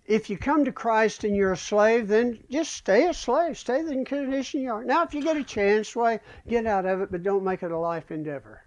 if 0.06 0.30
you 0.30 0.38
come 0.38 0.66
to 0.66 0.72
Christ 0.72 1.24
and 1.24 1.36
you're 1.36 1.53
a 1.53 1.58
slave, 1.58 2.08
then 2.08 2.39
just 2.49 2.74
stay 2.74 3.08
a 3.08 3.14
slave. 3.14 3.58
Stay 3.58 3.82
the 3.82 4.03
condition 4.06 4.62
you 4.62 4.72
are. 4.72 4.84
Now, 4.84 5.03
if 5.03 5.14
you 5.14 5.24
get 5.24 5.38
a 5.38 5.43
chance, 5.43 5.95
why, 5.95 6.20
get 6.47 6.66
out 6.68 6.86
of 6.86 7.01
it, 7.01 7.12
but 7.12 7.24
don't 7.24 7.43
make 7.43 7.64
it 7.64 7.72
a 7.72 7.78
life 7.78 8.12
endeavor. 8.12 8.62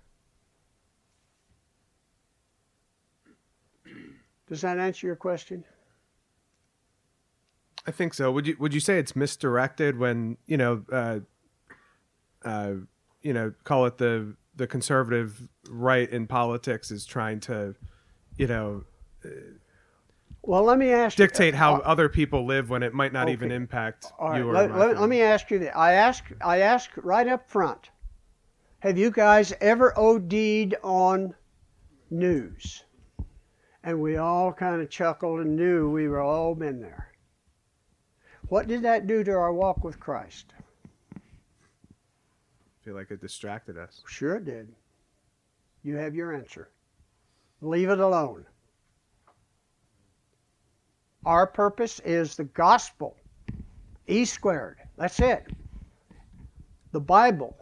Does 4.48 4.62
that 4.62 4.78
answer 4.78 5.06
your 5.06 5.16
question? 5.16 5.64
I 7.86 7.90
think 7.90 8.14
so. 8.14 8.32
Would 8.32 8.46
you 8.46 8.56
would 8.58 8.74
you 8.74 8.80
say 8.80 8.98
it's 8.98 9.14
misdirected 9.14 9.98
when 9.98 10.36
you 10.46 10.56
know, 10.56 10.84
uh, 10.90 11.20
uh, 12.44 12.72
you 13.22 13.32
know, 13.32 13.52
call 13.64 13.86
it 13.86 13.98
the 13.98 14.34
the 14.56 14.66
conservative 14.66 15.48
right 15.68 16.08
in 16.10 16.26
politics 16.26 16.90
is 16.90 17.06
trying 17.06 17.40
to, 17.40 17.74
you 18.36 18.46
know, 18.46 18.84
uh, 19.24 19.28
Well, 20.42 20.62
let 20.64 20.78
me 20.78 20.90
ask 20.92 21.16
dictate 21.16 21.54
you, 21.54 21.58
how 21.58 21.76
uh, 21.76 21.78
other 21.84 22.08
people 22.08 22.46
live 22.46 22.70
when 22.70 22.82
it 22.82 22.94
might 22.94 23.12
not 23.12 23.28
even 23.28 23.50
impact 23.50 24.06
right, 24.20 24.38
you 24.38 24.48
or 24.48 24.52
let, 24.54 24.74
let- 24.74 25.00
let 25.00 25.08
me 25.08 25.20
ask 25.20 25.50
you 25.50 25.58
this. 25.58 25.72
I 25.74 25.92
ask, 25.92 26.24
I 26.42 26.58
ask 26.60 26.90
right 26.96 27.26
up 27.26 27.48
front. 27.50 27.90
Have 28.80 28.96
you 28.96 29.10
guys 29.10 29.52
ever 29.60 29.92
OD'd 29.98 30.74
on 30.82 31.34
news? 32.10 32.84
And 33.82 34.00
we 34.00 34.16
all 34.16 34.52
kind 34.52 34.80
of 34.80 34.88
chuckled 34.90 35.40
and 35.40 35.56
knew 35.56 35.90
we 35.90 36.08
were 36.08 36.20
all 36.20 36.54
been 36.54 36.80
there. 36.80 37.12
What 38.48 38.66
did 38.68 38.82
that 38.82 39.06
do 39.06 39.22
to 39.24 39.32
our 39.32 39.52
walk 39.52 39.84
with 39.84 40.00
Christ? 40.00 40.54
I 41.14 41.20
feel 42.84 42.94
like 42.94 43.10
it 43.10 43.20
distracted 43.20 43.76
us. 43.76 44.02
Sure 44.06 44.36
it 44.36 44.44
did. 44.44 44.68
You 45.82 45.96
have 45.96 46.14
your 46.14 46.32
answer. 46.34 46.70
Leave 47.60 47.90
it 47.90 48.00
alone. 48.00 48.46
Our 51.24 51.46
purpose 51.46 52.00
is 52.04 52.36
the 52.36 52.44
gospel. 52.44 53.16
E 54.06 54.24
squared. 54.24 54.78
That's 54.96 55.20
it. 55.20 55.46
The 56.92 57.00
Bible. 57.00 57.56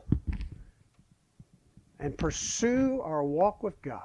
And 1.99 2.17
pursue 2.17 3.01
our 3.03 3.25
walk 3.25 3.63
with 3.63 3.81
God. 3.83 4.01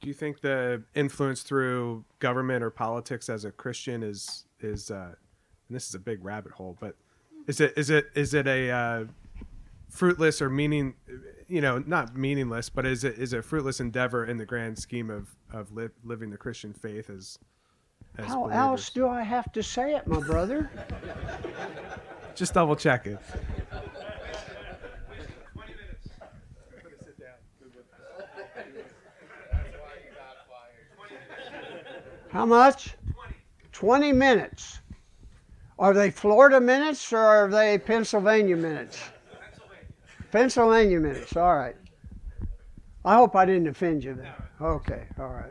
Do 0.00 0.08
you 0.08 0.14
think 0.14 0.40
the 0.40 0.82
influence 0.94 1.42
through 1.42 2.04
government 2.18 2.62
or 2.62 2.70
politics 2.70 3.28
as 3.28 3.44
a 3.44 3.50
Christian 3.50 4.02
is 4.02 4.44
is 4.60 4.90
uh, 4.90 5.14
and 5.68 5.74
this 5.74 5.88
is 5.88 5.94
a 5.94 5.98
big 5.98 6.24
rabbit 6.24 6.52
hole, 6.52 6.76
but 6.80 6.96
is 7.46 7.60
it 7.60 7.72
is 7.76 7.90
it 7.90 8.06
is 8.14 8.34
it 8.34 8.46
a 8.46 8.70
uh, 8.70 9.04
fruitless 9.88 10.40
or 10.42 10.50
meaning 10.50 10.94
you 11.48 11.60
know 11.60 11.78
not 11.78 12.16
meaningless, 12.16 12.68
but 12.68 12.86
is 12.86 13.04
it 13.04 13.18
is 13.18 13.32
a 13.32 13.42
fruitless 13.42 13.80
endeavor 13.80 14.24
in 14.24 14.36
the 14.36 14.46
grand 14.46 14.78
scheme 14.78 15.10
of 15.10 15.34
of 15.52 15.72
li- 15.72 15.88
living 16.04 16.30
the 16.30 16.36
Christian 16.36 16.72
faith 16.72 17.10
as 17.10 17.38
How 18.18 18.42
believers? 18.42 18.56
else 18.58 18.90
do 18.90 19.08
I 19.08 19.22
have 19.22 19.52
to 19.52 19.62
say 19.62 19.94
it, 19.94 20.06
my 20.06 20.20
brother? 20.20 20.70
Just 22.34 22.54
double 22.54 22.76
check 22.76 23.06
it. 23.06 23.18
How 32.28 32.44
much? 32.44 32.94
20 33.72 34.12
minutes. 34.12 34.80
Are 35.78 35.94
they 35.94 36.10
Florida 36.10 36.60
minutes 36.60 37.12
or 37.12 37.18
are 37.18 37.48
they 37.50 37.78
Pennsylvania 37.78 38.56
minutes? 38.56 39.02
Pennsylvania 40.32 41.00
minutes, 41.00 41.36
all 41.36 41.56
right. 41.56 41.76
I 43.04 43.14
hope 43.14 43.36
I 43.36 43.44
didn't 43.44 43.68
offend 43.68 44.04
you 44.04 44.14
then. 44.14 44.32
Okay, 44.60 45.06
all 45.18 45.28
right. 45.28 45.50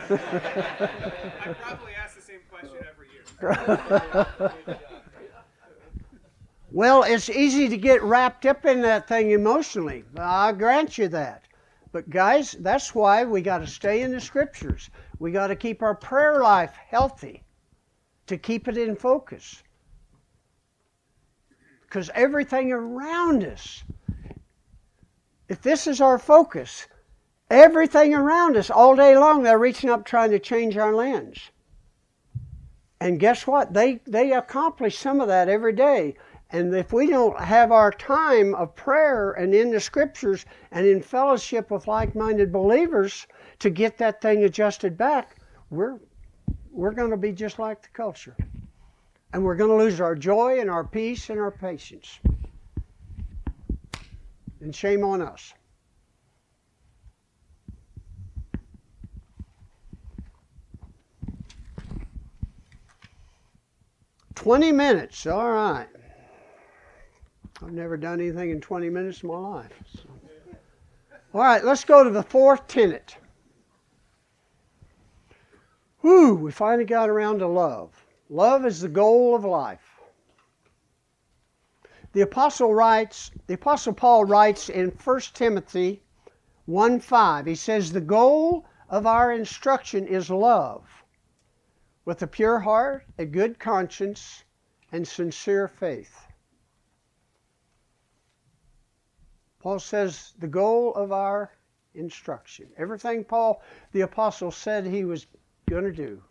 I 0.00 1.54
probably 1.60 1.92
ask 2.02 2.16
the 2.16 2.22
same 2.22 2.40
question 2.50 2.78
every 2.88 3.08
year. 3.12 4.80
Well, 6.74 7.04
it's 7.04 7.30
easy 7.30 7.68
to 7.68 7.76
get 7.76 8.02
wrapped 8.02 8.44
up 8.46 8.64
in 8.64 8.82
that 8.82 9.06
thing 9.06 9.30
emotionally. 9.30 10.02
I 10.18 10.50
grant 10.50 10.98
you 10.98 11.06
that. 11.06 11.44
But 11.92 12.10
guys, 12.10 12.56
that's 12.58 12.92
why 12.96 13.24
we 13.24 13.42
got 13.42 13.58
to 13.58 13.66
stay 13.68 14.02
in 14.02 14.10
the 14.10 14.20
scriptures. 14.20 14.90
We 15.20 15.30
got 15.30 15.46
to 15.46 15.56
keep 15.56 15.82
our 15.82 15.94
prayer 15.94 16.40
life 16.40 16.74
healthy 16.74 17.44
to 18.26 18.36
keep 18.36 18.66
it 18.66 18.76
in 18.76 18.96
focus. 18.96 19.62
Because 21.82 22.10
everything 22.12 22.72
around 22.72 23.44
us, 23.44 23.84
if 25.48 25.62
this 25.62 25.86
is 25.86 26.00
our 26.00 26.18
focus, 26.18 26.88
everything 27.50 28.14
around 28.14 28.56
us 28.56 28.70
all 28.70 28.96
day 28.96 29.16
long, 29.16 29.42
they're 29.42 29.58
reaching 29.58 29.90
up 29.90 30.04
trying 30.04 30.30
to 30.30 30.38
change 30.38 30.76
our 30.76 30.94
lens. 30.94 31.50
And 33.00 33.20
guess 33.20 33.46
what? 33.46 33.74
They, 33.74 34.00
they 34.06 34.32
accomplish 34.32 34.98
some 34.98 35.20
of 35.20 35.28
that 35.28 35.48
every 35.48 35.74
day. 35.74 36.16
And 36.50 36.74
if 36.74 36.92
we 36.92 37.08
don't 37.08 37.38
have 37.38 37.72
our 37.72 37.90
time 37.90 38.54
of 38.54 38.76
prayer 38.76 39.32
and 39.32 39.54
in 39.54 39.70
the 39.70 39.80
scriptures 39.80 40.46
and 40.70 40.86
in 40.86 41.02
fellowship 41.02 41.70
with 41.70 41.88
like 41.88 42.14
minded 42.14 42.52
believers 42.52 43.26
to 43.58 43.70
get 43.70 43.98
that 43.98 44.20
thing 44.22 44.44
adjusted 44.44 44.96
back, 44.96 45.36
we're, 45.70 45.98
we're 46.70 46.92
going 46.92 47.10
to 47.10 47.16
be 47.16 47.32
just 47.32 47.58
like 47.58 47.82
the 47.82 47.88
culture. 47.88 48.36
And 49.32 49.44
we're 49.44 49.56
going 49.56 49.70
to 49.70 49.84
lose 49.84 50.00
our 50.00 50.14
joy 50.14 50.60
and 50.60 50.70
our 50.70 50.84
peace 50.84 51.28
and 51.28 51.40
our 51.40 51.50
patience. 51.50 52.20
And 54.60 54.74
shame 54.74 55.02
on 55.02 55.20
us. 55.20 55.52
Twenty 64.34 64.72
minutes, 64.72 65.26
all 65.26 65.50
right. 65.50 65.88
I've 67.62 67.72
never 67.72 67.96
done 67.96 68.20
anything 68.20 68.50
in 68.50 68.60
20 68.60 68.90
minutes 68.90 69.22
in 69.22 69.28
my 69.28 69.36
life. 69.36 69.72
so. 69.92 70.08
All 71.32 71.40
right, 71.40 71.64
let's 71.64 71.84
go 71.84 72.04
to 72.04 72.10
the 72.10 72.22
fourth 72.22 72.66
tenet. 72.68 73.16
Whew, 76.00 76.34
we 76.34 76.52
finally 76.52 76.84
got 76.84 77.08
around 77.08 77.38
to 77.38 77.46
love. 77.46 78.06
Love 78.28 78.66
is 78.66 78.80
the 78.80 78.88
goal 78.88 79.34
of 79.34 79.44
life. 79.44 80.00
The 82.12 82.20
apostle 82.20 82.74
writes, 82.74 83.30
the 83.46 83.54
apostle 83.54 83.92
Paul 83.92 84.24
writes 84.24 84.68
in 84.68 84.90
1 84.90 85.20
Timothy 85.32 86.02
1 86.66 87.00
5, 87.00 87.46
he 87.46 87.54
says, 87.54 87.90
The 87.90 88.00
goal 88.00 88.64
of 88.88 89.06
our 89.06 89.32
instruction 89.32 90.06
is 90.06 90.30
love, 90.30 91.03
with 92.04 92.22
a 92.22 92.26
pure 92.26 92.58
heart, 92.58 93.04
a 93.18 93.24
good 93.24 93.58
conscience, 93.58 94.44
and 94.92 95.06
sincere 95.06 95.68
faith. 95.68 96.26
Paul 99.60 99.78
says 99.78 100.34
the 100.38 100.46
goal 100.46 100.94
of 100.94 101.10
our 101.10 101.50
instruction, 101.94 102.68
everything 102.76 103.24
Paul 103.24 103.62
the 103.92 104.02
apostle 104.02 104.50
said 104.50 104.86
he 104.86 105.04
was 105.04 105.26
going 105.68 105.84
to 105.84 105.92
do, 105.92 106.22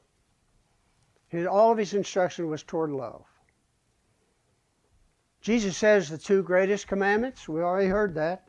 his, 1.29 1.47
all 1.47 1.71
of 1.71 1.77
his 1.77 1.93
instruction 1.95 2.47
was 2.47 2.61
toward 2.61 2.91
love. 2.91 3.25
Jesus 5.41 5.75
says 5.75 6.07
the 6.07 6.17
two 6.17 6.43
greatest 6.43 6.87
commandments, 6.87 7.49
we 7.49 7.61
already 7.61 7.89
heard 7.89 8.13
that 8.13 8.47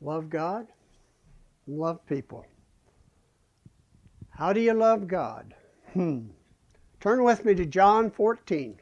love 0.00 0.28
God 0.28 0.66
and 1.66 1.78
love 1.78 2.04
people. 2.06 2.44
How 4.38 4.52
do 4.52 4.60
you 4.60 4.72
love 4.72 5.08
God? 5.08 5.52
Hmm. 5.94 6.28
Turn 7.00 7.24
with 7.24 7.44
me 7.44 7.56
to 7.56 7.66
John 7.66 8.08
14. 8.08 8.78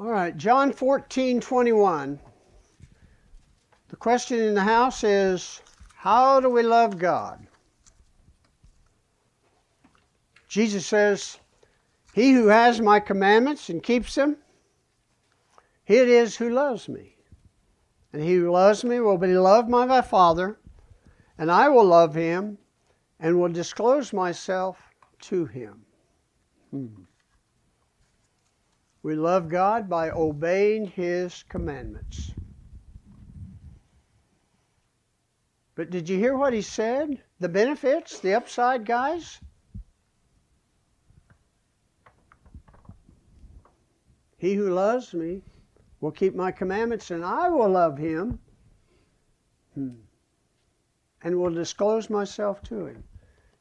All 0.00 0.06
right, 0.06 0.36
John 0.36 0.72
14, 0.72 1.40
21. 1.40 2.18
The 3.90 3.96
question 3.96 4.38
in 4.38 4.54
the 4.54 4.62
house 4.62 5.02
is 5.02 5.60
how 5.96 6.40
do 6.40 6.48
we 6.48 6.62
love 6.62 6.98
God? 6.98 7.46
Jesus 10.48 10.86
says, 10.86 11.38
He 12.14 12.32
who 12.32 12.46
has 12.46 12.80
my 12.80 13.00
commandments 13.00 13.68
and 13.68 13.82
keeps 13.82 14.14
them, 14.14 14.36
he 15.84 15.96
it 15.96 16.08
is 16.08 16.36
who 16.36 16.50
loves 16.50 16.88
me. 16.88 17.16
And 18.12 18.22
he 18.22 18.34
who 18.34 18.50
loves 18.50 18.84
me 18.84 19.00
will 19.00 19.18
be 19.18 19.28
loved 19.28 19.70
by 19.70 19.86
my 19.86 20.00
Father, 20.00 20.58
and 21.36 21.50
I 21.50 21.68
will 21.68 21.84
love 21.84 22.14
him 22.14 22.58
and 23.18 23.40
will 23.40 23.52
disclose 23.52 24.12
myself 24.12 24.78
to 25.22 25.46
him. 25.46 25.84
Hmm. 26.70 27.02
We 29.02 29.14
love 29.14 29.48
God 29.48 29.88
by 29.88 30.10
obeying 30.10 30.86
His 30.86 31.42
commandments. 31.48 32.32
But 35.80 35.88
did 35.88 36.10
you 36.10 36.18
hear 36.18 36.36
what 36.36 36.52
He 36.52 36.60
said? 36.60 37.22
The 37.38 37.48
benefits, 37.48 38.18
the 38.20 38.34
upside, 38.34 38.84
guys? 38.84 39.40
He 44.36 44.52
who 44.52 44.68
loves 44.68 45.14
me 45.14 45.40
will 46.02 46.10
keep 46.10 46.34
my 46.34 46.52
commandments, 46.52 47.10
and 47.10 47.24
I 47.24 47.48
will 47.48 47.70
love 47.70 47.96
him 47.96 48.40
hmm, 49.72 50.00
and 51.22 51.40
will 51.40 51.54
disclose 51.54 52.10
myself 52.10 52.62
to 52.64 52.84
him. 52.84 53.02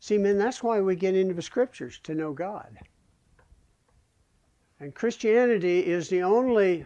See, 0.01 0.17
men, 0.17 0.37
that's 0.37 0.61
why 0.61 0.81
we 0.81 0.97
get 0.97 1.15
into 1.15 1.35
the 1.35 1.41
scriptures 1.41 2.01
to 2.03 2.13
know 2.13 2.33
God. 2.33 2.79
And 4.81 4.93
Christianity 4.93 5.85
is 5.85 6.09
the 6.09 6.23
only, 6.23 6.85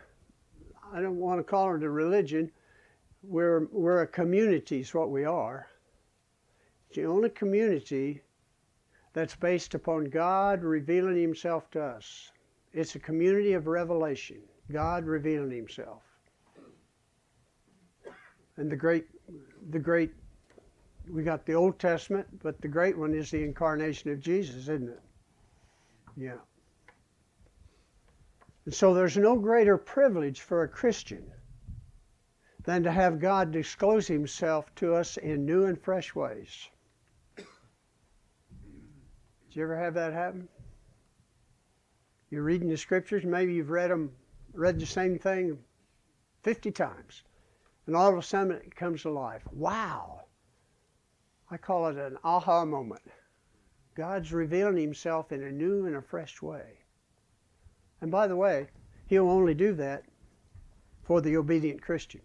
I 0.93 1.01
don't 1.01 1.17
want 1.17 1.39
to 1.39 1.43
call 1.43 1.75
it 1.75 1.81
a 1.81 1.89
religion, 1.89 2.51
we're, 3.23 3.67
we're 3.71 4.01
a 4.01 4.07
community, 4.07 4.81
is 4.81 4.93
what 4.93 5.09
we 5.09 5.25
are. 5.25 5.67
It's 6.87 6.97
the 6.97 7.05
only 7.05 7.29
community 7.29 8.21
that's 9.13 9.35
based 9.35 9.73
upon 9.73 10.05
God 10.05 10.63
revealing 10.63 11.19
Himself 11.21 11.69
to 11.71 11.81
us. 11.81 12.31
It's 12.73 12.95
a 12.95 12.99
community 12.99 13.53
of 13.53 13.67
revelation, 13.67 14.41
God 14.71 15.05
revealing 15.05 15.51
Himself. 15.51 16.01
And 18.57 18.71
the 18.71 18.75
great, 18.75 19.05
the 19.71 19.79
great, 19.79 20.11
we 21.09 21.23
got 21.23 21.45
the 21.45 21.53
Old 21.53 21.79
Testament, 21.79 22.27
but 22.43 22.61
the 22.61 22.67
great 22.67 22.97
one 22.97 23.13
is 23.13 23.31
the 23.31 23.43
incarnation 23.43 24.11
of 24.11 24.19
Jesus, 24.19 24.63
isn't 24.63 24.89
it? 24.89 25.01
Yeah. 26.15 26.37
And 28.65 28.73
so 28.73 28.93
there's 28.93 29.17
no 29.17 29.35
greater 29.35 29.77
privilege 29.77 30.41
for 30.41 30.63
a 30.63 30.67
Christian 30.67 31.23
than 32.63 32.83
to 32.83 32.91
have 32.91 33.19
God 33.19 33.51
disclose 33.51 34.07
Himself 34.07 34.73
to 34.75 34.95
us 34.95 35.17
in 35.17 35.45
new 35.45 35.65
and 35.65 35.79
fresh 35.79 36.15
ways. 36.15 36.69
Did 37.35 37.45
you 39.51 39.63
ever 39.63 39.77
have 39.77 39.93
that 39.95 40.13
happen? 40.13 40.47
You're 42.29 42.43
reading 42.43 42.69
the 42.69 42.77
scriptures, 42.77 43.23
maybe 43.23 43.53
you've 43.53 43.69
read 43.69 43.91
them, 43.91 44.11
read 44.53 44.79
the 44.79 44.85
same 44.85 45.19
thing 45.19 45.59
50 46.41 46.71
times, 46.71 47.23
and 47.85 47.95
all 47.95 48.11
of 48.11 48.17
a 48.17 48.23
sudden 48.23 48.53
it 48.53 48.75
comes 48.75 49.03
to 49.03 49.11
life. 49.11 49.43
Wow! 49.51 50.21
I 51.51 51.57
call 51.57 51.87
it 51.87 51.97
an 51.97 52.17
aha 52.23 52.65
moment. 52.65 53.03
God's 53.93 54.33
revealing 54.33 54.77
Himself 54.77 55.31
in 55.31 55.43
a 55.43 55.51
new 55.51 55.85
and 55.85 55.95
a 55.95 56.01
fresh 56.01 56.41
way. 56.41 56.79
And 58.01 58.09
by 58.09 58.25
the 58.25 58.35
way, 58.35 58.69
He'll 59.05 59.29
only 59.29 59.53
do 59.53 59.73
that 59.75 60.05
for 61.03 61.21
the 61.21 61.37
obedient 61.37 61.81
Christian. 61.81 62.21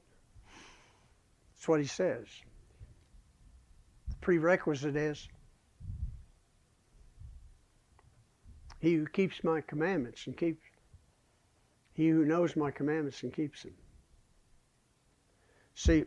That's 1.58 1.68
what 1.68 1.80
He 1.80 1.86
says. 1.86 2.26
The 4.08 4.16
prerequisite 4.20 4.96
is 4.96 5.28
He 8.80 8.94
who 8.94 9.06
keeps 9.06 9.42
my 9.42 9.60
commandments 9.60 10.26
and 10.26 10.36
keeps 10.36 10.62
he 11.98 12.08
who 12.10 12.24
knows 12.24 12.54
my 12.54 12.70
commandments 12.70 13.24
and 13.24 13.32
keeps 13.32 13.64
them. 13.64 13.74
See, 15.74 16.04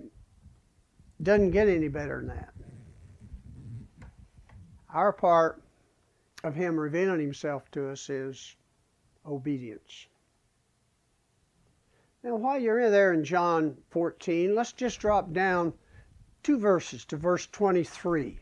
doesn't 1.22 1.52
get 1.52 1.68
any 1.68 1.89
better 1.89 2.20
than 2.20 2.28
that. 2.28 2.54
Our 4.93 5.12
part 5.12 5.62
of 6.45 6.56
him 6.56 6.80
revealing 6.80 7.20
himself 7.20 7.70
to 7.72 7.89
us 7.89 8.10
is 8.10 8.56
obedience. 9.26 10.08
Now, 12.24 12.36
while 12.36 12.59
you're 12.59 12.80
in 12.80 12.91
there 12.91 13.13
in 13.13 13.24
John 13.24 13.78
14, 13.89 14.53
let's 14.53 14.74
just 14.74 14.99
drop 14.99 15.34
down 15.34 15.74
two 16.43 16.59
verses 16.59 17.03
to 17.05 17.17
verse 17.17 17.47
23. 17.47 18.39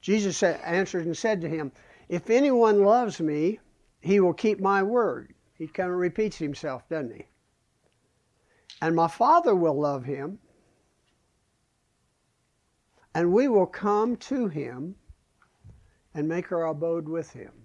Jesus 0.00 0.42
answered 0.42 1.06
and 1.06 1.16
said 1.16 1.40
to 1.42 1.48
him, 1.48 1.72
If 2.08 2.30
anyone 2.30 2.82
loves 2.82 3.20
me, 3.20 3.60
he 4.00 4.18
will 4.18 4.32
keep 4.32 4.60
my 4.60 4.82
word. 4.82 5.34
He 5.58 5.68
kind 5.68 5.90
of 5.90 5.96
repeats 5.96 6.36
himself, 6.36 6.88
doesn't 6.88 7.14
he? 7.14 7.26
And 8.80 8.96
my 8.96 9.06
Father 9.06 9.54
will 9.54 9.78
love 9.78 10.04
him, 10.04 10.38
and 13.14 13.32
we 13.32 13.46
will 13.46 13.66
come 13.66 14.16
to 14.16 14.48
him 14.48 14.96
and 16.14 16.26
make 16.26 16.50
our 16.50 16.66
abode 16.66 17.08
with 17.08 17.30
him. 17.30 17.61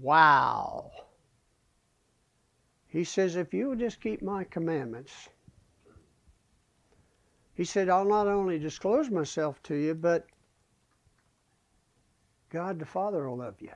Wow. 0.00 0.90
He 2.88 3.04
says, 3.04 3.36
if 3.36 3.52
you 3.52 3.68
will 3.68 3.76
just 3.76 4.00
keep 4.00 4.22
my 4.22 4.44
commandments, 4.44 5.28
he 7.54 7.64
said, 7.64 7.88
I'll 7.88 8.04
not 8.04 8.26
only 8.26 8.58
disclose 8.58 9.10
myself 9.10 9.62
to 9.64 9.74
you, 9.74 9.94
but 9.94 10.26
God 12.50 12.78
the 12.78 12.86
Father 12.86 13.28
will 13.28 13.38
love 13.38 13.60
you. 13.60 13.70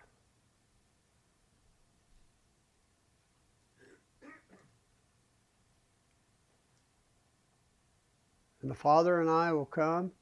And 8.62 8.70
the 8.70 8.74
Father 8.74 9.20
and 9.20 9.30
I 9.30 9.52
will 9.52 9.64
come 9.64 10.12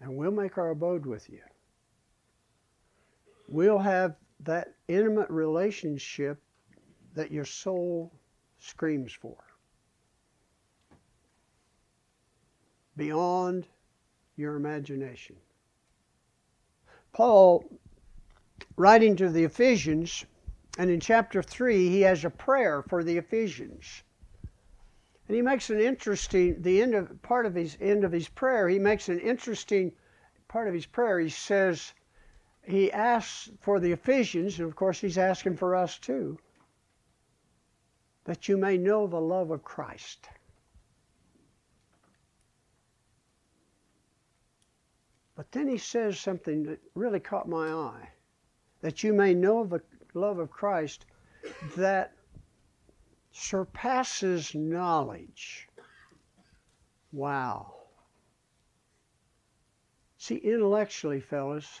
and 0.00 0.16
we'll 0.16 0.32
make 0.32 0.58
our 0.58 0.70
abode 0.70 1.06
with 1.06 1.30
you. 1.30 1.40
We'll 3.48 3.78
have 3.78 4.16
that 4.40 4.74
intimate 4.88 5.30
relationship 5.30 6.40
that 7.14 7.30
your 7.30 7.44
soul 7.44 8.12
screams 8.58 9.12
for. 9.12 9.36
beyond 12.96 13.66
your 14.36 14.56
imagination. 14.56 15.36
Paul, 17.12 17.64
writing 18.76 19.16
to 19.16 19.28
the 19.28 19.44
Ephesians, 19.44 20.24
and 20.78 20.90
in 20.90 21.00
chapter 21.00 21.42
3, 21.42 21.88
he 21.88 22.00
has 22.00 22.24
a 22.24 22.30
prayer 22.30 22.82
for 22.82 23.04
the 23.04 23.16
Ephesians. 23.16 24.02
And 25.28 25.36
he 25.36 25.42
makes 25.42 25.70
an 25.70 25.80
interesting, 25.80 26.60
the 26.60 26.82
end 26.82 26.94
of 26.94 27.22
part 27.22 27.46
of 27.46 27.54
his 27.54 27.78
end 27.80 28.04
of 28.04 28.12
his 28.12 28.28
prayer, 28.28 28.68
he 28.68 28.78
makes 28.78 29.08
an 29.08 29.20
interesting 29.20 29.92
part 30.48 30.68
of 30.68 30.74
his 30.74 30.86
prayer. 30.86 31.20
He 31.20 31.30
says, 31.30 31.92
he 32.66 32.92
asks 32.92 33.50
for 33.60 33.80
the 33.80 33.92
Ephesians, 33.92 34.58
and 34.58 34.68
of 34.68 34.76
course 34.76 35.00
he's 35.00 35.18
asking 35.18 35.56
for 35.56 35.74
us 35.74 35.98
too, 35.98 36.38
that 38.24 38.48
you 38.48 38.56
may 38.56 38.78
know 38.78 39.06
the 39.06 39.20
love 39.20 39.50
of 39.50 39.62
Christ. 39.62 40.28
But 45.36 45.50
then 45.52 45.68
he 45.68 45.78
says 45.78 46.18
something 46.18 46.62
that 46.64 46.80
really 46.94 47.20
caught 47.20 47.48
my 47.48 47.68
eye 47.68 48.08
that 48.84 49.02
you 49.02 49.14
may 49.14 49.32
know 49.32 49.64
the 49.64 49.80
love 50.12 50.38
of 50.38 50.50
Christ 50.50 51.06
that 51.74 52.12
surpasses 53.32 54.54
knowledge. 54.54 55.66
Wow. 57.10 57.76
See, 60.18 60.36
intellectually, 60.36 61.20
fellas, 61.20 61.80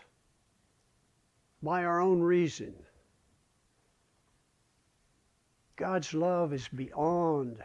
by 1.64 1.82
our 1.84 2.00
own 2.00 2.20
reason, 2.20 2.74
God's 5.76 6.12
love 6.12 6.52
is 6.52 6.68
beyond 6.68 7.56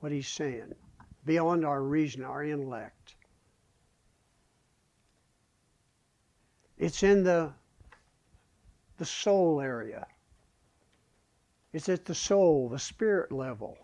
what 0.00 0.12
He's 0.12 0.28
saying, 0.28 0.74
beyond 1.24 1.64
our 1.64 1.82
reason, 1.82 2.22
our 2.22 2.44
intellect. 2.44 3.14
It's 6.78 7.02
in 7.02 7.24
the, 7.24 7.52
the 8.98 9.04
soul 9.04 9.60
area. 9.60 10.06
It's 11.72 11.88
at 11.88 12.04
the 12.04 12.14
soul, 12.14 12.68
the 12.68 12.78
spirit 12.78 13.32
level. 13.32 13.78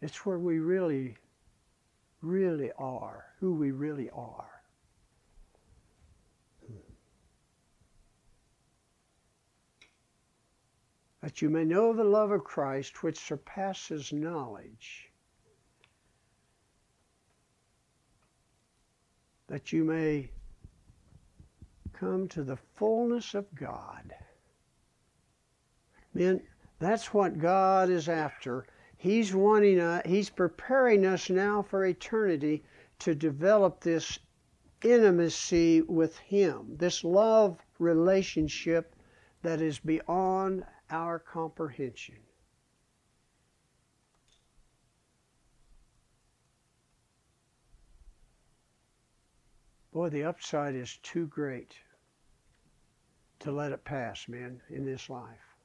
It's 0.00 0.24
where 0.24 0.38
we 0.38 0.60
really, 0.60 1.16
really 2.22 2.72
are, 2.78 3.29
who 3.40 3.54
we 3.54 3.70
really 3.70 4.10
are. 4.10 4.46
That 11.22 11.42
you 11.42 11.50
may 11.50 11.64
know 11.64 11.92
the 11.92 12.04
love 12.04 12.30
of 12.30 12.44
Christ 12.44 13.02
which 13.02 13.18
surpasses 13.18 14.12
knowledge 14.12 15.10
that 19.50 19.72
you 19.72 19.84
may 19.84 20.30
come 21.92 22.28
to 22.28 22.44
the 22.44 22.56
fullness 22.76 23.34
of 23.34 23.52
God. 23.54 24.14
Men, 26.14 26.40
that's 26.78 27.12
what 27.12 27.38
God 27.38 27.90
is 27.90 28.08
after. 28.08 28.64
He's 28.96 29.34
wanting 29.34 29.80
us, 29.80 30.02
He's 30.06 30.30
preparing 30.30 31.04
us 31.04 31.28
now 31.28 31.62
for 31.62 31.84
eternity 31.84 32.62
to 33.00 33.14
develop 33.14 33.80
this 33.80 34.18
intimacy 34.82 35.82
with 35.82 36.16
Him, 36.18 36.76
this 36.76 37.04
love 37.04 37.58
relationship 37.78 38.94
that 39.42 39.60
is 39.60 39.78
beyond 39.78 40.64
our 40.90 41.18
comprehension. 41.18 42.16
Boy, 49.92 50.08
the 50.08 50.24
upside 50.24 50.74
is 50.74 50.98
too 51.02 51.26
great 51.26 51.74
to 53.40 53.50
let 53.50 53.72
it 53.72 53.84
pass, 53.84 54.28
man, 54.28 54.60
in 54.68 54.84
this 54.84 55.10
life. 55.10 55.56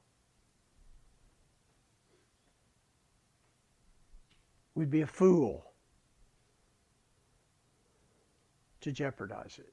We'd 4.74 4.90
be 4.90 5.02
a 5.02 5.06
fool 5.06 5.75
to 8.86 8.92
jeopardize 8.92 9.58
it. 9.58 9.72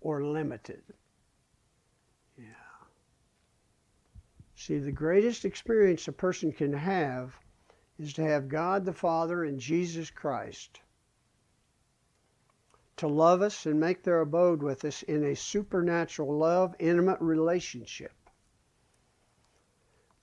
or 0.00 0.24
limited. 0.24 0.82
Yeah. 2.36 2.44
See, 4.56 4.78
the 4.78 4.90
greatest 4.90 5.44
experience 5.44 6.08
a 6.08 6.12
person 6.12 6.50
can 6.52 6.72
have 6.72 7.38
is 7.98 8.12
to 8.14 8.22
have 8.22 8.48
God 8.48 8.84
the 8.84 8.92
Father 8.92 9.44
and 9.44 9.60
Jesus 9.60 10.10
Christ 10.10 10.80
to 12.96 13.06
love 13.06 13.40
us 13.40 13.66
and 13.66 13.78
make 13.78 14.02
their 14.02 14.20
abode 14.20 14.62
with 14.62 14.84
us 14.84 15.04
in 15.04 15.22
a 15.22 15.36
supernatural 15.36 16.36
love, 16.36 16.74
intimate 16.80 17.20
relationship. 17.20 18.12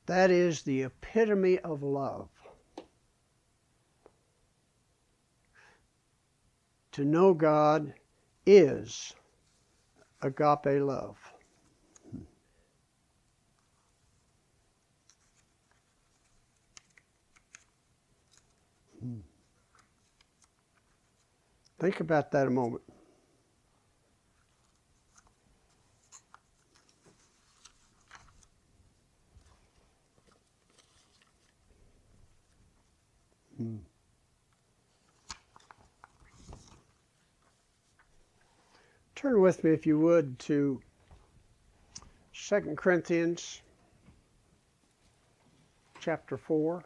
That 0.07 0.31
is 0.31 0.63
the 0.63 0.83
epitome 0.83 1.59
of 1.59 1.81
love. 1.81 2.27
To 6.93 7.03
know 7.03 7.33
God 7.33 7.93
is 8.45 9.13
agape 10.21 10.79
love. 10.81 11.17
Think 21.79 21.99
about 21.99 22.31
that 22.31 22.47
a 22.47 22.51
moment. 22.51 22.83
Hmm. 33.57 33.77
Turn 39.23 39.39
with 39.39 39.63
me, 39.63 39.71
if 39.71 39.85
you 39.85 39.97
would, 39.99 40.37
to 40.39 40.81
2 42.33 42.75
Corinthians 42.75 43.61
chapter 46.01 46.35
4. 46.35 46.83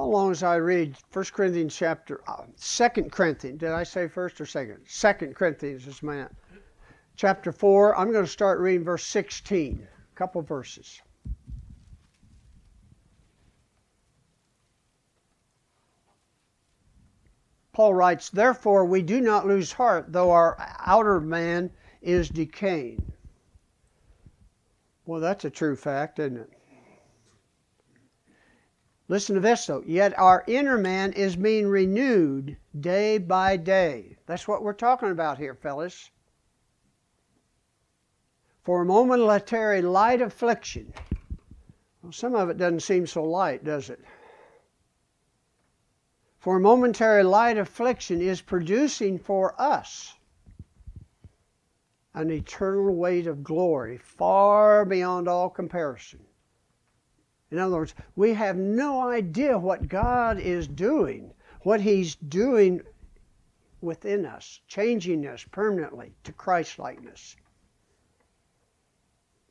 Follow 0.00 0.12
along 0.12 0.30
as 0.30 0.42
I 0.42 0.54
read 0.56 0.96
1 1.12 1.24
Corinthians 1.26 1.76
chapter, 1.76 2.22
uh, 2.26 2.46
2 2.58 3.10
Corinthians. 3.10 3.60
Did 3.60 3.72
I 3.72 3.82
say 3.82 4.08
first 4.08 4.40
or 4.40 4.46
second? 4.46 4.78
2 4.88 5.34
Corinthians 5.34 5.86
is 5.86 6.02
meant. 6.02 6.34
Chapter 7.16 7.52
4, 7.52 7.98
I'm 7.98 8.10
going 8.10 8.24
to 8.24 8.30
start 8.30 8.60
reading 8.60 8.82
verse 8.82 9.04
16, 9.04 9.86
a 9.86 10.16
couple 10.16 10.40
verses. 10.40 11.02
Paul 17.74 17.92
writes, 17.92 18.30
Therefore 18.30 18.86
we 18.86 19.02
do 19.02 19.20
not 19.20 19.46
lose 19.46 19.70
heart, 19.70 20.06
though 20.10 20.30
our 20.30 20.56
outer 20.78 21.20
man 21.20 21.70
is 22.00 22.30
decaying. 22.30 23.12
Well, 25.04 25.20
that's 25.20 25.44
a 25.44 25.50
true 25.50 25.76
fact, 25.76 26.18
isn't 26.18 26.38
it? 26.38 26.50
Listen 29.10 29.34
to 29.34 29.40
this 29.40 29.66
though. 29.66 29.82
Yet 29.84 30.16
our 30.16 30.44
inner 30.46 30.78
man 30.78 31.12
is 31.14 31.34
being 31.34 31.66
renewed 31.66 32.56
day 32.78 33.18
by 33.18 33.56
day. 33.56 34.16
That's 34.26 34.46
what 34.46 34.62
we're 34.62 34.72
talking 34.72 35.10
about 35.10 35.36
here, 35.36 35.56
fellas. 35.56 36.10
For 38.62 38.82
a 38.82 38.84
momentary 38.84 39.82
light 39.82 40.22
affliction. 40.22 40.92
Well, 42.00 42.12
some 42.12 42.36
of 42.36 42.50
it 42.50 42.56
doesn't 42.56 42.84
seem 42.84 43.04
so 43.04 43.24
light, 43.24 43.64
does 43.64 43.90
it? 43.90 43.98
For 46.38 46.58
a 46.58 46.60
momentary 46.60 47.24
light 47.24 47.58
affliction 47.58 48.22
is 48.22 48.40
producing 48.40 49.18
for 49.18 49.60
us 49.60 50.14
an 52.14 52.30
eternal 52.30 52.94
weight 52.94 53.26
of 53.26 53.42
glory 53.42 53.98
far 53.98 54.84
beyond 54.84 55.26
all 55.26 55.50
comparison. 55.50 56.20
In 57.50 57.58
other 57.58 57.76
words, 57.76 57.94
we 58.14 58.34
have 58.34 58.56
no 58.56 59.08
idea 59.08 59.58
what 59.58 59.88
God 59.88 60.38
is 60.38 60.68
doing, 60.68 61.32
what 61.62 61.80
He's 61.80 62.14
doing 62.14 62.82
within 63.80 64.24
us, 64.24 64.60
changing 64.68 65.26
us 65.26 65.44
permanently 65.50 66.12
to 66.24 66.32
Christ 66.32 66.78
likeness. 66.78 67.36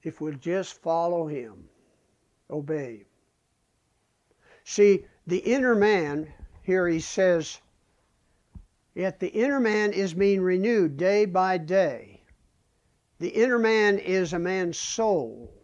If 0.02 0.22
we'll 0.22 0.36
just 0.36 0.82
follow 0.82 1.28
Him, 1.28 1.68
obey. 2.50 3.04
See, 4.64 5.06
the 5.28 5.40
inner 5.40 5.76
man, 5.76 6.32
here 6.64 6.88
he 6.88 7.02
says, 7.02 7.60
yet 8.96 9.20
the 9.20 9.28
inner 9.28 9.60
man 9.60 9.92
is 9.92 10.14
being 10.14 10.42
renewed 10.42 10.96
day 10.96 11.26
by 11.26 11.58
day. 11.58 12.22
The 13.20 13.30
inner 13.30 13.60
man 13.60 14.00
is 14.00 14.32
a 14.32 14.40
man's 14.40 14.78
soul 14.78 15.59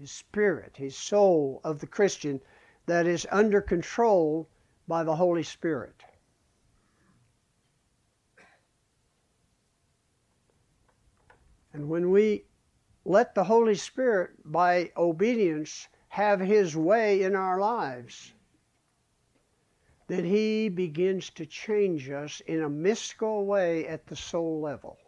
his 0.00 0.10
spirit, 0.10 0.76
his 0.76 0.96
soul 0.96 1.60
of 1.62 1.78
the 1.78 1.86
Christian 1.86 2.40
that 2.86 3.06
is 3.06 3.26
under 3.30 3.60
control 3.60 4.48
by 4.88 5.04
the 5.04 5.14
Holy 5.14 5.42
Spirit. 5.42 6.02
And 11.72 11.88
when 11.88 12.10
we 12.10 12.44
let 13.04 13.34
the 13.34 13.44
Holy 13.44 13.74
Spirit, 13.74 14.30
by 14.44 14.90
obedience, 14.96 15.86
have 16.08 16.40
His 16.40 16.76
way 16.76 17.22
in 17.22 17.36
our 17.36 17.60
lives, 17.60 18.32
then 20.08 20.24
He 20.24 20.68
begins 20.68 21.30
to 21.30 21.46
change 21.46 22.10
us 22.10 22.40
in 22.40 22.62
a 22.62 22.68
mystical 22.68 23.46
way 23.46 23.86
at 23.86 24.06
the 24.06 24.16
soul 24.16 24.60
level. 24.60 24.98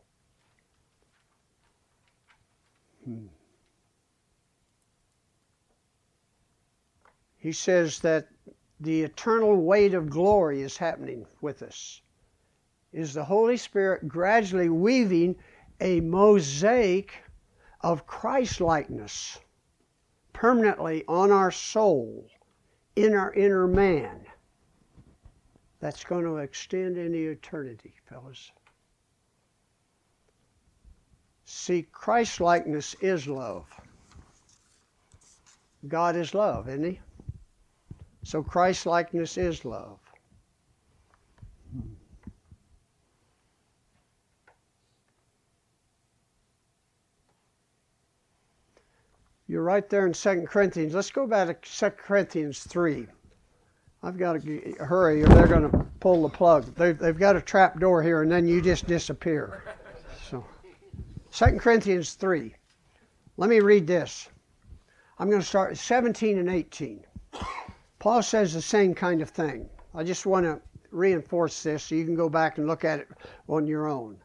Hmm. 3.05 3.27
He 7.43 7.51
says 7.51 7.99
that 7.99 8.29
the 8.79 9.03
eternal 9.03 9.57
weight 9.57 9.95
of 9.95 10.09
glory 10.09 10.63
is 10.63 10.77
happening 10.77 11.27
with 11.41 11.63
us. 11.63 12.01
Is 12.93 13.15
the 13.15 13.25
Holy 13.25 13.57
Spirit 13.57 14.07
gradually 14.07 14.69
weaving 14.69 15.35
a 15.81 16.01
mosaic 16.03 17.15
of 17.81 18.07
Christ 18.07 18.61
likeness 18.61 19.41
permanently 20.33 21.05
on 21.09 21.33
our 21.33 21.51
soul, 21.51 22.29
in 22.95 23.13
our 23.13 23.33
inner 23.35 23.67
man? 23.67 24.25
That's 25.81 26.05
going 26.05 26.25
to 26.25 26.37
extend 26.37 26.97
into 26.97 27.33
eternity, 27.33 27.95
fellas. 28.09 28.53
See, 31.45 31.89
Christ 31.91 32.41
likeness 32.41 32.95
is 33.01 33.27
love. 33.27 33.67
God 35.89 36.15
is 36.15 36.35
love, 36.35 36.69
isn't 36.69 36.85
He? 36.85 37.01
So 38.25 38.43
Christ 38.43 38.87
likeness 38.87 39.37
is 39.37 39.65
love. 39.65 39.99
You're 49.49 49.63
right 49.63 49.89
there 49.91 50.07
in 50.07 50.15
2 50.15 50.47
Corinthians. 50.49 50.95
Let's 50.95 51.11
go 51.11 51.27
back 51.27 51.61
to 51.61 51.79
2 51.79 51.91
Corinthians 51.91 52.61
3. 52.61 53.07
I've 54.03 54.17
got 54.17 54.41
to 54.41 54.75
hurry 54.79 55.23
or 55.23 55.27
they're 55.27 55.47
going 55.47 55.71
to 55.71 55.87
pull 56.01 56.23
the 56.23 56.29
plug. 56.29 56.75
They've, 56.75 56.97
they've 56.97 57.19
got 57.19 57.37
a 57.37 57.41
trap 57.41 57.79
door 57.79 58.03
here 58.03 58.23
and 58.23 58.33
then 58.33 58.49
you 58.49 58.63
just 58.63 58.87
disappear. 58.87 59.63
So, 60.31 60.45
2 61.33 61.59
Corinthians 61.59 62.15
3. 62.15 62.55
Let 63.37 63.51
me 63.51 63.61
read 63.61 63.87
this. 63.87 64.29
I'm 65.19 65.29
going 65.29 65.43
to 65.43 65.47
start 65.47 65.73
at 65.73 65.79
17 65.79 66.39
and 66.39 66.49
18. 66.49 67.05
Paul 68.03 68.21
says 68.25 68.53
the 68.53 68.61
same 68.61 68.97
kind 68.97 69.23
of 69.23 69.31
thing. 69.31 69.71
I 69.95 70.03
just 70.03 70.27
want 70.27 70.45
to 70.45 70.61
reinforce 70.91 71.63
this 71.63 71.85
so 71.85 71.95
you 71.95 72.05
can 72.05 72.17
go 72.17 72.29
back 72.29 72.59
and 72.59 72.67
look 72.67 72.85
at 72.85 72.99
it 72.99 73.07
on 73.47 73.69
your 73.69 73.87
own. 73.87 74.19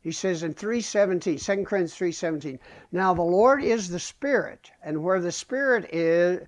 He 0.00 0.12
says 0.12 0.42
in 0.42 0.54
317, 0.54 1.36
2 1.36 1.64
Corinthians 1.66 1.94
3:17, 1.94 2.58
"Now 2.90 3.12
the 3.12 3.20
Lord 3.20 3.62
is 3.62 3.90
the 3.90 3.98
Spirit, 3.98 4.70
and 4.82 5.04
where 5.04 5.20
the 5.20 5.30
Spirit 5.30 5.90
is 5.92 6.46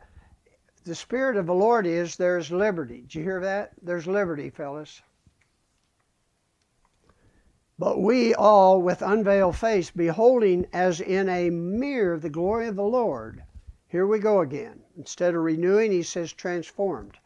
the 0.84 0.94
Spirit 0.94 1.36
of 1.36 1.44
the 1.44 1.52
Lord 1.52 1.86
is, 1.86 2.16
there's 2.16 2.50
liberty." 2.50 3.02
Did 3.02 3.14
you 3.14 3.24
hear 3.24 3.40
that? 3.40 3.72
There's 3.82 4.06
liberty, 4.06 4.48
fellas. 4.48 5.02
But 7.78 8.00
we 8.00 8.34
all, 8.34 8.80
with 8.80 9.02
unveiled 9.02 9.56
face, 9.56 9.90
beholding 9.90 10.66
as 10.72 10.98
in 10.98 11.28
a 11.28 11.50
mirror 11.50 12.18
the 12.18 12.30
glory 12.30 12.68
of 12.68 12.76
the 12.76 12.82
Lord, 12.84 13.44
here 13.86 14.06
we 14.06 14.18
go 14.18 14.40
again. 14.40 14.84
Instead 15.00 15.34
of 15.34 15.40
renewing, 15.40 15.90
he 15.90 16.02
says 16.02 16.30
transformed. 16.30 17.16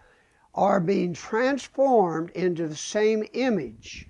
are 0.55 0.79
being 0.79 1.13
transformed 1.13 2.31
into 2.31 2.69
the 2.69 2.77
same 2.77 3.27
image. 3.33 4.09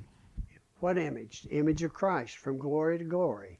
What 0.80 0.98
image? 0.98 1.44
The 1.44 1.56
image 1.56 1.82
of 1.82 1.94
Christ 1.94 2.36
from 2.36 2.58
glory 2.58 2.98
to 2.98 3.04
glory, 3.04 3.58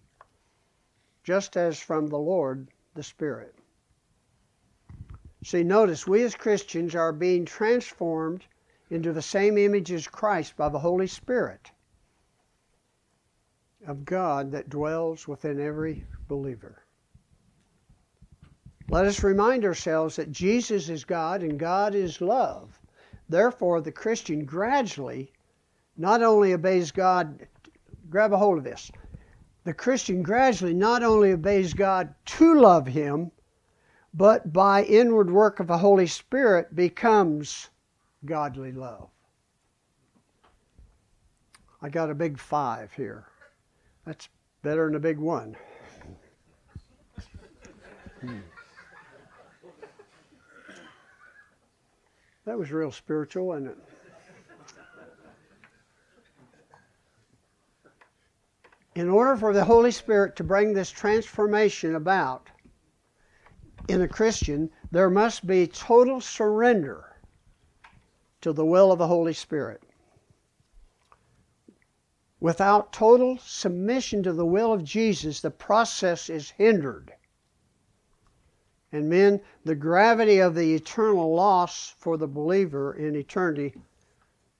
just 1.22 1.56
as 1.56 1.81
from 1.81 2.09
the 2.09 2.18
Lord 2.18 2.68
the 2.93 3.02
Spirit. 3.02 3.55
See, 5.43 5.64
notice 5.64 6.06
we 6.06 6.22
as 6.22 6.35
Christians 6.35 6.94
are 6.94 7.10
being 7.10 7.47
transformed 7.47 8.44
into 8.90 9.10
the 9.14 9.22
same 9.22 9.56
image 9.56 9.90
as 9.90 10.06
Christ 10.06 10.55
by 10.55 10.68
the 10.68 10.81
Holy 10.81 11.06
Spirit 11.06 11.70
of 13.86 14.05
God 14.05 14.51
that 14.52 14.68
dwells 14.68 15.26
within 15.26 15.59
every 15.59 16.05
believer. 16.28 16.84
Let 18.94 19.06
us 19.06 19.24
remind 19.24 19.64
ourselves 19.64 20.14
that 20.14 20.30
Jesus 20.30 20.88
is 20.88 21.04
God 21.04 21.42
and 21.42 21.58
God 21.58 21.96
is 21.96 22.20
love. 22.20 22.78
Therefore, 23.28 23.80
the 23.80 23.90
Christian 23.90 24.44
gradually 24.44 25.32
not 25.96 26.22
only 26.22 26.54
obeys 26.54 26.92
God, 26.92 27.44
grab 28.08 28.32
a 28.32 28.36
hold 28.36 28.56
of 28.56 28.62
this. 28.62 28.92
The 29.64 29.74
Christian 29.74 30.22
gradually 30.22 30.74
not 30.74 31.02
only 31.02 31.32
obeys 31.32 31.74
God 31.74 32.14
to 32.36 32.54
love 32.54 32.86
Him, 32.86 33.32
but 34.14 34.52
by 34.52 34.84
inward 34.84 35.28
work 35.28 35.58
of 35.58 35.66
the 35.66 35.78
Holy 35.78 36.06
Spirit 36.06 36.76
becomes 36.76 37.70
godly 38.24 38.70
love. 38.70 39.08
I 41.82 41.88
got 41.88 42.12
a 42.12 42.14
big 42.14 42.38
five 42.38 42.92
here. 42.92 43.26
That's 44.06 44.28
better 44.62 44.86
than 44.86 44.94
a 44.94 45.00
big 45.00 45.18
one. 45.18 45.56
Hmm. 48.20 48.38
That 52.44 52.58
was 52.58 52.70
real 52.70 52.92
spiritual, 52.92 53.46
wasn't 53.46 53.68
it? 53.68 53.78
In 58.94 59.08
order 59.08 59.36
for 59.36 59.52
the 59.52 59.64
Holy 59.64 59.90
Spirit 59.90 60.36
to 60.36 60.44
bring 60.44 60.72
this 60.72 60.90
transformation 60.90 61.96
about 61.96 62.48
in 63.88 64.02
a 64.02 64.08
Christian, 64.08 64.70
there 64.90 65.10
must 65.10 65.46
be 65.46 65.66
total 65.66 66.20
surrender 66.20 67.16
to 68.42 68.52
the 68.52 68.64
will 68.64 68.92
of 68.92 68.98
the 68.98 69.08
Holy 69.08 69.32
Spirit. 69.32 69.82
Without 72.40 72.92
total 72.92 73.38
submission 73.38 74.22
to 74.22 74.32
the 74.32 74.44
will 74.44 74.72
of 74.72 74.84
Jesus, 74.84 75.40
the 75.40 75.50
process 75.50 76.28
is 76.28 76.50
hindered. 76.50 77.14
And 78.94 79.08
men, 79.08 79.40
the 79.64 79.74
gravity 79.74 80.38
of 80.38 80.54
the 80.54 80.72
eternal 80.72 81.34
loss 81.34 81.96
for 81.98 82.16
the 82.16 82.28
believer 82.28 82.94
in 82.94 83.16
eternity 83.16 83.74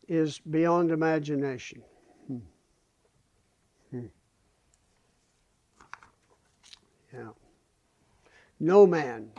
is 0.09 0.41
beyond 0.41 0.91
imagination. 0.91 1.81
Hmm. 2.27 2.39
Hmm. 3.93 4.07
Yeah. 7.13 7.29
No 8.59 8.89
man 8.89 9.31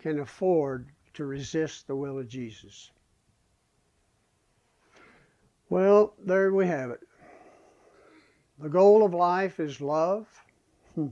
can 0.00 0.20
afford 0.20 0.88
to 1.14 1.24
resist 1.24 1.88
the 1.88 1.96
will 1.96 2.20
of 2.20 2.28
Jesus. 2.28 2.92
Well, 5.68 6.14
there 6.24 6.54
we 6.54 6.68
have 6.68 6.92
it. 6.92 7.00
The 8.60 8.68
goal 8.68 9.04
of 9.04 9.14
life 9.14 9.58
is 9.58 9.80
love. 9.80 10.28
Hmm 10.94 11.08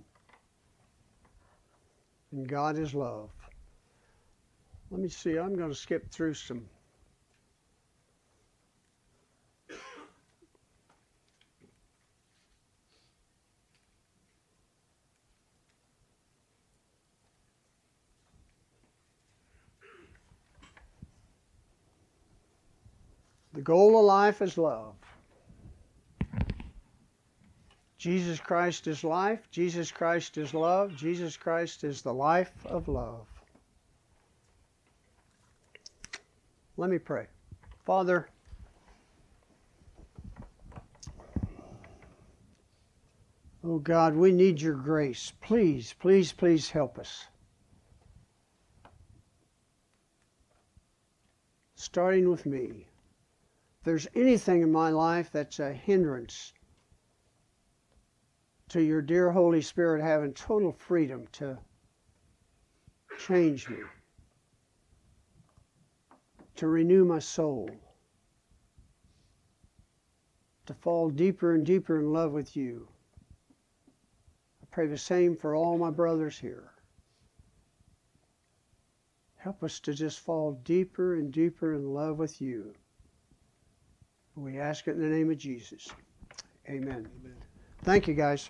and 2.32 2.48
God 2.48 2.78
is 2.78 2.94
love. 2.94 3.30
Let 4.90 5.00
me 5.00 5.08
see, 5.08 5.38
I'm 5.38 5.56
going 5.56 5.70
to 5.70 5.74
skip 5.74 6.10
through 6.10 6.34
some. 6.34 6.66
The 23.54 23.62
goal 23.62 23.98
of 23.98 24.04
life 24.06 24.42
is 24.42 24.58
love. 24.58 24.94
Jesus 28.02 28.40
Christ 28.40 28.88
is 28.88 29.04
life. 29.04 29.48
Jesus 29.52 29.92
Christ 29.92 30.36
is 30.36 30.54
love. 30.54 30.96
Jesus 30.96 31.36
Christ 31.36 31.84
is 31.84 32.02
the 32.02 32.12
life 32.12 32.50
of 32.66 32.88
love. 32.88 33.28
Let 36.76 36.90
me 36.90 36.98
pray. 36.98 37.28
Father, 37.84 38.28
oh 43.62 43.78
God, 43.78 44.16
we 44.16 44.32
need 44.32 44.60
your 44.60 44.74
grace. 44.74 45.32
Please, 45.40 45.94
please, 46.00 46.32
please 46.32 46.70
help 46.70 46.98
us. 46.98 47.26
Starting 51.76 52.28
with 52.28 52.46
me. 52.46 52.88
If 53.78 53.84
there's 53.84 54.08
anything 54.16 54.62
in 54.62 54.72
my 54.72 54.90
life 54.90 55.30
that's 55.30 55.60
a 55.60 55.72
hindrance, 55.72 56.52
to 58.72 58.80
your 58.80 59.02
dear 59.02 59.30
Holy 59.30 59.60
Spirit 59.60 60.02
having 60.02 60.32
total 60.32 60.72
freedom 60.72 61.26
to 61.32 61.58
change 63.18 63.68
me, 63.68 63.76
to 66.56 66.66
renew 66.66 67.04
my 67.04 67.18
soul, 67.18 67.68
to 70.64 70.72
fall 70.72 71.10
deeper 71.10 71.54
and 71.54 71.66
deeper 71.66 72.00
in 72.00 72.14
love 72.14 72.32
with 72.32 72.56
you. 72.56 72.88
I 74.62 74.66
pray 74.70 74.86
the 74.86 74.96
same 74.96 75.36
for 75.36 75.54
all 75.54 75.76
my 75.76 75.90
brothers 75.90 76.38
here. 76.38 76.70
Help 79.36 79.62
us 79.62 79.80
to 79.80 79.92
just 79.92 80.20
fall 80.20 80.52
deeper 80.64 81.16
and 81.16 81.30
deeper 81.30 81.74
in 81.74 81.92
love 81.92 82.16
with 82.16 82.40
you. 82.40 82.72
We 84.34 84.58
ask 84.58 84.88
it 84.88 84.92
in 84.92 85.00
the 85.02 85.14
name 85.14 85.30
of 85.30 85.36
Jesus. 85.36 85.90
Amen. 86.70 87.06
Amen. 87.20 87.36
Thank 87.82 88.08
you, 88.08 88.14
guys. 88.14 88.48